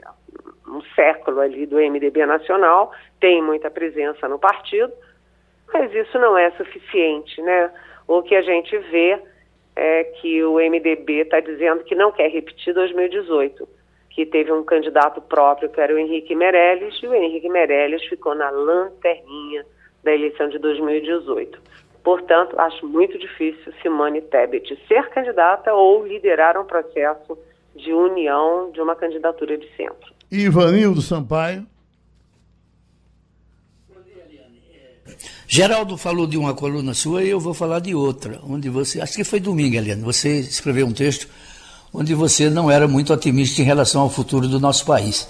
um 0.67 0.81
século 0.95 1.39
ali 1.39 1.65
do 1.65 1.77
MDB 1.77 2.25
Nacional, 2.27 2.91
tem 3.19 3.41
muita 3.41 3.71
presença 3.71 4.27
no 4.27 4.37
partido, 4.37 4.93
mas 5.73 5.91
isso 5.93 6.17
não 6.19 6.37
é 6.37 6.51
suficiente, 6.51 7.41
né? 7.41 7.71
O 8.07 8.21
que 8.21 8.35
a 8.35 8.41
gente 8.43 8.77
vê 8.77 9.19
é 9.79 10.03
que 10.03 10.43
o 10.43 10.55
MDB 10.55 11.21
está 11.21 11.39
dizendo 11.39 11.83
que 11.85 11.95
não 11.95 12.11
quer 12.11 12.29
repetir 12.29 12.73
2018, 12.73 13.67
que 14.09 14.25
teve 14.25 14.51
um 14.51 14.63
candidato 14.63 15.21
próprio, 15.21 15.69
que 15.69 15.79
era 15.79 15.93
o 15.93 15.97
Henrique 15.97 16.35
Meirelles, 16.35 17.01
e 17.01 17.07
o 17.07 17.13
Henrique 17.13 17.47
Meirelles 17.47 18.03
ficou 18.05 18.35
na 18.35 18.49
lanterninha 18.49 19.65
da 20.03 20.13
eleição 20.13 20.49
de 20.49 20.59
2018. 20.59 21.59
Portanto, 22.03 22.59
acho 22.59 22.85
muito 22.85 23.17
difícil 23.17 23.73
Simone 23.81 24.21
Tebet 24.21 24.77
ser 24.87 25.09
candidata 25.09 25.73
ou 25.73 26.05
liderar 26.05 26.59
um 26.59 26.65
processo 26.65 27.37
de 27.75 27.93
união 27.93 28.71
de 28.71 28.81
uma 28.81 28.95
candidatura 28.95 29.57
de 29.57 29.67
centro. 29.75 30.13
Ivanildo 30.31 31.01
Sampaio. 31.01 31.65
Geraldo 35.51 35.97
falou 35.97 36.27
de 36.27 36.37
uma 36.37 36.53
coluna 36.53 36.93
sua 36.93 37.23
e 37.23 37.29
eu 37.31 37.39
vou 37.39 37.55
falar 37.55 37.79
de 37.79 37.95
outra, 37.95 38.39
onde 38.47 38.69
você, 38.69 39.01
acho 39.01 39.15
que 39.15 39.23
foi 39.23 39.39
domingo, 39.39 39.75
Eliane, 39.75 40.03
você 40.03 40.41
escreveu 40.41 40.85
um 40.85 40.93
texto 40.93 41.27
onde 41.91 42.13
você 42.13 42.51
não 42.51 42.69
era 42.69 42.87
muito 42.87 43.11
otimista 43.11 43.59
em 43.59 43.65
relação 43.65 44.03
ao 44.03 44.11
futuro 44.11 44.47
do 44.47 44.59
nosso 44.59 44.85
país. 44.85 45.27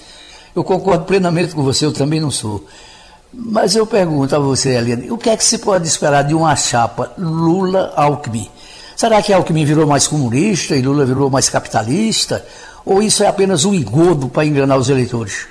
Eu 0.53 0.61
concordo 0.61 1.05
plenamente 1.05 1.55
com 1.55 1.63
você, 1.63 1.85
eu 1.85 1.93
também 1.93 2.19
não 2.19 2.29
sou. 2.29 2.67
Mas 3.31 3.77
eu 3.77 3.87
pergunto 3.87 4.35
a 4.35 4.39
você, 4.39 4.75
Eliane, 4.75 5.09
o 5.09 5.17
que 5.17 5.29
é 5.29 5.37
que 5.37 5.43
se 5.43 5.59
pode 5.59 5.87
esperar 5.87 6.23
de 6.23 6.33
uma 6.33 6.53
chapa 6.53 7.13
Lula-Alckmin? 7.17 8.51
Será 8.97 9.21
que 9.21 9.31
Alckmin 9.31 9.63
virou 9.63 9.87
mais 9.87 10.05
comunista 10.05 10.75
e 10.75 10.81
Lula 10.81 11.05
virou 11.05 11.29
mais 11.29 11.49
capitalista? 11.49 12.45
Ou 12.85 13.01
isso 13.01 13.23
é 13.23 13.27
apenas 13.27 13.63
um 13.63 13.73
engodo 13.73 14.27
para 14.27 14.43
enganar 14.43 14.75
os 14.75 14.89
eleitores? 14.89 15.47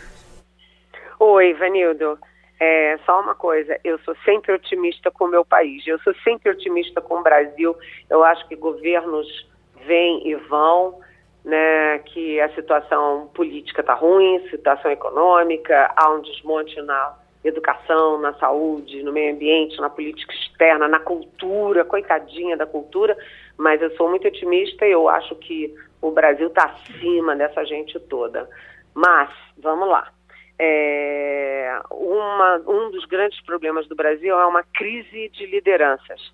Oi, 1.18 1.54
Vanildo. 1.54 2.18
É, 2.60 2.98
só 3.06 3.20
uma 3.20 3.36
coisa, 3.36 3.78
eu 3.84 3.98
sou 4.00 4.16
sempre 4.24 4.52
otimista 4.52 5.10
com 5.10 5.24
o 5.24 5.28
meu 5.28 5.44
país, 5.44 5.86
eu 5.86 5.98
sou 6.00 6.12
sempre 6.24 6.50
otimista 6.50 7.00
com 7.00 7.18
o 7.18 7.22
Brasil. 7.22 7.76
Eu 8.10 8.24
acho 8.24 8.46
que 8.48 8.56
governos 8.56 9.48
vêm 9.86 10.28
e 10.28 10.34
vão, 10.34 10.98
né, 11.44 11.98
que 12.00 12.40
a 12.40 12.52
situação 12.54 13.30
política 13.32 13.80
está 13.80 13.94
ruim, 13.94 14.46
situação 14.50 14.90
econômica, 14.90 15.92
há 15.96 16.10
um 16.10 16.20
desmonte 16.20 16.80
na 16.82 17.16
educação, 17.44 18.18
na 18.20 18.34
saúde, 18.34 19.02
no 19.04 19.12
meio 19.12 19.32
ambiente, 19.32 19.80
na 19.80 19.88
política 19.88 20.34
externa, 20.34 20.88
na 20.88 20.98
cultura, 20.98 21.84
coitadinha 21.84 22.56
da 22.56 22.66
cultura, 22.66 23.16
mas 23.56 23.80
eu 23.80 23.90
sou 23.96 24.10
muito 24.10 24.26
otimista 24.26 24.84
e 24.84 24.90
eu 24.90 25.08
acho 25.08 25.36
que 25.36 25.72
o 26.02 26.10
Brasil 26.10 26.48
está 26.48 26.64
acima 26.64 27.36
dessa 27.36 27.64
gente 27.64 27.98
toda. 28.00 28.48
Mas, 28.92 29.30
vamos 29.56 29.88
lá. 29.88 30.12
É, 30.58 31.80
uma, 31.90 32.56
um 32.66 32.90
dos 32.90 33.04
grandes 33.04 33.40
problemas 33.42 33.86
do 33.86 33.94
Brasil 33.94 34.38
é 34.38 34.46
uma 34.46 34.62
crise 34.62 35.28
de 35.30 35.46
lideranças. 35.46 36.32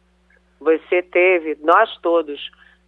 Você 0.61 1.03
teve, 1.03 1.59
nós 1.61 1.97
todos, 1.99 2.41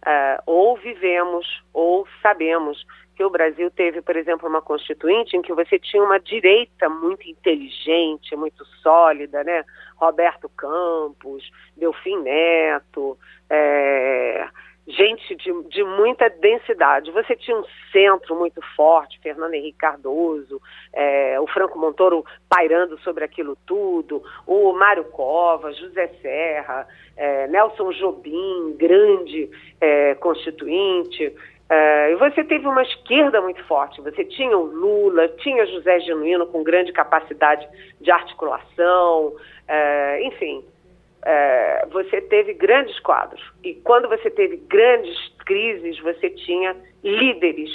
uh, 0.05 0.41
ou 0.45 0.77
vivemos 0.77 1.45
ou 1.73 2.07
sabemos 2.21 2.83
que 3.15 3.23
o 3.23 3.29
Brasil 3.31 3.69
teve, 3.71 3.99
por 4.01 4.15
exemplo, 4.15 4.47
uma 4.47 4.61
constituinte 4.61 5.35
em 5.35 5.41
que 5.41 5.51
você 5.51 5.79
tinha 5.79 6.03
uma 6.03 6.19
direita 6.19 6.87
muito 6.87 7.27
inteligente, 7.27 8.35
muito 8.35 8.63
sólida, 8.81 9.43
né? 9.43 9.65
Roberto 9.95 10.47
Campos, 10.49 11.49
Delfim 11.75 12.21
Neto, 12.21 13.17
é, 13.49 14.47
gente 14.87 15.35
de, 15.35 15.51
de 15.69 15.83
muita 15.83 16.29
densidade. 16.29 17.11
Você 17.11 17.35
tinha 17.35 17.57
um 17.57 17.65
centro 17.91 18.35
muito 18.35 18.61
forte, 18.75 19.19
Fernando 19.19 19.53
Henrique 19.53 19.77
Cardoso, 19.77 20.61
é, 20.93 21.39
o 21.39 21.47
Franco 21.47 21.77
Montoro 21.77 22.25
pairando 22.49 22.97
sobre 22.99 23.25
aquilo 23.25 23.57
tudo, 23.65 24.23
o 24.45 24.71
Mário 24.73 25.03
Covas, 25.05 25.77
José 25.77 26.07
Serra, 26.21 26.87
é, 27.17 27.47
Nelson 27.47 27.91
Jobim, 27.91 28.75
grande 28.77 29.49
é, 29.81 30.15
constituinte. 30.15 31.35
É, 31.69 32.13
e 32.13 32.15
você 32.15 32.45
teve 32.45 32.65
uma 32.65 32.81
esquerda 32.81 33.41
muito 33.41 33.61
forte. 33.65 33.99
Você 34.01 34.23
tinha 34.23 34.57
o 34.57 34.63
Lula, 34.63 35.27
tinha 35.39 35.65
José 35.65 35.99
Genuíno 35.99 36.47
com 36.47 36.63
grande 36.63 36.93
capacidade 36.93 37.67
de 37.99 38.09
articulação, 38.09 39.33
é, 39.67 40.23
enfim. 40.23 40.63
É, 41.29 41.85
você 41.91 42.21
teve 42.21 42.53
grandes 42.53 42.97
quadros. 43.01 43.43
E 43.61 43.73
quando 43.73 44.07
você 44.07 44.29
teve 44.29 44.55
grandes 44.55 45.17
crises, 45.45 45.99
você 45.99 46.29
tinha 46.29 46.73
líderes 47.03 47.69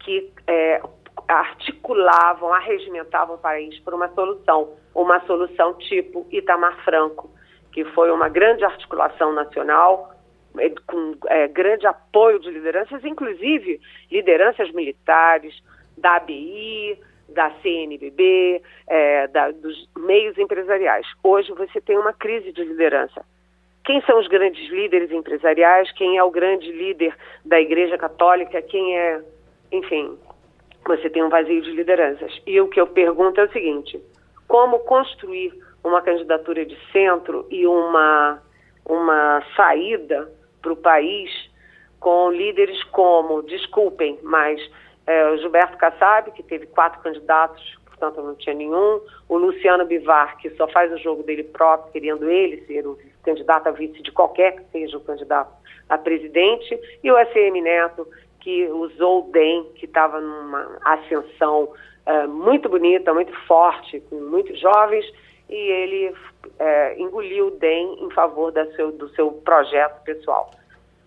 que 0.00 0.32
é, 0.48 0.82
articulavam, 1.28 2.52
arregimentavam 2.52 3.36
o 3.36 3.38
país 3.38 3.78
por 3.84 3.94
uma 3.94 4.08
solução. 4.08 4.74
Uma 4.92 5.24
solução 5.26 5.74
tipo 5.74 6.26
Itamar 6.32 6.76
Franco, 6.84 7.30
que 7.70 7.84
foi 7.84 8.10
uma 8.10 8.28
grande 8.28 8.64
articulação 8.64 9.32
nacional 9.32 10.12
é, 10.58 10.68
com 10.84 11.14
é, 11.28 11.46
grande 11.46 11.86
apoio 11.86 12.40
de 12.40 12.50
lideranças, 12.50 13.04
inclusive 13.04 13.80
lideranças 14.10 14.72
militares, 14.72 15.54
da 15.96 16.16
ABI, 16.16 16.98
da 17.28 17.50
CNBB, 17.62 18.62
é, 18.86 19.28
da, 19.28 19.50
dos 19.50 19.88
meios 19.96 20.38
empresariais. 20.38 21.06
Hoje 21.22 21.52
você 21.52 21.80
tem 21.80 21.98
uma 21.98 22.12
crise 22.12 22.52
de 22.52 22.64
liderança. 22.64 23.24
Quem 23.84 24.02
são 24.02 24.18
os 24.18 24.28
grandes 24.28 24.68
líderes 24.70 25.10
empresariais? 25.10 25.90
Quem 25.92 26.18
é 26.18 26.22
o 26.22 26.30
grande 26.30 26.70
líder 26.70 27.14
da 27.44 27.60
Igreja 27.60 27.96
Católica? 27.96 28.60
Quem 28.60 28.98
é. 28.98 29.22
Enfim, 29.72 30.18
você 30.86 31.08
tem 31.08 31.22
um 31.22 31.28
vazio 31.28 31.62
de 31.62 31.70
lideranças. 31.70 32.32
E 32.46 32.60
o 32.60 32.68
que 32.68 32.80
eu 32.80 32.86
pergunto 32.86 33.40
é 33.40 33.44
o 33.44 33.52
seguinte: 33.52 34.00
como 34.46 34.80
construir 34.80 35.52
uma 35.82 36.02
candidatura 36.02 36.64
de 36.64 36.76
centro 36.92 37.46
e 37.50 37.66
uma, 37.66 38.42
uma 38.84 39.42
saída 39.56 40.30
para 40.60 40.72
o 40.72 40.76
país 40.76 41.30
com 42.00 42.30
líderes 42.30 42.82
como, 42.84 43.42
desculpem, 43.42 44.18
mas 44.22 44.60
é, 45.08 45.30
o 45.30 45.38
Gilberto 45.38 45.78
Kassab, 45.78 46.30
que 46.32 46.42
teve 46.42 46.66
quatro 46.66 47.00
candidatos, 47.00 47.78
portanto 47.86 48.20
não 48.20 48.34
tinha 48.34 48.54
nenhum, 48.54 49.00
o 49.26 49.38
Luciano 49.38 49.86
Bivar, 49.86 50.36
que 50.36 50.50
só 50.50 50.68
faz 50.68 50.92
o 50.92 50.98
jogo 50.98 51.22
dele 51.22 51.44
próprio, 51.44 51.90
querendo 51.92 52.30
ele 52.30 52.60
ser 52.66 52.86
o 52.86 52.98
candidato 53.22 53.68
a 53.68 53.70
vice 53.70 54.02
de 54.02 54.12
qualquer 54.12 54.56
que 54.56 54.64
seja 54.70 54.98
o 54.98 55.00
candidato 55.00 55.50
a 55.88 55.96
presidente, 55.96 56.78
e 57.02 57.10
o 57.10 57.16
ACM 57.16 57.62
Neto, 57.62 58.06
que 58.40 58.66
usou 58.66 59.20
o 59.26 59.32
DEM, 59.32 59.64
que 59.76 59.86
estava 59.86 60.20
numa 60.20 60.76
ascensão 60.84 61.72
é, 62.04 62.26
muito 62.26 62.68
bonita, 62.68 63.14
muito 63.14 63.32
forte, 63.46 64.00
com 64.10 64.16
muitos 64.16 64.60
jovens, 64.60 65.10
e 65.48 65.54
ele 65.54 66.14
é, 66.58 67.00
engoliu 67.00 67.46
o 67.46 67.52
DEM 67.52 68.04
em 68.04 68.10
favor 68.10 68.52
seu, 68.76 68.92
do 68.92 69.08
seu 69.14 69.32
projeto 69.32 70.02
pessoal. 70.02 70.50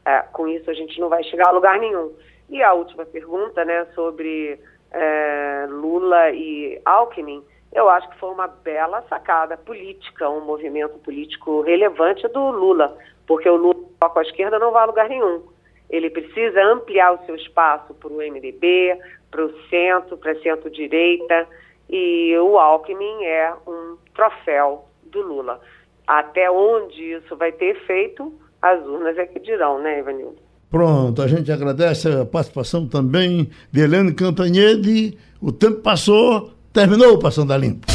É, 0.03 0.23
com 0.33 0.47
isso, 0.47 0.67
a 0.71 0.73
gente 0.73 0.99
não 0.99 1.07
vai 1.07 1.23
chegar 1.23 1.49
a 1.49 1.51
lugar 1.51 1.77
nenhum. 1.77 2.11
E 2.51 2.61
a 2.61 2.73
última 2.73 3.05
pergunta, 3.05 3.63
né, 3.63 3.85
sobre 3.95 4.59
é, 4.91 5.65
Lula 5.69 6.31
e 6.31 6.81
Alckmin, 6.83 7.41
eu 7.71 7.89
acho 7.89 8.09
que 8.09 8.19
foi 8.19 8.29
uma 8.29 8.47
bela 8.47 9.01
sacada 9.03 9.55
política, 9.55 10.29
um 10.29 10.41
movimento 10.41 10.99
político 10.99 11.61
relevante 11.61 12.27
do 12.27 12.51
Lula, 12.51 12.97
porque 13.25 13.49
o 13.49 13.55
Lula 13.55 13.75
com 14.01 14.19
a 14.19 14.21
esquerda 14.21 14.59
não 14.59 14.71
vai 14.73 14.83
a 14.83 14.87
lugar 14.87 15.07
nenhum. 15.07 15.41
Ele 15.89 16.09
precisa 16.09 16.61
ampliar 16.61 17.13
o 17.13 17.25
seu 17.25 17.35
espaço 17.35 17.93
para 17.93 18.09
o 18.09 18.17
MDB, 18.17 18.99
para 19.31 19.45
o 19.45 19.57
centro, 19.69 20.17
para 20.17 20.35
centro-direita, 20.41 21.47
e 21.89 22.37
o 22.37 22.59
Alckmin 22.59 23.23
é 23.23 23.53
um 23.65 23.97
troféu 24.13 24.85
do 25.03 25.21
Lula. 25.21 25.61
Até 26.05 26.51
onde 26.51 27.13
isso 27.13 27.37
vai 27.37 27.53
ter 27.53 27.77
efeito, 27.77 28.33
as 28.61 28.85
urnas 28.85 29.17
é 29.17 29.25
que 29.25 29.39
dirão, 29.39 29.79
né, 29.79 29.99
Ivanildo? 29.99 30.50
Pronto, 30.71 31.21
a 31.21 31.27
gente 31.27 31.51
agradece 31.51 32.07
a 32.07 32.23
participação 32.23 32.87
também 32.87 33.49
de 33.69 33.81
Helene 33.81 34.13
Cantanhede. 34.13 35.17
O 35.41 35.51
tempo 35.51 35.81
passou, 35.81 36.51
terminou 36.71 37.15
o 37.15 37.19
Passando 37.19 37.51
a 37.51 37.57
Limpo. 37.57 37.85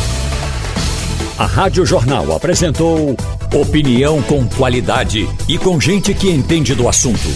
A 1.38 1.46
Rádio 1.46 1.86
Jornal 1.86 2.36
apresentou 2.36 3.16
opinião 3.54 4.22
com 4.22 4.46
qualidade 4.46 5.26
e 5.48 5.56
com 5.56 5.80
gente 5.80 6.12
que 6.12 6.30
entende 6.30 6.74
do 6.74 6.86
assunto. 6.86 7.28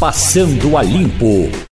Passando 0.00 0.76
a 0.76 0.82
Limpo. 0.82 1.68